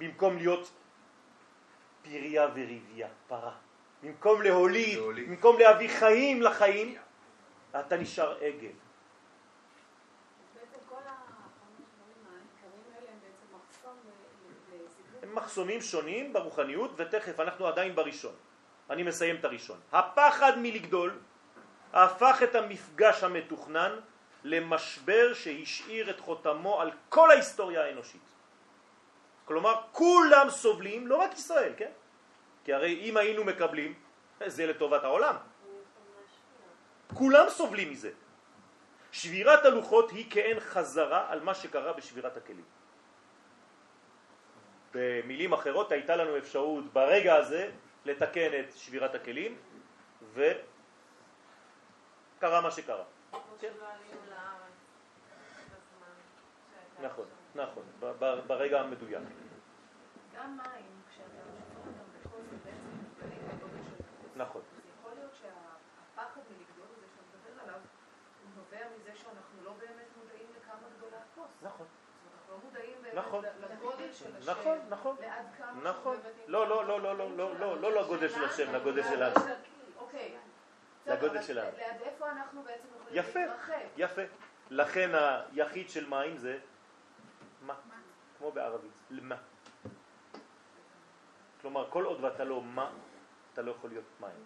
במקום 0.00 0.36
להיות 0.36 0.72
פריה 2.02 2.48
וריביה, 2.54 3.08
פרה. 3.28 3.54
במקום 4.02 4.42
להוליד, 4.42 4.98
להוליד. 4.98 5.28
במקום 5.28 5.58
להביא 5.58 5.88
חיים 5.98 6.42
לחיים, 6.42 6.98
אתה 7.80 7.96
נשאר 7.96 8.36
עגל. 8.36 8.70
בעצם 10.54 10.78
כל 10.88 10.94
החמש 11.04 11.86
דברים 11.96 12.24
העיקריים 12.26 12.84
האלה 12.94 13.10
הם 13.12 13.18
בעצם 13.20 13.46
מחסום 13.56 13.96
ל- 14.04 14.10
ל- 14.74 14.84
לסיפור. 14.84 15.20
הם 15.22 15.27
מחסומים 15.38 15.80
שונים 15.80 16.32
ברוחניות, 16.32 16.90
ותכף 16.96 17.40
אנחנו 17.40 17.66
עדיין 17.66 17.94
בראשון. 17.94 18.34
אני 18.90 19.02
מסיים 19.02 19.36
את 19.36 19.44
הראשון. 19.44 19.78
הפחד 19.92 20.58
מלגדול 20.58 21.18
הפך 21.92 22.42
את 22.42 22.54
המפגש 22.54 23.24
המתוכנן 23.24 23.92
למשבר 24.44 25.34
שהשאיר 25.34 26.10
את 26.10 26.20
חותמו 26.20 26.80
על 26.80 26.90
כל 27.08 27.30
ההיסטוריה 27.30 27.84
האנושית. 27.84 28.26
כלומר, 29.44 29.74
כולם 29.92 30.50
סובלים, 30.50 31.06
לא 31.06 31.16
רק 31.16 31.32
ישראל, 31.34 31.72
כן? 31.76 31.90
כי 32.64 32.72
הרי 32.72 33.00
אם 33.08 33.16
היינו 33.16 33.44
מקבלים, 33.44 33.94
זה 34.46 34.66
לטובת 34.66 35.04
העולם. 35.04 35.36
כולם 37.14 37.46
סובלים 37.48 37.90
מזה. 37.90 38.10
שבירת 39.12 39.64
הלוחות 39.64 40.10
היא 40.10 40.30
כאין 40.30 40.60
חזרה 40.60 41.26
על 41.32 41.40
מה 41.40 41.54
שקרה 41.54 41.92
בשבירת 41.92 42.36
הכלים. 42.36 42.64
במילים 44.94 45.52
אחרות 45.52 45.92
הייתה 45.92 46.16
לנו 46.16 46.38
אפשרות 46.38 46.92
ברגע 46.92 47.34
הזה 47.36 47.70
לתקן 48.04 48.50
את 48.60 48.76
שבירת 48.76 49.14
הכלים, 49.14 49.58
וקרה 50.32 50.60
מה 52.60 52.70
שקרה. 52.70 53.04
כן. 53.30 53.38
שהייתה 56.70 57.08
נכון. 57.08 57.24
נכון, 57.54 57.82
ברגע 58.46 58.80
המדויק. 58.80 59.22
גם 60.36 60.56
מים, 60.56 61.02
כשאתה 61.10 61.42
שופר 61.58 61.80
אותם 61.86 62.08
בכוס, 62.14 62.46
הם 62.52 62.58
בעצם 62.64 62.90
מתגלים 63.02 63.40
בגודל 63.48 63.82
של 63.88 63.96
כוס. 63.96 64.36
נכון. 64.36 64.62
אז 64.76 64.82
יכול 64.98 65.12
להיות 65.18 65.34
שהפחד 65.34 66.40
מלגדול 66.50 66.86
הזה 66.96 67.06
שאתה 67.14 67.22
מדבר 67.32 67.62
עליו, 67.62 67.80
הוא 68.42 68.50
נובע 68.56 68.84
מזה 68.96 69.12
שאנחנו 69.14 69.64
לא 69.64 69.72
באמת 69.78 70.08
מודעים 70.18 70.48
לכמה 70.56 70.88
גדולה 70.96 71.16
הכוס. 71.32 71.50
נכון, 71.62 71.86
לא 72.50 72.56
מודעים 72.64 72.96
באמת 73.02 73.14
נכון. 73.14 73.44
לגודל 73.70 74.12
של 74.12 74.36
השם. 74.36 74.50
נכון, 74.50 74.78
נכון. 74.88 75.16
נכון. 75.82 76.16
לא, 76.46 76.68
לא, 76.68 76.84
לא, 76.86 77.00
לא, 77.00 77.18
לא, 77.18 77.36
לא. 77.36 77.58
לא, 77.58 77.80
לא 77.80 78.00
לגודל 78.02 78.28
של 78.28 78.44
השם, 78.44 78.74
לגודל 78.74 79.02
שלנו. 79.02 79.34
אוקיי. 79.98 80.36
לגודל 81.06 81.42
שלנו. 81.42 81.70
ליד 81.76 82.02
איפה 82.02 82.30
אנחנו 82.30 82.62
בעצם 82.62 82.86
יכולים 82.96 83.18
יפה. 83.18 83.40
להתרחב? 83.40 83.74
יפה. 83.96 84.22
לכן 84.70 85.10
היחיד 85.14 85.90
של 85.90 86.08
מים 86.08 86.38
זה 86.38 86.58
מה? 87.62 87.74
כמו 88.38 88.52
בערבית, 88.52 88.92
למה. 89.10 89.36
כלומר, 91.60 91.90
כל 91.90 92.04
עוד 92.04 92.24
ואתה 92.24 92.44
לא 92.44 92.62
מה, 92.62 92.90
אתה 93.52 93.62
לא 93.62 93.70
יכול 93.70 93.90
להיות 93.90 94.04
מים. 94.20 94.44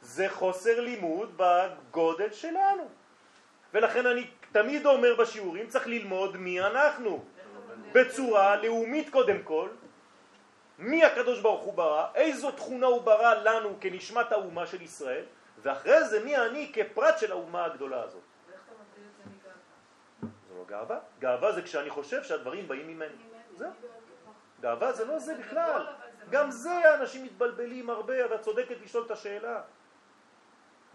זה 0.00 0.26
חוסר 0.30 0.80
לימוד 0.80 1.34
בגודל 1.36 2.32
שלנו. 2.32 2.88
ולכן 3.74 4.06
אני 4.06 4.30
תמיד 4.52 4.86
אומר 4.86 5.14
בשיעורים, 5.14 5.66
צריך 5.66 5.86
ללמוד 5.86 6.36
מי 6.36 6.60
אנחנו. 6.60 7.24
בצורה 7.92 8.56
לאומית 8.56 9.10
קודם 9.10 9.42
כל, 9.42 9.68
מי 10.78 11.04
הקדוש 11.04 11.40
ברוך 11.40 11.62
הוא 11.62 11.74
ברא, 11.74 12.06
איזו 12.14 12.50
תכונה 12.50 12.86
הוא 12.86 13.02
ברא 13.02 13.34
לנו 13.34 13.76
כנשמת 13.80 14.32
האומה 14.32 14.66
של 14.66 14.82
ישראל, 14.82 15.24
ואחרי 15.62 16.04
זה 16.04 16.24
מי 16.24 16.36
אני 16.36 16.72
כפרט 16.74 17.18
של 17.18 17.30
האומה 17.32 17.64
הגדולה 17.64 18.02
הזאת. 18.02 18.22
זה 20.22 20.54
לא 20.58 20.64
גאווה. 20.66 20.98
גאווה 21.20 21.52
זה 21.52 21.62
כשאני 21.62 21.90
חושב 21.90 22.22
שהדברים 22.22 22.68
באים 22.68 22.88
ממני. 22.88 23.14
זהו. 23.56 23.70
גאווה 24.60 24.92
זה 24.92 25.04
לא 25.04 25.18
זה 25.18 25.34
בכלל. 25.34 25.70
אבל 25.70 25.86
גם 26.30 26.50
זה 26.50 26.94
אנשים 26.94 27.24
מתבלבלים 27.24 27.90
הרבה, 27.90 28.30
ואת 28.30 28.40
צודקת 28.40 28.76
לשאול 28.84 29.04
את 29.06 29.10
השאלה. 29.10 29.60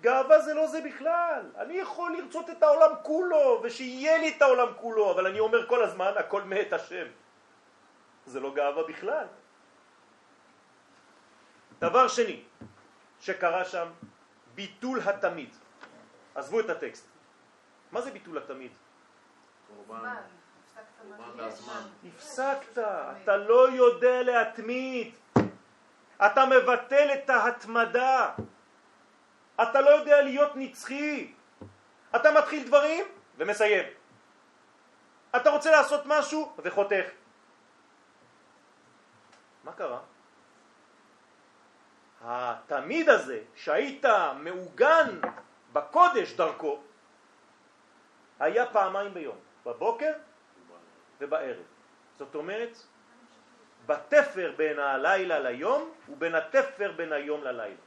גאווה 0.02 0.40
זה 0.40 0.54
לא 0.54 0.68
זה 0.68 0.82
בכלל. 0.82 1.42
אני 1.58 1.74
יכול 1.74 2.18
לרצות 2.18 2.50
את 2.50 2.64
העולם 2.64 2.92
כולו, 3.04 3.60
ושיהיה 3.64 4.18
לי 4.18 4.38
את 4.38 4.42
העולם 4.42 4.68
כולו, 4.76 5.12
אבל 5.12 5.28
אני 5.28 5.40
אומר 5.40 5.68
כל 5.68 5.84
הזמן, 5.84 6.12
הכל 6.16 6.42
מאת 6.44 6.74
השם. 6.74 7.08
זה 8.26 8.40
לא 8.40 8.54
גאווה 8.54 8.84
בכלל. 8.84 9.28
דבר 11.80 12.08
שני 12.08 12.44
שקרה 13.20 13.66
שם, 13.66 13.88
ביטול 14.56 15.00
התמיד. 15.00 15.50
עזבו 16.36 16.60
את 16.60 16.70
הטקסט. 16.70 17.08
מה 17.92 18.02
זה 18.02 18.12
ביטול 18.12 18.38
התמיד? 18.38 18.72
קורבן. 19.68 20.16
הפסקת, 22.08 22.78
אתה 23.24 23.38
לא 23.38 23.72
יודע 23.72 24.24
להתמיד, 24.24 25.16
אתה 26.26 26.46
מבטל 26.46 27.10
את 27.14 27.30
ההתמדה, 27.30 28.34
אתה 29.62 29.82
לא 29.82 29.90
יודע 29.90 30.22
להיות 30.22 30.52
נצחי, 30.56 31.34
אתה 32.16 32.32
מתחיל 32.32 32.68
דברים 32.68 33.06
ומסיים, 33.38 33.86
אתה 35.36 35.50
רוצה 35.50 35.72
לעשות 35.72 36.02
משהו 36.06 36.56
וחותך. 36.58 37.06
מה 39.64 39.74
קרה? 39.74 40.00
התמיד 42.22 43.10
הזה 43.10 43.42
שהיית 43.56 44.06
מעוגן 44.40 45.20
בקודש 45.74 46.34
דרכו 46.34 46.82
היה 48.40 48.66
פעמיים 48.66 49.14
ביום, 49.14 49.38
בבוקר 49.66 50.12
ובערב. 51.22 51.66
זאת 52.18 52.36
אומרת, 52.36 52.78
בתפר 53.86 54.54
בין 54.58 54.80
הלילה 54.80 55.40
ליום 55.40 55.92
ובין 56.10 56.36
התפר 56.36 56.92
בין 56.92 57.14
היום 57.14 57.44
ללילה. 57.44 57.87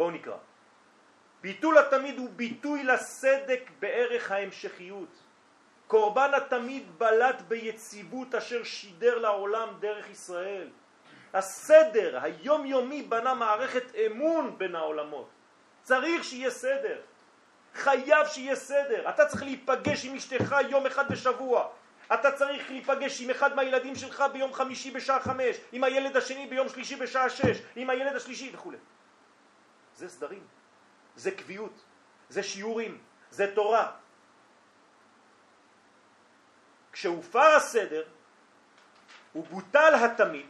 בואו 0.00 0.10
נקרא. 0.10 0.36
ביטול 1.42 1.78
התמיד 1.78 2.18
הוא 2.18 2.28
ביטוי 2.36 2.84
לסדק 2.84 3.70
בערך 3.78 4.30
ההמשכיות. 4.30 5.08
קורבן 5.86 6.30
התמיד 6.36 6.98
בלט 6.98 7.40
ביציבות 7.48 8.34
אשר 8.34 8.64
שידר 8.64 9.18
לעולם 9.18 9.68
דרך 9.80 10.10
ישראל. 10.10 10.68
הסדר 11.34 12.18
היומיומי 12.22 13.02
בנה 13.02 13.34
מערכת 13.34 13.94
אמון 14.06 14.58
בין 14.58 14.74
העולמות. 14.74 15.28
צריך 15.82 16.24
שיהיה 16.24 16.50
סדר. 16.50 17.00
חייב 17.74 18.26
שיהיה 18.26 18.56
סדר. 18.56 19.08
אתה 19.08 19.26
צריך 19.26 19.42
להיפגש 19.42 20.04
עם 20.04 20.14
אשתך 20.14 20.56
יום 20.68 20.86
אחד 20.86 21.12
בשבוע. 21.12 21.68
אתה 22.14 22.32
צריך 22.32 22.70
להיפגש 22.70 23.20
עם 23.20 23.30
אחד 23.30 23.56
מהילדים 23.56 23.96
שלך 23.96 24.24
ביום 24.32 24.52
חמישי 24.52 24.90
בשעה 24.90 25.20
חמש, 25.20 25.56
עם 25.72 25.84
הילד 25.84 26.16
השני 26.16 26.46
ביום 26.46 26.68
שלישי 26.68 26.96
בשעה 26.96 27.30
שש, 27.30 27.62
עם 27.76 27.90
הילד 27.90 28.16
השלישי 28.16 28.50
וכו'. 28.54 28.72
זה 30.00 30.08
סדרים, 30.08 30.46
זה 31.16 31.30
קביעות, 31.30 31.84
זה 32.28 32.42
שיעורים, 32.42 32.98
זה 33.30 33.54
תורה. 33.54 33.92
כשהופר 36.92 37.56
הסדר, 37.56 38.04
הוא 39.32 39.46
בוטל 39.46 39.92
התמיד. 39.94 40.46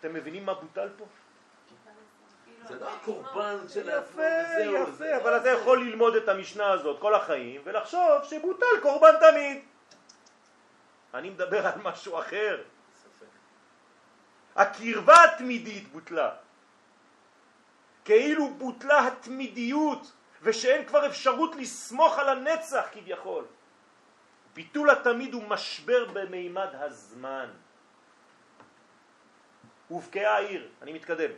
אתם 0.00 0.14
מבינים 0.14 0.46
מה 0.46 0.54
בוטל 0.54 0.88
פה? 0.96 1.06
זה 2.68 2.78
לא 2.80 2.88
הקורבן 2.94 3.68
של 3.68 3.88
יפה, 3.88 4.22
יפה, 4.60 4.90
זה 4.90 5.16
אבל 5.16 5.30
לא 5.30 5.36
אתה. 5.36 5.48
יכול 5.48 5.80
ללמוד 5.80 6.14
את 6.16 6.28
המשנה 6.28 6.70
הזאת 6.70 7.00
כל 7.00 7.14
החיים 7.14 7.60
ולחשוב 7.64 8.24
שבוטל 8.24 8.80
קורבן 8.82 9.14
תמיד. 9.20 9.64
אני 11.14 11.30
מדבר 11.30 11.66
על 11.66 11.80
משהו 11.82 12.18
אחר. 12.18 12.62
הקרבה 14.56 15.24
התמידית 15.24 15.88
בוטלה. 15.88 16.43
כאילו 18.04 18.50
בוטלה 18.50 19.06
התמידיות 19.06 20.12
ושאין 20.42 20.84
כבר 20.84 21.06
אפשרות 21.06 21.56
לסמוך 21.56 22.18
על 22.18 22.28
הנצח 22.28 22.84
כביכול. 22.92 23.44
ביטול 24.54 24.90
התמיד 24.90 25.34
הוא 25.34 25.42
משבר 25.48 26.04
במימד 26.12 26.68
הזמן. 26.72 27.48
הובקעה 29.88 30.34
העיר, 30.34 30.68
אני 30.82 30.92
מתקדם. 30.92 31.30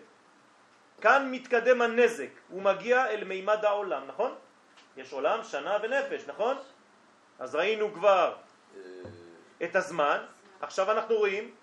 כאן 1.00 1.28
מתקדם 1.30 1.82
הנזק, 1.82 2.28
הוא 2.48 2.62
מגיע 2.62 3.06
אל 3.06 3.24
מימד 3.24 3.64
העולם, 3.64 4.06
נכון? 4.06 4.34
יש 4.96 5.12
עולם, 5.12 5.44
שנה 5.44 5.78
ונפש, 5.82 6.22
נכון? 6.26 6.56
אז 7.38 7.54
ראינו 7.54 7.94
כבר 7.94 8.36
את 9.64 9.76
הזמן, 9.76 10.24
עכשיו 10.60 10.90
אנחנו 10.90 11.14
רואים 11.14 11.54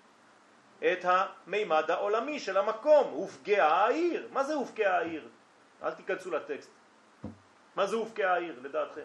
את 0.78 1.04
המימד 1.04 1.90
העולמי 1.90 2.40
של 2.40 2.56
המקום, 2.56 3.10
הופגעה 3.10 3.86
העיר. 3.86 4.28
מה 4.32 4.44
זה 4.44 4.54
הופגעה 4.54 4.98
העיר? 4.98 5.28
אל 5.82 5.90
תיכנסו 5.90 6.30
לטקסט. 6.30 6.70
מה 7.76 7.86
זה 7.86 7.96
הופגעה 7.96 8.34
העיר 8.34 8.60
לדעתכם? 8.62 9.00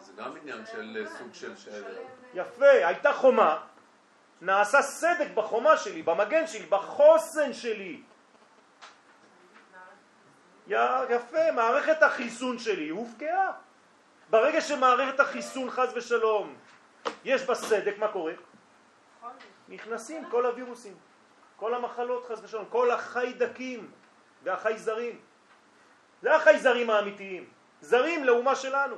זה 0.00 0.12
גם 0.16 0.36
עניין 0.36 0.66
של 0.66 0.96
אה, 1.00 1.18
סוג 1.18 1.28
של 1.32 1.56
שדר. 1.56 2.02
יפה, 2.34 2.70
הייתה 2.70 3.12
חומה, 3.12 3.60
נעשה 4.40 4.82
סדק 4.82 5.30
בחומה 5.34 5.76
שלי, 5.76 6.02
במגן 6.02 6.46
שלי, 6.46 6.66
בחוסן 6.66 7.52
שלי. 7.52 8.02
יפה, 11.08 11.52
מערכת 11.54 12.02
החיסון 12.02 12.58
שלי 12.58 12.88
הופגעה. 12.88 13.52
ברגע 14.30 14.60
שמערכת 14.60 15.20
החיסון 15.20 15.70
חז 15.70 15.92
ושלום 15.94 16.54
יש 17.24 17.42
בה 17.42 17.54
סדק, 17.54 17.98
מה 17.98 18.08
קורה? 18.08 18.32
נכנסים 19.70 20.30
כל 20.30 20.46
הווירוסים, 20.46 20.96
כל 21.56 21.74
המחלות 21.74 22.26
חז 22.26 22.44
ושלום, 22.44 22.64
כל 22.68 22.90
החיידקים 22.90 23.90
והחייזרים. 24.42 25.20
זה 26.22 26.36
החייזרים 26.36 26.90
האמיתיים, 26.90 27.48
זרים 27.80 28.24
לאומה 28.24 28.56
שלנו. 28.56 28.96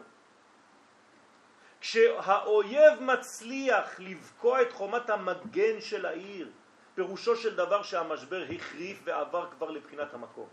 כשהאויב 1.81 3.01
מצליח 3.01 4.01
לבקוע 4.01 4.63
את 4.63 4.73
חומת 4.73 5.11
המגן 5.11 5.81
של 5.81 6.07
העיר, 6.07 6.51
פירושו 6.95 7.37
של 7.37 7.57
דבר 7.57 7.83
שהמשבר 7.83 8.45
החריף 8.57 9.01
ועבר 9.05 9.51
כבר 9.51 9.71
לבחינת 9.71 10.15
המקום. 10.15 10.49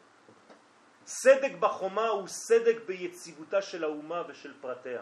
סדק 1.06 1.52
בחומה 1.60 2.08
הוא 2.08 2.28
סדק 2.28 2.78
ביציבותה 2.86 3.62
של 3.62 3.84
האומה 3.84 4.24
ושל 4.28 4.54
פרטיה. 4.62 5.02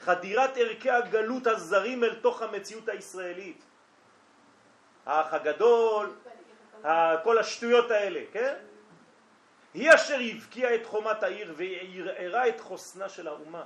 חדירת 0.00 0.50
ערכי 0.56 0.90
הגלות 0.90 1.46
הזרים 1.46 2.04
אל 2.04 2.14
תוך 2.14 2.42
המציאות 2.42 2.88
הישראלית. 2.88 3.64
האח 5.06 5.34
הגדול, 5.34 6.16
כל 7.24 7.38
השטויות 7.38 7.90
האלה, 7.90 8.20
כן? 8.32 8.54
היא 9.74 9.94
אשר 9.94 10.16
הבקיעה 10.34 10.74
את 10.74 10.86
חומת 10.86 11.22
העיר 11.22 11.54
וערערה 11.56 12.48
את 12.48 12.60
חוסנה 12.60 13.08
של 13.08 13.28
האומה. 13.28 13.64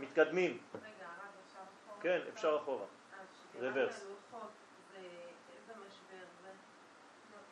מתקדמים. 0.00 0.58
רגע, 0.74 0.86
הרב, 1.00 2.00
כן, 2.00 2.20
אפשר 2.34 2.56
אחורה. 2.62 2.86
רוורס. 3.60 4.06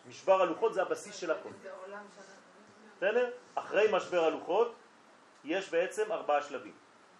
משבר 0.08 0.42
הלוחות 0.42 0.74
זה 0.74 0.82
הבסיס 0.82 1.16
של 1.16 1.30
הכל. 1.30 1.48
בסדר? 2.96 3.30
אחרי 3.54 3.88
משבר 3.92 4.24
הלוחות 4.24 4.74
יש 5.44 5.70
בעצם 5.70 6.12
ארבעה 6.12 6.42
שלבים, 6.42 6.74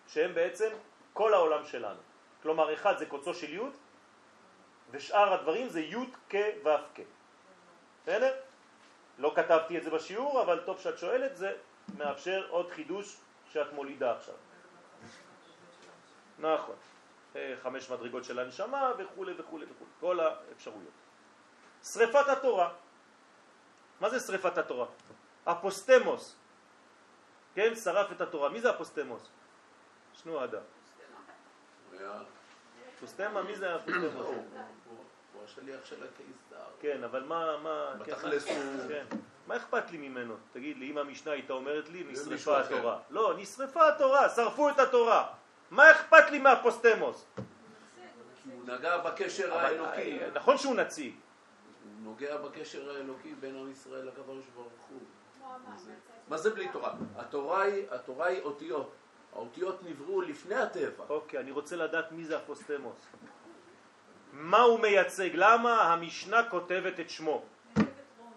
שהם 0.09 0.35
בעצם 0.35 0.69
כל 1.13 1.35
העולם 1.35 1.65
שלנו. 1.65 2.01
כלומר, 2.43 2.75
אחד 2.75 2.99
זה 2.99 3.07
קוצו 3.07 3.35
של 3.35 3.55
י' 3.55 3.61
ושאר 4.91 5.33
הדברים 5.33 5.69
זה 5.69 5.81
י' 5.81 6.07
כ' 6.29 6.35
ו' 6.65 6.69
כ'. 6.95 7.01
בסדר? 8.03 8.35
לא 9.19 9.33
כתבתי 9.37 9.79
את 9.79 9.85
זה 9.85 9.91
בשיעור, 9.91 10.43
אבל 10.43 10.61
טוב 10.67 10.81
שאת 10.81 10.99
שואלת, 10.99 11.37
זה 11.37 11.57
מאפשר 11.99 12.47
עוד 12.51 12.71
חידוש 12.71 13.17
שאת 13.51 13.73
מולידה 13.73 14.17
עכשיו. 14.17 14.35
נכון. 16.39 16.77
אה, 17.37 17.55
חמש 17.63 17.91
מדרגות 17.91 18.25
של 18.25 18.39
הנשמה 18.39 18.93
וכו' 18.99 19.25
וכו' 19.39 19.59
וכו', 19.71 19.85
כל 20.01 20.21
האפשרויות. 20.21 20.95
שריפת 21.83 22.29
התורה. 22.29 22.73
מה 24.01 24.11
זה 24.11 24.21
שריפת 24.21 24.59
התורה? 24.59 24.87
אפוסטמוס. 25.45 26.37
כן, 27.55 27.75
שרף 27.75 28.13
את 28.13 28.21
התורה. 28.21 28.49
מי 28.49 28.61
זה 28.61 28.71
אפוסטמוס? 28.71 29.29
שנו 30.13 30.45
אדם. 30.45 30.63
אפוסטמה, 32.97 33.43
מי 33.43 33.57
זה 33.57 33.77
אפוסטמוס? 33.77 34.15
הוא 35.35 35.45
השליח 35.45 35.85
של 35.85 35.97
הקיסר. 36.05 36.65
כן, 36.81 37.05
אבל 37.05 37.23
מה, 37.23 37.57
מה, 37.63 37.93
כן, 38.05 38.13
בתכלס 38.13 38.49
מה- 38.49 38.55
הוא- 38.55 38.89
כן. 38.89 39.05
מה 39.47 39.57
אכפת 39.57 39.91
לי 39.91 40.09
ממנו? 40.09 40.35
תגיד 40.53 40.79
לי, 40.79 40.91
אם 40.91 40.99
המשנה 40.99 41.33
הייתה 41.33 41.53
אומרת 41.53 41.89
לי, 41.89 42.05
נשרפה. 42.05 42.61
התורה. 42.61 42.99
לא, 43.11 43.35
נשרפה 43.39 43.89
התורה, 43.89 44.29
שרפו 44.29 44.69
את 44.69 44.79
התורה. 44.79 45.29
מה 45.71 45.91
אכפת 45.91 46.31
לי 46.31 46.39
מהפוסטמוס? 46.39 47.27
הוא 48.53 48.63
נגע 48.67 48.99
בקשר 48.99 49.55
האלוקי. 49.55 50.19
נכון 50.35 50.59
שהוא 50.59 50.75
נציג. 50.75 51.15
הוא 51.15 51.93
נוגע 52.13 52.37
בקשר 52.37 52.91
האלוקי 52.97 53.35
בין 53.41 53.57
עם 53.57 53.71
ישראל 53.73 54.07
לקדוש 54.09 54.45
ברוך 54.55 54.89
הוא. 54.91 55.01
מה 56.29 56.39
זה 56.39 56.51
בלי 56.51 56.69
תורה? 56.69 56.95
התורה 57.17 57.63
היא 58.27 58.43
אותיות. 58.43 58.93
האותיות 59.33 59.83
נבראו 59.83 60.21
לפני 60.21 60.55
הטבע. 60.55 61.05
אוקיי, 61.09 61.41
אני 61.41 61.51
רוצה 61.51 61.77
לדעת 61.77 62.13
מי 62.13 62.25
זה 62.25 62.37
הפוסטמוס. 62.37 62.99
מה 64.33 64.61
הוא 64.61 64.81
מייצג? 64.81 65.31
למה 65.35 65.93
המשנה 65.93 66.49
כותבת 66.51 67.01
את 67.01 67.11
שמו? 67.11 67.43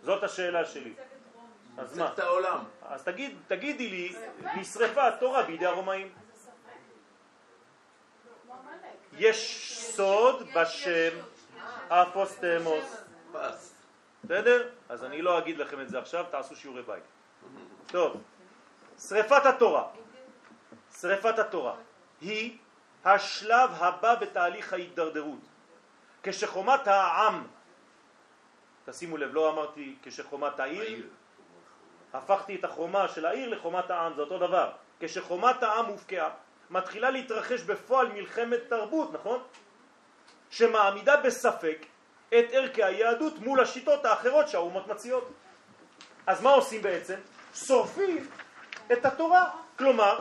זאת 0.03 0.23
השאלה 0.23 0.65
שלי. 0.65 0.93
אז 1.77 1.97
מה? 1.97 2.13
את 2.13 2.19
העולם. 2.19 2.59
אז 2.81 3.03
תגיד, 3.03 3.37
תגידי 3.47 3.89
לי, 3.89 4.15
נשרפה 4.57 5.07
התורה 5.07 5.43
בידי 5.43 5.65
הרומאים. 5.65 6.09
יש 9.17 9.69
סוד 9.95 10.47
בשם 10.55 11.17
אפוסטמוס. 11.89 13.03
בסדר? 14.23 14.69
אז 14.89 15.03
אני 15.03 15.21
לא 15.21 15.37
אגיד 15.37 15.57
לכם 15.57 15.81
את 15.81 15.89
זה 15.89 15.99
עכשיו, 15.99 16.25
תעשו 16.31 16.55
שיעורי 16.55 16.81
בית. 16.81 17.03
טוב, 17.87 18.21
שריפת 18.99 19.45
התורה. 19.45 19.87
שריפת 21.01 21.39
התורה 21.39 21.75
היא 22.21 22.57
השלב 23.05 23.69
הבא 23.73 24.15
בתהליך 24.15 24.73
ההידרדרות. 24.73 25.39
כשחומת 26.23 26.87
העם, 26.87 27.47
תשימו 28.85 29.17
לב, 29.17 29.33
לא 29.33 29.49
אמרתי 29.49 29.95
כשחומת 30.03 30.59
העיר. 30.59 31.07
הפכתי 32.13 32.55
את 32.55 32.63
החומה 32.63 33.07
של 33.07 33.25
העיר 33.25 33.49
לחומת 33.49 33.89
העם, 33.89 34.13
זה 34.15 34.21
אותו 34.21 34.39
דבר. 34.39 34.71
כשחומת 34.99 35.63
העם 35.63 35.85
הופקעה, 35.85 36.29
מתחילה 36.69 37.09
להתרחש 37.09 37.61
בפועל 37.61 38.07
מלחמת 38.07 38.59
תרבות, 38.69 39.13
נכון? 39.13 39.43
שמעמידה 40.49 41.17
בספק 41.17 41.85
את 42.27 42.45
ערכי 42.51 42.83
היהדות 42.83 43.39
מול 43.39 43.59
השיטות 43.59 44.05
האחרות 44.05 44.47
שהאומות 44.47 44.87
מציעות. 44.87 45.31
אז 46.27 46.41
מה 46.41 46.49
עושים 46.49 46.81
בעצם? 46.81 47.19
שורפים 47.55 48.27
את 48.91 49.05
התורה. 49.05 49.49
כלומר, 49.77 50.19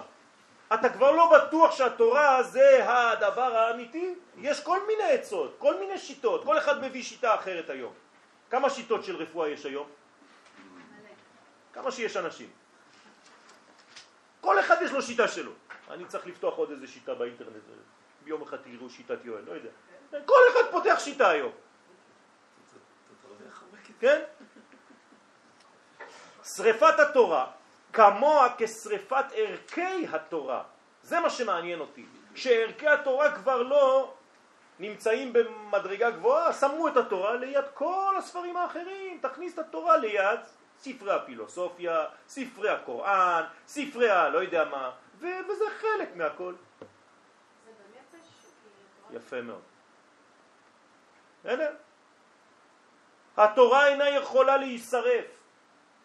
אתה 0.74 0.88
כבר 0.88 1.10
לא 1.10 1.38
בטוח 1.38 1.76
שהתורה 1.76 2.42
זה 2.42 2.90
הדבר 2.90 3.56
האמיתי, 3.56 4.14
יש 4.36 4.62
כל 4.62 4.86
מיני 4.86 5.04
עצות, 5.04 5.56
כל 5.58 5.78
מיני 5.80 5.98
שיטות, 5.98 6.44
כל 6.44 6.58
אחד 6.58 6.82
מביא 6.82 7.02
שיטה 7.02 7.34
אחרת 7.34 7.70
היום. 7.70 7.92
כמה 8.50 8.70
שיטות 8.70 9.04
של 9.04 9.16
רפואה 9.16 9.48
יש 9.48 9.66
היום? 9.66 9.88
כמה 11.72 11.90
שיש 11.90 12.16
אנשים. 12.16 12.50
כל 14.40 14.60
אחד 14.60 14.76
יש 14.82 14.92
לו 14.92 15.02
שיטה 15.02 15.28
שלו. 15.28 15.52
אני 15.90 16.04
צריך 16.04 16.26
לפתוח 16.26 16.54
עוד 16.54 16.70
איזה 16.70 16.86
שיטה 16.86 17.14
באינטרנט. 17.14 17.62
ביום 18.24 18.42
אחד 18.42 18.56
תראו 18.56 18.90
שיטת 18.90 19.18
יואל, 19.24 19.42
לא 19.46 19.52
יודע. 19.52 19.70
כל 20.24 20.40
אחד 20.52 20.70
פותח 20.70 20.98
שיטה 20.98 21.30
היום. 21.30 21.52
כן? 24.00 24.22
שריפת 26.44 26.98
התורה 26.98 27.50
כמוה 27.94 28.48
כשריפת 28.58 29.24
ערכי 29.34 30.06
התורה. 30.12 30.62
זה 31.02 31.20
מה 31.20 31.30
שמעניין 31.30 31.80
אותי. 31.80 32.04
שערכי 32.34 32.88
התורה 32.88 33.32
כבר 33.34 33.62
לא 33.62 34.14
נמצאים 34.78 35.32
במדרגה 35.32 36.10
גבוהה, 36.10 36.52
שמו 36.52 36.88
את 36.88 36.96
התורה 36.96 37.34
ליד 37.36 37.64
כל 37.74 38.14
הספרים 38.18 38.56
האחרים. 38.56 39.18
תכניס 39.22 39.54
את 39.54 39.58
התורה 39.58 39.96
ליד 39.96 40.40
ספרי 40.78 41.12
הפילוסופיה, 41.12 42.04
ספרי 42.28 42.68
הקוראן, 42.70 43.44
ספרי 43.66 44.10
הלא 44.10 44.38
יודע 44.38 44.64
מה, 44.64 44.90
ו- 45.18 45.26
וזה 45.48 45.64
חלק 45.80 46.16
מהכל. 46.16 46.54
זה 47.64 47.70
בנפש, 47.70 48.26
כי 49.10 49.16
התורה- 49.16 49.16
יפה 49.16 49.40
מאוד. 49.40 49.62
בסדר? 51.44 51.74
התורה 53.36 53.86
אינה 53.88 54.08
יכולה 54.08 54.56
להישרף, 54.56 55.26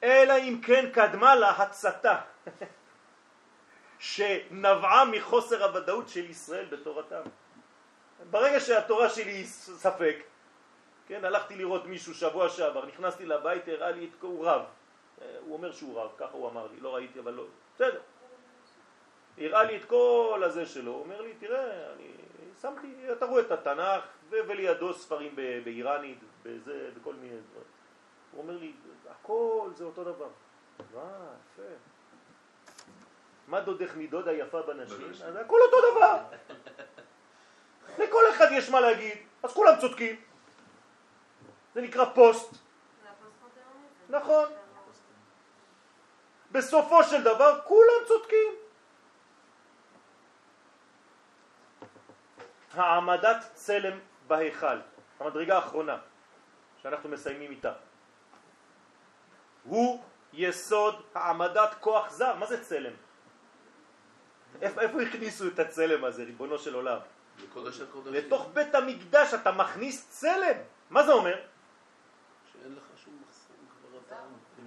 אלא 0.04 0.34
אם 0.38 0.60
כן 0.64 0.90
קדמה 0.94 1.36
לה 1.36 1.50
הצתה, 1.50 2.22
שנבעה 4.00 5.06
מחוסר 5.06 5.64
הוודאות 5.64 6.10
של 6.10 6.30
ישראל 6.30 6.66
בתורתם. 6.66 7.22
ברגע 8.30 8.60
שהתורה 8.60 9.10
שלי 9.10 9.32
היא 9.32 9.46
ספק, 9.46 10.16
כן, 11.08 11.26
הלכתי 11.26 11.56
לראות 11.56 11.86
מישהו 11.86 12.14
שבוע 12.14 12.50
שעבר, 12.50 12.86
נכנסתי 12.86 13.26
לבית, 13.26 13.68
הראה 13.68 13.92
לי 13.92 14.06
את... 14.06 14.22
הוא 14.22 14.46
רב. 14.46 14.62
הוא 15.40 15.54
אומר 15.54 15.72
שהוא 15.72 16.02
רב, 16.02 16.12
ככה 16.18 16.32
הוא 16.32 16.50
אמר 16.50 16.68
לי, 16.68 16.80
לא 16.80 16.96
ראיתי, 16.96 17.20
אבל 17.20 17.34
לא... 17.34 17.46
בסדר. 17.76 18.00
הראה 19.38 19.64
לי 19.64 19.78
את 19.78 19.86
כל 19.86 20.42
הזה 20.46 20.66
שלו, 20.66 20.92
הוא 20.92 21.02
אומר 21.04 21.22
לי, 21.22 21.34
תראה, 21.40 21.94
אני 21.94 22.08
שמתי, 22.62 23.12
אתה 23.12 23.26
רואה 23.26 23.42
את 23.42 23.52
התנ"ך, 23.52 24.02
ולידו 24.30 24.94
ספרים 24.94 25.36
באיראנית, 25.36 26.20
בזה, 26.44 26.90
בכל 26.96 27.14
מיני 27.14 27.36
דברים. 27.52 27.79
הוא 28.32 28.42
אומר 28.42 28.58
לי, 28.58 28.74
הכל 29.10 29.70
זה 29.76 29.84
אותו 29.84 30.04
דבר. 30.04 30.30
מה, 30.96 31.02
יפה. 31.54 31.64
מה 33.48 33.62
דודך 33.62 33.96
מדוד 33.96 34.28
היפה 34.28 34.62
בנשים? 34.62 35.08
בנשים. 35.08 35.26
אז 35.26 35.36
הכל 35.36 35.60
אותו 35.66 35.78
דבר. 35.92 36.24
לכל 38.04 38.24
אחד 38.32 38.46
יש 38.52 38.70
מה 38.70 38.80
להגיד, 38.80 39.18
אז 39.44 39.54
כולם 39.54 39.74
צודקים. 39.80 40.22
זה 41.74 41.82
נקרא 41.82 42.06
פוסט. 42.16 42.56
נכון. 44.10 44.50
בסופו 46.52 47.04
של 47.04 47.24
דבר 47.24 47.60
כולם 47.66 48.06
צודקים. 48.08 48.54
העמדת 52.74 53.38
צלם 53.54 54.00
בהיכל, 54.28 54.78
המדרגה 55.20 55.56
האחרונה 55.56 55.98
שאנחנו 56.82 57.10
מסיימים 57.10 57.52
איתה. 57.52 57.74
הוא 59.64 60.04
יסוד 60.34 60.96
העמדת 61.16 61.76
כוח 61.80 62.12
זר. 62.12 62.36
מה 62.36 62.46
זה 62.46 62.64
צלם? 62.64 62.94
איפה, 64.62 65.02
הכניסו 65.02 65.48
את 65.48 65.60
הצלם 65.60 66.06
הזה, 66.06 66.24
ריבונו 66.24 66.60
של 66.60 66.74
עולם? 66.74 66.98
לקודש 67.44 67.82
הקודשים. 67.82 68.14
לתוך 68.14 68.50
בית 68.54 68.76
המקדש 68.76 69.34
אתה 69.34 69.52
מכניס 69.52 70.10
צלם. 70.10 70.58
מה 70.90 71.04
זה 71.04 71.12
אומר? 71.12 71.36
שאין 72.52 72.76
לך 72.76 72.84
שום 73.06 73.14
מחסום 73.28 73.56
כבר 73.82 74.00
אתה... 74.08 74.16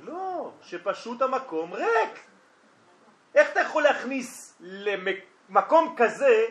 לא, 0.02 0.52
שפשוט 0.62 1.22
המקום 1.22 1.72
ריק. 1.72 2.26
איך 3.34 3.50
אתה 3.52 3.60
יכול 3.60 3.82
להכניס 3.82 4.56
למקום 4.60 5.94
כזה 5.98 6.46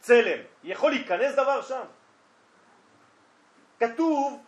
צלם? 0.00 0.38
יכול 0.64 0.90
להיכנס 0.90 1.34
דבר 1.34 1.62
שם? 1.62 1.84
כתוב, 3.80 4.44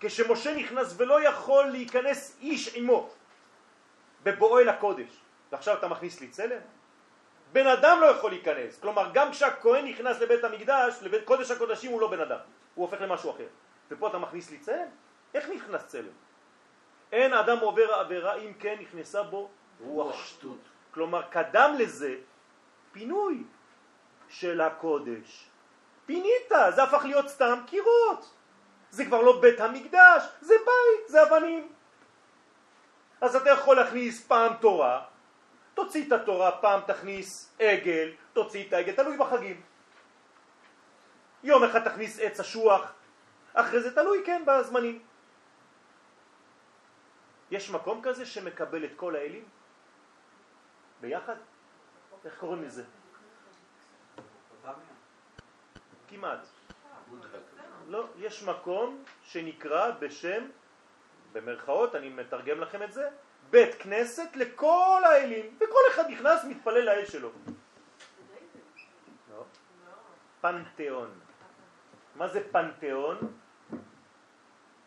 כשמשה 0.00 0.54
נכנס 0.54 0.94
ולא 0.96 1.22
יכול 1.22 1.64
להיכנס 1.64 2.36
איש 2.40 2.76
עמו 2.76 3.10
בבואו 4.22 4.58
אל 4.58 4.68
הקודש, 4.68 5.20
ועכשיו 5.52 5.78
אתה 5.78 5.88
מכניס 5.88 6.20
לי 6.20 6.28
צלם? 6.28 6.60
בן 7.52 7.66
אדם 7.66 7.98
לא 8.00 8.06
יכול 8.06 8.30
להיכנס, 8.30 8.80
כלומר 8.80 9.10
גם 9.14 9.30
כשהכהן 9.30 9.86
נכנס 9.86 10.20
לבית 10.20 10.44
המקדש, 10.44 10.94
לבית 11.02 11.24
קודש 11.24 11.50
הקודשים 11.50 11.92
הוא 11.92 12.00
לא 12.00 12.10
בן 12.10 12.20
אדם, 12.20 12.38
הוא 12.74 12.84
הופך 12.84 13.00
למשהו 13.00 13.30
אחר. 13.30 13.46
ופה 13.90 14.08
אתה 14.08 14.18
מכניס 14.18 14.50
לי 14.50 14.58
צלם? 14.58 14.88
איך 15.34 15.48
נכנס 15.48 15.86
צלם? 15.86 16.14
אין 17.12 17.32
אדם 17.32 17.58
עובר 17.58 17.94
עבירה 17.94 18.34
אם 18.34 18.52
כן 18.58 18.76
נכנסה 18.80 19.22
בו 19.22 19.50
רוח 19.80 20.24
שטות. 20.24 20.58
כלומר, 20.90 21.22
קדם 21.30 21.74
לזה 21.78 22.16
פינוי 22.92 23.42
של 24.28 24.60
הקודש. 24.60 25.48
פינית, 26.06 26.52
זה 26.74 26.82
הפך 26.82 27.04
להיות 27.04 27.28
סתם 27.28 27.58
קירות. 27.66 28.34
זה 28.94 29.04
כבר 29.04 29.22
לא 29.22 29.40
בית 29.40 29.60
המקדש, 29.60 30.22
זה 30.40 30.54
בית, 30.54 31.08
זה 31.08 31.22
אבנים. 31.22 31.72
אז 33.20 33.36
אתה 33.36 33.50
יכול 33.50 33.76
להכניס 33.76 34.26
פעם 34.26 34.52
תורה, 34.60 35.04
תוציא 35.74 36.06
את 36.06 36.12
התורה, 36.12 36.60
פעם 36.60 36.80
תכניס 36.86 37.52
עגל, 37.58 38.12
תוציא 38.32 38.68
את 38.68 38.72
העגל, 38.72 38.92
תלוי 38.92 39.16
בחגים. 39.16 39.62
יום 41.42 41.64
אחד 41.64 41.84
תכניס 41.84 42.20
עץ 42.20 42.40
אשוח, 42.40 42.92
אחרי 43.54 43.80
זה 43.80 43.94
תלוי, 43.94 44.22
כן, 44.26 44.42
בזמנים. 44.46 45.02
יש 47.50 47.70
מקום 47.70 48.00
כזה 48.02 48.26
שמקבל 48.26 48.84
את 48.84 48.92
כל 48.96 49.16
האלים? 49.16 49.44
ביחד? 51.00 51.36
איך 52.24 52.38
קוראים 52.38 52.62
לזה? 52.62 52.84
כמעט. 56.08 56.63
לא, 57.88 58.06
יש 58.18 58.42
מקום 58.42 59.02
שנקרא 59.22 59.90
בשם, 59.90 60.44
במרכאות, 61.32 61.94
אני 61.94 62.08
מתרגם 62.08 62.60
לכם 62.60 62.82
את 62.82 62.92
זה, 62.92 63.08
בית 63.50 63.74
כנסת 63.74 64.36
לכל 64.36 65.02
האלים, 65.04 65.56
וכל 65.56 65.80
אחד 65.90 66.10
נכנס, 66.10 66.44
מתפלל 66.44 66.84
לאל 66.84 67.04
שלו. 67.06 67.30
לא. 69.30 69.44
פנתיאון. 70.40 71.10
מה 72.16 72.28
זה 72.28 72.48
פנתיאון? 72.52 73.18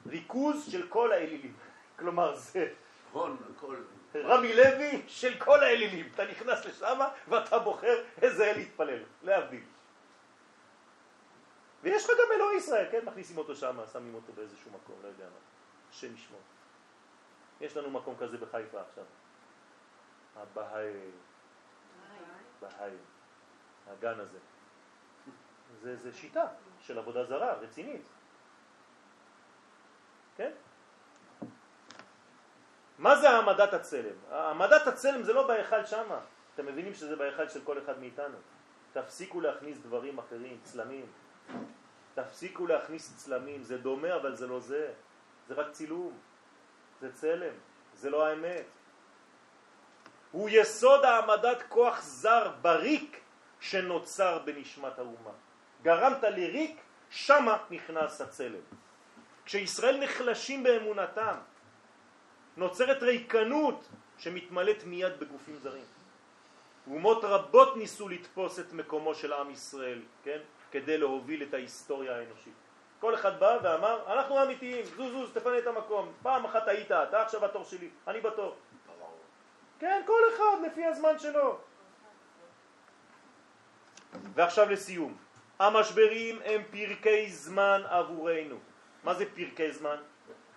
ריכוז 0.08 0.72
של 0.72 0.88
כל 0.88 1.12
האלילים. 1.12 1.54
כלומר 2.00 2.36
זה 2.36 2.68
הון, 3.12 3.38
הכל. 3.56 3.76
רמי 4.16 4.56
לוי 4.56 5.02
של 5.08 5.40
כל 5.40 5.64
האלילים. 5.64 6.10
אתה 6.16 6.26
נכנס 6.26 6.66
לשם 6.66 7.00
ואתה 7.28 7.60
בוחר 7.60 8.04
איזה 8.22 8.52
אל 8.52 8.58
להתפלל, 8.58 9.00
להבדיל. 9.24 9.64
ויש 11.84 12.06
לך 12.06 12.10
גם 12.10 12.32
אלוהי 12.36 12.58
ישראל, 12.58 12.88
כן? 12.92 13.06
מכניסים 13.06 13.38
אותו 13.38 13.56
שם, 13.56 13.80
שמים 13.94 14.16
אותו 14.16 14.34
באיזשהו 14.34 14.72
מקום, 14.72 14.96
לא 15.04 15.08
יודע 15.08 15.24
מה. 15.26 15.40
השם 15.90 16.14
ישמור. 16.14 16.42
יש 17.62 17.78
לנו 17.78 17.90
מקום 17.90 18.16
כזה 18.20 18.38
בחיפה 18.38 18.82
עכשיו. 18.82 19.04
הבהאי, 20.36 20.92
בהאי, 22.62 22.92
הגן 23.88 24.20
הזה. 24.20 24.40
זה, 25.82 25.96
זה 25.96 26.14
שיטה 26.14 26.46
של 26.82 27.00
עבודה 27.00 27.24
זרה, 27.24 27.54
רצינית. 27.54 28.02
כן? 30.36 30.52
מה 32.98 33.16
זה 33.16 33.30
העמדת 33.30 33.74
הצלם? 33.74 34.16
העמדת 34.32 34.88
הצלם 34.88 35.24
זה 35.24 35.34
לא 35.34 35.48
בהיכל 35.48 35.86
שמה. 35.86 36.20
אתם 36.56 36.66
מבינים 36.66 36.94
שזה 36.94 37.16
בהיכל 37.16 37.50
של 37.50 37.62
כל 37.64 37.78
אחד 37.78 38.00
מאיתנו. 38.00 38.38
תפסיקו 38.94 39.42
להכניס 39.42 39.78
דברים 39.78 40.18
אחרים, 40.18 40.60
צלמים. 40.64 41.06
תפסיקו 42.14 42.68
להכניס 42.68 43.14
צלמים, 43.18 43.64
זה 43.64 43.78
דומה 43.78 44.16
אבל 44.16 44.36
זה 44.36 44.48
לא 44.48 44.60
זה. 44.60 44.94
זה 45.48 45.54
רק 45.54 45.72
צילום, 45.72 46.18
זה 47.02 47.14
צלם, 47.14 47.54
זה 47.96 48.10
לא 48.10 48.28
האמת. 48.28 48.66
הוא 50.32 50.50
יסוד 50.52 51.06
העמדת 51.06 51.64
כוח 51.70 52.02
זר 52.02 52.52
בריק 52.62 53.22
שנוצר 53.60 54.40
בנשמת 54.46 55.00
האומה. 55.00 55.32
גרמת 55.84 56.24
לריק, 56.24 56.82
שמה 57.10 57.58
נכנס 57.70 58.22
הצלם. 58.22 58.66
כשישראל 59.46 60.04
נחלשים 60.04 60.64
באמונתם, 60.64 61.36
נוצרת 62.58 63.04
ריקנות 63.04 63.88
שמתמלאת 64.18 64.84
מיד 64.84 65.20
בגופים 65.20 65.56
זרים. 65.56 65.86
אומות 66.92 67.24
רבות 67.24 67.78
ניסו 67.78 68.10
לתפוס 68.10 68.60
את 68.60 68.74
מקומו 68.74 69.16
של 69.16 69.34
עם 69.34 69.52
ישראל, 69.52 70.02
כן? 70.24 70.40
כדי 70.72 70.98
להוביל 70.98 71.44
את 71.44 71.54
ההיסטוריה 71.54 72.18
האנושית. 72.18 72.54
כל 73.00 73.16
אחד 73.16 73.40
בא 73.40 73.58
ואמר, 73.64 74.14
אנחנו 74.14 74.44
אמיתיים, 74.44 74.86
זוז 74.86 75.12
זוז, 75.12 75.32
תפנה 75.34 75.58
את 75.58 75.68
המקום. 75.68 76.12
פעם 76.22 76.46
אחת 76.46 76.68
היית, 76.68 76.92
אתה 76.92 77.22
עכשיו 77.22 77.46
התור 77.46 77.64
שלי, 77.64 77.90
אני 78.08 78.22
בתור. 78.22 78.56
כן, 79.80 80.02
כל 80.06 80.22
אחד 80.36 80.58
לפי 80.66 80.86
הזמן 80.86 81.20
שלו. 81.20 81.60
ועכשיו 84.34 84.70
לסיום. 84.70 85.18
המשברים 85.60 86.40
הם 86.46 86.62
פרקי 86.72 87.30
זמן 87.30 87.82
עבורנו. 87.90 88.56
מה 89.04 89.14
זה 89.14 89.26
פרקי 89.36 89.72
זמן? 89.72 89.98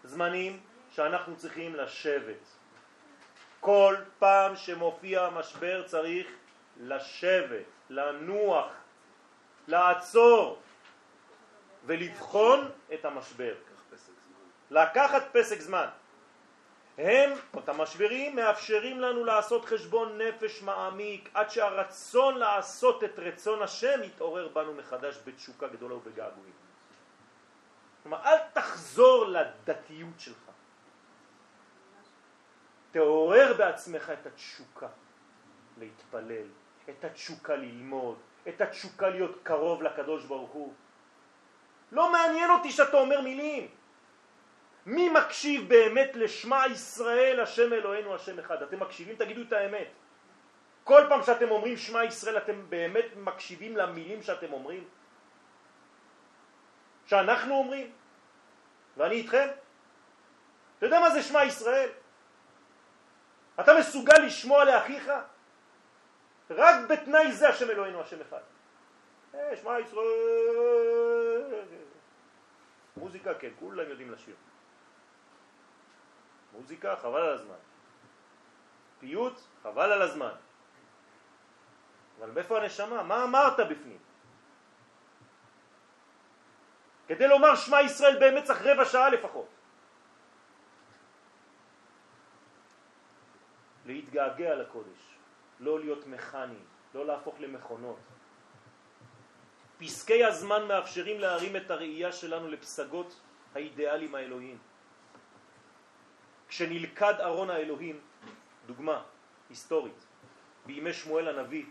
זמנים 0.04 0.61
שאנחנו 0.90 1.36
צריכים 1.36 1.74
לשבת. 1.74 2.44
כל 3.61 3.96
פעם 4.18 4.56
שמופיע 4.56 5.30
משבר 5.30 5.82
צריך 5.86 6.26
לשבת, 6.80 7.64
לנוח, 7.90 8.66
לעצור 9.70 10.58
ולבחון 11.86 12.70
את 12.94 13.04
המשבר. 13.04 13.54
לקחת 14.70 15.22
פסק 15.32 15.60
זמן. 15.60 15.86
הם, 16.98 17.30
אותם 17.54 17.80
משברים, 17.80 18.36
מאפשרים 18.36 19.00
לנו 19.00 19.24
לעשות 19.24 19.64
חשבון 19.64 20.20
נפש 20.20 20.62
מעמיק 20.62 21.30
עד 21.34 21.50
שהרצון 21.50 22.38
לעשות 22.38 23.04
את 23.04 23.18
רצון 23.18 23.62
השם 23.62 24.00
יתעורר 24.02 24.48
בנו 24.48 24.74
מחדש 24.74 25.18
בתשוקה 25.24 25.68
גדולה 25.68 25.94
ובגעגועים. 25.94 26.52
כלומר, 28.02 28.24
אל 28.24 28.38
תחזור 28.52 29.24
לדתיות 29.24 30.20
שלך. 30.20 30.50
תעורר 32.90 33.54
בעצמך 33.58 34.12
את 34.20 34.26
התשוקה 34.26 34.88
להתפלל, 35.78 36.46
את 36.90 37.04
התשוקה 37.04 37.56
ללמוד, 37.56 38.18
את 38.49 38.61
התשוקה 38.61 39.09
להיות 39.09 39.41
קרוב 39.43 39.82
לקדוש 39.82 40.24
ברוך 40.24 40.51
הוא. 40.51 40.72
לא 41.93 42.12
מעניין 42.12 42.51
אותי 42.51 42.70
שאתה 42.70 42.97
אומר 42.97 43.20
מילים. 43.20 43.68
מי 44.86 45.09
מקשיב 45.09 45.68
באמת 45.68 46.11
לשמע 46.14 46.66
ישראל 46.66 47.41
השם 47.41 47.72
אלוהינו 47.72 48.14
השם 48.14 48.38
אחד? 48.38 48.62
אתם 48.62 48.80
מקשיבים? 48.80 49.16
תגידו 49.16 49.43
את 49.43 49.53
האמת. 49.53 49.88
כל 50.84 51.03
פעם 51.09 51.22
שאתם 51.22 51.51
אומרים 51.51 51.76
שמע 51.76 52.05
ישראל 52.05 52.36
אתם 52.38 52.70
באמת 52.70 53.07
מקשיבים 53.16 53.76
למילים 53.76 54.22
שאתם 54.22 54.53
אומרים? 54.53 54.84
שאנחנו 57.07 57.55
אומרים? 57.55 57.91
ואני 58.97 59.14
איתכם? 59.14 59.49
אתה 60.78 60.86
יודע 60.86 61.01
מה 61.01 61.11
זה 61.11 61.22
שמע 61.22 61.45
ישראל? 61.45 61.88
אתה 63.61 63.72
מסוגל 63.78 64.18
לשמוע 64.18 64.64
לאחיך? 64.64 65.12
רק 66.51 66.90
בתנאי 66.90 67.32
זה 67.32 67.48
השם 67.48 67.70
אלוהינו 67.70 68.01
השם 68.01 68.20
אחד. 68.20 68.40
אה, 69.34 69.57
שמע 69.57 69.80
ישראל. 69.80 71.64
מוזיקה 72.96 73.34
כן, 73.34 73.51
כולם 73.59 73.88
יודעים 73.88 74.12
לשיר. 74.12 74.34
מוזיקה 76.53 76.96
חבל 76.96 77.20
על 77.20 77.34
הזמן. 77.34 77.61
פיוט 79.01 79.40
חבל 79.62 79.92
על 79.92 80.03
הזמן. 80.03 80.32
אבל 82.18 82.30
מאיפה 82.30 82.59
הנשמה? 82.59 83.03
מה 83.03 83.24
אמרת 83.24 83.61
בפנים? 83.70 83.98
כדי 87.09 87.28
לומר 87.28 87.57
שמע 87.57 87.82
ישראל 87.82 88.18
באמת 88.18 88.44
צריך 88.44 88.62
רבע 88.62 88.84
שעה 88.84 89.11
לפחות. 89.11 89.48
להתגעגע 93.86 94.55
לקודש, 94.55 95.09
לא 95.61 95.80
להיות 95.80 96.06
מכני, 96.06 96.58
לא 96.94 97.06
להפוך 97.06 97.34
למכונות. 97.40 97.98
פסקי 99.78 100.24
הזמן 100.24 100.68
מאפשרים 100.68 101.20
להרים 101.20 101.56
את 101.56 101.70
הראייה 101.70 102.12
שלנו 102.12 102.48
לפסגות 102.48 103.20
האידיאלים 103.54 104.14
האלוהיים. 104.14 104.58
כשנלכד 106.48 107.14
ארון 107.20 107.50
האלוהים, 107.50 108.00
דוגמה 108.66 109.02
היסטורית, 109.48 110.06
בימי 110.66 110.92
שמואל 110.92 111.28
הנביא, 111.28 111.64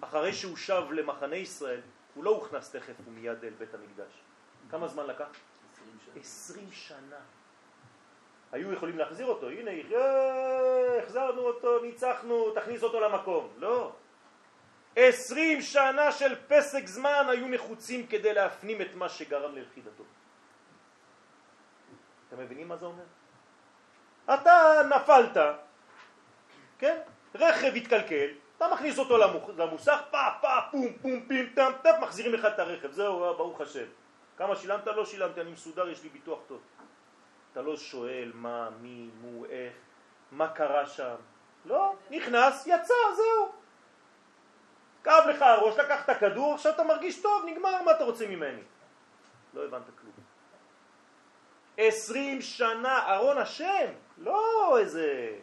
אחרי 0.00 0.32
שהוא 0.32 0.56
שב 0.56 0.84
למחנה 0.90 1.36
ישראל, 1.36 1.80
הוא 2.14 2.24
לא 2.24 2.30
הוכנס 2.30 2.70
תכף 2.70 2.94
ומיד 3.06 3.44
אל 3.44 3.54
בית 3.58 3.74
המקדש. 3.74 4.12
כמה 4.70 4.88
זמן 4.88 5.06
לקח? 5.06 5.28
עשרים 6.16 6.72
שנה. 6.72 7.20
היו 8.52 8.72
יכולים 8.72 8.98
להחזיר 8.98 9.26
אותו, 9.26 9.48
הנה, 9.48 9.70
החזרנו 11.02 11.40
אותו, 11.40 11.82
ניצחנו, 11.82 12.50
תכניס 12.54 12.82
אותו 12.82 13.00
למקום. 13.00 13.48
לא. 13.56 13.92
עשרים 14.96 15.62
שנה 15.62 16.12
של 16.12 16.34
פסק 16.48 16.86
זמן 16.86 17.26
היו 17.28 17.48
נחוצים 17.48 18.06
כדי 18.06 18.34
להפנים 18.34 18.82
את 18.82 18.94
מה 18.94 19.08
שגרם 19.08 19.56
ללכידתו. 19.56 20.04
אתם 22.28 22.38
מבינים 22.38 22.68
מה 22.68 22.76
זה 22.76 22.86
אומר? 22.86 23.04
אתה 24.34 24.82
נפלת, 24.96 25.36
כן? 26.78 26.98
רכב 27.34 27.72
התקלקל, 27.76 28.28
אתה 28.56 28.68
מכניס 28.72 28.98
אותו 28.98 29.18
למוסך, 29.56 30.00
פה, 30.10 30.18
פה, 30.40 30.48
פום, 30.70 30.92
פום, 31.02 31.26
פים, 31.28 31.52
טם, 31.54 31.72
טם, 31.82 31.92
מחזירים 32.00 32.34
לך 32.34 32.44
את 32.44 32.58
הרכב, 32.58 32.92
זהו, 32.92 33.18
ברוך 33.18 33.60
השם. 33.60 33.86
כמה 34.36 34.56
שילמת? 34.56 34.86
לא 34.86 35.04
שילמתי, 35.04 35.40
אני 35.40 35.50
מסודר, 35.50 35.88
יש 35.88 36.02
לי 36.02 36.08
ביטוח 36.08 36.38
טוב. 36.46 36.60
אתה 37.52 37.62
לא 37.62 37.76
שואל 37.76 38.32
מה, 38.34 38.70
מי, 38.80 39.10
מו, 39.20 39.44
איך, 39.44 39.72
מה 40.32 40.48
קרה 40.48 40.86
שם. 40.86 41.14
לא, 41.64 41.94
נכנס, 42.10 42.66
יצא, 42.66 42.94
זהו. 43.16 43.52
כאב 45.04 45.26
לך 45.28 45.42
הראש, 45.42 45.78
לקחת 45.78 46.18
כדור, 46.18 46.54
עכשיו 46.54 46.72
אתה 46.72 46.84
מרגיש 46.84 47.22
טוב, 47.22 47.44
נגמר, 47.46 47.82
מה 47.82 47.90
אתה 47.90 48.04
רוצה 48.04 48.26
ממני? 48.26 48.62
לא 49.54 49.64
הבנת 49.64 49.86
כלום. 50.00 50.12
עשרים 51.76 52.42
שנה, 52.42 53.14
ארון 53.14 53.38
השם, 53.38 53.92
לא 54.18 54.78
איזה... 54.78 55.38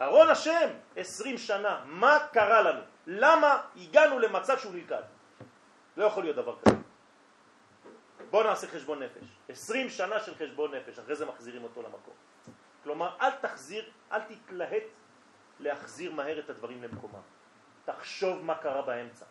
ארון 0.00 0.30
השם, 0.30 0.68
עשרים 0.96 1.38
שנה, 1.38 1.82
מה 1.84 2.18
קרה 2.32 2.62
לנו? 2.62 2.80
למה 3.06 3.62
הגענו 3.76 4.18
למצב 4.18 4.58
שהוא 4.58 4.74
נלכד? 4.74 5.02
לא 5.96 6.04
יכול 6.04 6.22
להיות 6.22 6.36
דבר 6.36 6.56
כזה. 6.64 6.87
בואו 8.30 8.42
נעשה 8.42 8.66
חשבון 8.66 9.02
נפש. 9.02 9.24
עשרים 9.48 9.88
שנה 9.90 10.20
של 10.20 10.34
חשבון 10.34 10.74
נפש, 10.74 10.98
אחרי 10.98 11.16
זה 11.16 11.26
מחזירים 11.26 11.62
אותו 11.62 11.82
למקום. 11.82 12.14
כלומר, 12.82 13.16
אל 13.20 13.30
תחזיר, 13.30 13.90
אל 14.12 14.20
תתלהט 14.20 14.82
להחזיר 15.60 16.12
מהר 16.12 16.38
את 16.38 16.50
הדברים 16.50 16.82
למקומם. 16.82 17.20
תחשוב 17.84 18.44
מה 18.44 18.54
קרה 18.54 18.82
באמצע. 18.82 19.24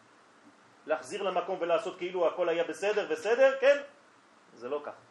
להחזיר 0.85 1.23
למקום 1.23 1.57
ולעשות 1.61 1.97
כאילו 1.97 2.27
הכל 2.27 2.49
היה 2.49 2.63
בסדר, 2.63 3.07
בסדר, 3.11 3.57
כן? 3.59 3.77
זה 4.53 4.69
לא 4.69 4.81
ככה. 4.85 5.01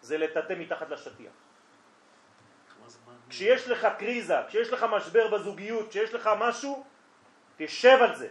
זה 0.00 0.18
לטאטא 0.18 0.54
מתחת 0.58 0.90
לשטיח. 0.90 1.32
כשיש 3.28 3.68
לך 3.68 3.88
קריזה, 3.98 4.36
כשיש 4.48 4.72
לך 4.72 4.86
משבר 4.90 5.28
בזוגיות, 5.28 5.88
כשיש 5.88 6.14
לך 6.14 6.30
משהו, 6.38 6.84
תשב 7.56 7.98
על 8.00 8.14
זה. 8.14 8.28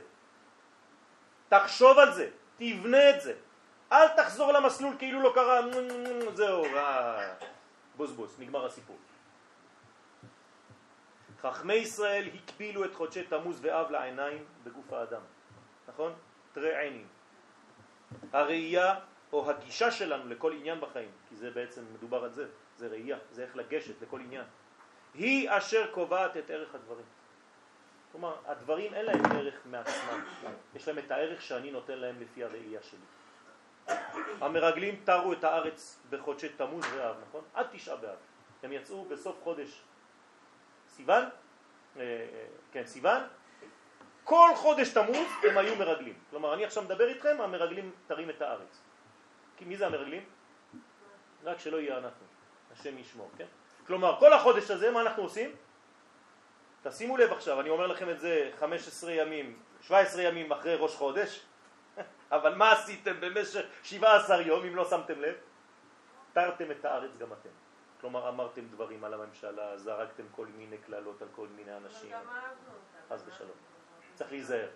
תחשוב 1.49 1.97
על 1.97 2.13
זה, 2.13 2.29
תבנה 2.57 3.09
את 3.09 3.21
זה. 3.21 3.33
אל 3.91 4.07
תחזור 4.07 4.51
למסלול 4.51 4.95
כאילו 4.97 5.21
לא 5.21 5.31
קרה, 5.35 5.59
זהו, 6.33 6.65
בוזבוז, 7.97 8.39
נגמר 8.39 8.65
הסיפור. 8.65 8.97
חכמי 11.41 11.73
ישראל 11.73 12.29
הקבילו 12.33 12.85
את 12.85 12.95
חודשי 12.95 13.23
תמוז 13.23 13.59
ואב 13.61 13.91
לעיניים 13.91 14.45
בגוף 14.63 14.93
האדם, 14.93 15.21
נכון? 15.87 16.13
תראה 16.53 16.81
עינים. 16.81 17.07
הראייה 18.33 18.99
או 19.33 19.49
הגישה 19.49 19.91
שלנו 19.91 20.29
לכל 20.29 20.53
עניין 20.53 20.81
בחיים, 20.81 21.11
כי 21.29 21.35
זה 21.35 21.51
בעצם 21.51 21.81
מדובר 21.93 22.23
על 22.23 22.33
זה, 22.33 22.45
זה 22.77 22.87
ראייה, 22.87 23.17
זה 23.31 23.43
איך 23.43 23.55
לגשת 23.55 24.01
לכל 24.01 24.19
עניין, 24.19 24.45
היא 25.13 25.49
אשר 25.51 25.91
קובעת 25.91 26.37
את 26.37 26.49
ערך 26.49 26.75
הדברים. 26.75 27.05
כלומר, 28.11 28.35
הדברים 28.45 28.93
אין 28.93 29.05
להם 29.05 29.25
ערך 29.25 29.55
מעצמם, 29.65 30.21
יש 30.75 30.87
להם 30.87 30.99
את 30.99 31.11
הערך 31.11 31.41
שאני 31.41 31.71
נותן 31.71 31.97
להם 31.97 32.15
לפי 32.21 32.43
הראייה 32.43 32.81
שלי. 32.83 32.99
המרגלים 34.41 35.01
תרו 35.03 35.33
את 35.33 35.43
הארץ 35.43 35.99
בחודשי 36.09 36.49
תמוז 36.49 36.85
ואב, 36.95 37.15
נכון? 37.27 37.41
עד 37.53 37.67
תשעה 37.71 37.95
באב. 37.95 38.17
הם 38.63 38.71
יצאו 38.71 39.05
בסוף 39.05 39.43
חודש 39.43 39.81
סיוון, 40.89 41.23
אה, 41.23 42.01
אה, 42.01 42.27
כן, 42.71 42.85
סיוון, 42.85 43.21
כל 44.23 44.49
חודש 44.55 44.89
תמוז 44.89 45.27
הם 45.43 45.57
היו 45.57 45.75
מרגלים. 45.75 46.13
כלומר, 46.29 46.53
אני 46.53 46.65
עכשיו 46.65 46.83
מדבר 46.83 47.07
איתכם, 47.07 47.37
המרגלים 47.39 47.91
תרים 48.07 48.29
את 48.29 48.41
הארץ. 48.41 48.81
כי 49.57 49.65
מי 49.65 49.77
זה 49.77 49.85
המרגלים? 49.85 50.23
רק 51.43 51.59
שלא 51.59 51.77
יהיה 51.77 51.97
אנחנו, 51.97 52.25
השם 52.71 52.97
ישמור, 52.97 53.29
כן? 53.37 53.45
כלומר, 53.87 54.19
כל 54.19 54.33
החודש 54.33 54.71
הזה, 54.71 54.91
מה 54.91 55.01
אנחנו 55.01 55.23
עושים? 55.23 55.55
תשימו 56.83 57.17
לב 57.17 57.31
עכשיו, 57.31 57.61
אני 57.61 57.69
אומר 57.69 57.87
לכם 57.87 58.09
את 58.09 58.19
זה 58.19 58.51
15 58.59 59.11
ימים, 59.11 59.59
17 59.81 60.21
ימים 60.21 60.51
אחרי 60.51 60.75
ראש 60.75 60.95
חודש, 60.95 61.41
אבל 62.31 62.55
מה 62.55 62.71
עשיתם 62.71 63.19
במשך 63.19 63.65
17 63.83 64.41
יום, 64.41 64.65
אם 64.65 64.75
לא 64.75 64.89
שמתם 64.89 65.21
לב? 65.21 65.35
תרתם 66.33 66.71
את 66.71 66.85
הארץ 66.85 67.17
גם 67.17 67.33
אתם. 67.33 67.49
כלומר, 68.01 68.29
אמרתם 68.29 68.61
דברים 68.67 69.03
על 69.03 69.13
הממשלה, 69.13 69.77
זרקתם 69.77 70.23
כל 70.31 70.45
מיני 70.57 70.77
קללות 70.77 71.21
על 71.21 71.27
כל 71.35 71.47
מיני 71.47 71.77
אנשים. 71.77 72.11
חס 73.09 73.23
ושלום. 73.27 73.57
צריך 74.15 74.31
להיזהר. 74.31 74.69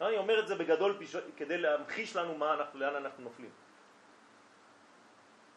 אני 0.00 0.16
אומר 0.16 0.40
את 0.40 0.48
זה 0.48 0.54
בגדול 0.54 0.98
כדי 1.36 1.58
להמחיש 1.58 2.16
לנו 2.16 2.34
מה 2.38 2.54
אנחנו, 2.54 2.80
לאן 2.80 2.96
אנחנו 2.96 3.24
נופלים. 3.24 3.50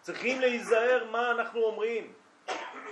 צריכים 0.01 0.41
להיזהר 0.41 1.05
מה 1.11 1.31
אנחנו 1.31 1.59
אומרים, 1.63 2.13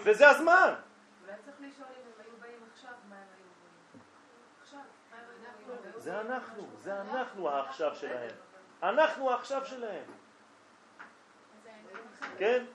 וזה 0.04 0.30
הזמן. 0.30 0.74
אולי 1.22 1.36
צריך 1.46 1.56
לשאול 1.60 1.88
אם 1.90 2.02
הם 2.06 2.26
היו 2.26 2.38
באים 2.42 2.60
עכשיו, 2.74 2.92
מה 3.10 3.16
הם 3.16 3.22
היו 3.22 3.46
אומרים. 3.46 4.02
עכשיו, 4.62 4.80
מה 5.12 5.18
הם 5.18 5.26
היו 5.60 5.76
אומרים. 5.76 5.93
זה 6.04 6.22
אנחנו, 6.22 6.68
זה 6.84 7.02
אנחנו 7.02 7.50
העכשיו 7.50 7.96
שלהם. 7.96 8.36
אנחנו 8.84 9.32
העכשיו 9.32 9.66
שלהם. 9.66 10.04
כן? 12.38 12.66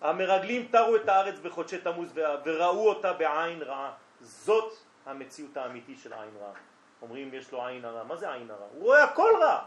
המרגלים 0.00 0.68
תרו 0.72 0.96
את 0.96 1.08
הארץ 1.08 1.38
בחודשי 1.38 1.78
תמוז 1.78 2.12
וראו 2.44 2.88
אותה 2.88 3.12
בעין 3.12 3.62
רעה. 3.62 3.92
זאת 4.20 4.72
המציאות 5.06 5.56
האמיתית 5.56 5.98
של 5.98 6.12
עין 6.12 6.30
רעה. 6.40 6.52
אומרים 7.02 7.34
יש 7.34 7.52
לו 7.52 7.66
עין 7.66 7.84
הרע. 7.84 8.04
מה 8.04 8.16
זה 8.16 8.32
עין 8.32 8.50
הרע? 8.50 8.66
הוא 8.74 8.84
רואה 8.84 9.04
הכל 9.04 9.32
רע. 9.40 9.64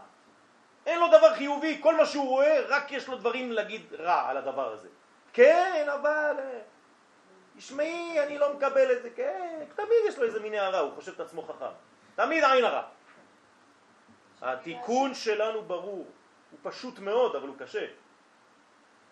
אין 0.86 1.00
לו 1.00 1.08
דבר 1.08 1.34
חיובי, 1.34 1.78
כל 1.82 1.96
מה 1.96 2.06
שהוא 2.06 2.28
רואה, 2.28 2.60
רק 2.68 2.92
יש 2.92 3.08
לו 3.08 3.16
דברים 3.16 3.52
להגיד 3.52 3.94
רע 3.98 4.28
על 4.28 4.36
הדבר 4.36 4.72
הזה. 4.72 4.88
כן, 5.32 5.86
אבל... 5.94 6.36
תשמעי, 7.56 8.22
אני 8.22 8.38
לא 8.38 8.54
מקבל 8.54 8.92
את 8.92 9.02
זה, 9.02 9.10
כן, 9.10 9.64
תמיד 9.74 10.02
יש 10.08 10.18
לו 10.18 10.24
איזה 10.24 10.40
מיני 10.40 10.58
הרע, 10.58 10.78
הוא 10.78 10.92
חושב 10.94 11.12
את 11.12 11.20
עצמו 11.20 11.42
חכם. 11.42 11.91
תמיד 12.22 12.44
עין 12.44 12.64
הרע. 12.64 12.82
התיקון 14.42 15.14
שלנו 15.14 15.62
ברור, 15.62 16.06
הוא 16.50 16.58
פשוט 16.62 16.98
מאוד, 16.98 17.36
אבל 17.36 17.48
הוא 17.48 17.56
קשה. 17.58 17.86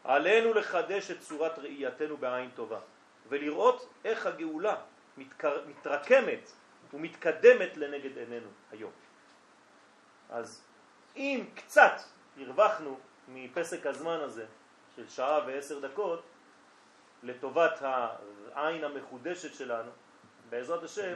עלינו 0.04 0.54
לחדש 0.54 1.11
את 1.11 1.20
צורת 1.20 1.58
ראייתנו 1.58 2.16
בעין 2.16 2.50
טובה, 2.54 2.78
ולראות 3.28 3.92
איך 4.04 4.26
הגאולה 4.26 4.76
מתקר... 5.16 5.64
מתרקמת 5.66 6.50
ומתקדמת 6.92 7.76
לנגד 7.76 8.18
עינינו 8.18 8.48
היום. 8.70 8.92
אז 10.30 10.62
אם 11.16 11.44
קצת 11.54 11.92
הרווחנו 12.40 12.98
מפסק 13.28 13.86
הזמן 13.86 14.20
הזה 14.20 14.46
של 14.96 15.08
שעה 15.08 15.40
ועשר 15.46 15.80
דקות 15.80 16.22
לטובת 17.22 17.82
העין 17.82 18.84
המחודשת 18.84 19.54
שלנו, 19.54 19.90
בעזרת 20.50 20.82
השם 20.82 21.14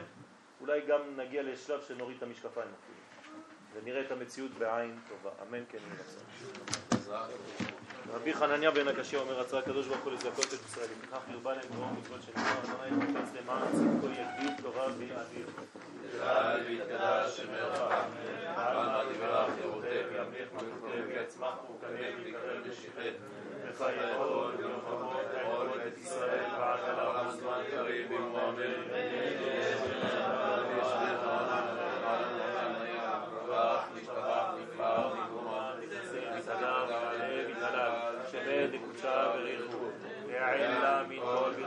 אולי 0.67 0.81
גם 0.87 1.01
נגיע 1.17 1.43
לשלב 1.43 1.81
שנוריד 1.87 2.17
את 2.17 2.23
המשקפיים 2.23 2.67
אפילו 2.67 2.97
ונראה 3.75 4.01
את 4.01 4.11
המציאות 4.11 4.51
בעין 4.51 4.99
טובה. 5.09 5.35
אמן 5.41 5.63
כן 5.69 5.77
יהיה. 7.07 7.25
רבי 8.13 8.33
חנניה 8.33 8.71
בן 8.71 8.87
הקשיא 8.87 9.17
אומר 9.17 9.33
רצה 9.39 9.59
הקדוש 9.59 9.87
ברוך 9.87 10.03
הוא 10.03 10.13
לזכות 10.13 10.45
את 10.45 10.65
ישראל, 10.65 10.87
לפיכך 10.97 11.19
ירבה 11.31 11.53
להם 11.53 11.65
דרור 11.73 11.87
מצוות 11.99 12.21
שנאמר 12.21 12.59
אדוני 12.63 13.03
יחפץ 13.03 13.33
למען 13.33 13.61
צדקו 13.71 14.07
יגדיל 14.07 14.61
תורה 14.61 14.85
ויאדיר. 14.97 15.47
יגדל 16.13 16.63
ויתקדש 16.67 17.37
שמך 17.37 17.81
עלמא 18.55 19.03
דברך 19.13 19.49
ירותך 19.63 19.87
וימליך 20.11 20.49
מלכותך 20.53 21.05
ויצמח 21.07 21.55
פורקנך 21.67 22.15
ויקרב 22.23 22.67
בשיחך 22.67 23.13
וחייכות 23.67 24.53
ולוחמות 24.57 25.25
לעמוד 25.33 25.79
את 25.87 25.97
ישראל 25.97 26.45
ועד 26.59 26.79
עליו 26.79 27.31
זמן 27.39 27.61
קריב 27.71 28.11
ומועמד 28.11 28.85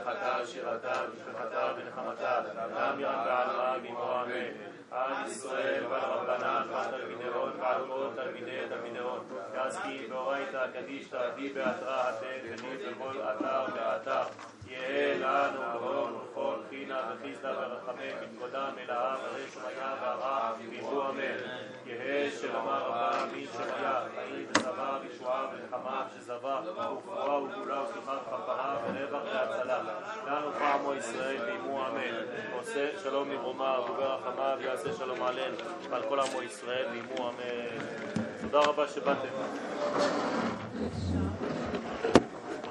ברכתה 0.08 0.46
שירתה 0.46 0.92
ושפחתה 1.12 1.72
ונחמתה, 1.76 2.40
תמירן 2.54 3.14
ועלמה 3.26 3.76
במו 3.82 4.22
אמן. 4.22 4.68
על 4.90 5.12
ישראל 5.26 5.86
ועל 5.90 6.00
רבנן 6.00 6.66
ועל 6.70 6.90
תלמידי 8.68 8.98
הון. 8.98 9.20
כעסקי 9.54 10.06
באורייתא 10.06 10.66
קדישתא 10.72 11.34
די 11.36 11.48
באתרא 11.48 12.08
התן 12.08 12.26
וניב 12.44 12.80
בכל 12.90 13.22
אתר 13.22 13.64
ואתר. 13.74 14.22
יהא 14.68 15.14
לנו 15.14 15.60
גאון 15.72 16.14
וכל 16.14 16.54
חינה 16.70 17.00
וחיסדא 17.10 17.48
ורחמי 17.48 18.06
מתקודם 18.22 18.70
מלאה 18.76 19.16
מלא 19.16 19.46
שומיה 19.54 19.94
והרע 20.02 20.52
ויבוא 20.58 21.10
אמן. 21.10 21.38
יהא 21.86 22.30
שלמה 22.40 22.78
רבה 22.78 23.10
מי 23.32 23.46
שהיה 23.52 24.02
חיים 24.14 24.46
וצבא 24.50 24.98
וישועה 25.02 25.46
ונחמה 25.52 26.06
שזבה 26.14 26.60
ורפואה 26.64 27.42
וגאולה 27.42 27.82
וסליחה 27.82 28.16
וכפרה 28.22 28.76
ורווח 28.84 29.22
והצלה. 29.34 29.78
לנו 30.26 30.52
פעמו 30.58 30.94
ישראל 30.94 31.36
ואימו 31.40 31.86
אמן. 31.86 32.24
עושה 32.58 32.88
שלום 33.02 33.28
ממרומה 33.28 33.80
וברחמה 33.80 34.54
ויעשה 34.58 34.92
שלום 34.92 35.22
עלינו 35.22 35.56
ועל 35.90 36.02
כל 36.08 36.20
עמו 36.20 36.42
ישראל 36.42 36.86
ואימו 36.90 37.28
אמן. 37.28 37.78
תודה 38.40 38.58
רבה 38.58 38.88
שבאתם. 38.88 39.28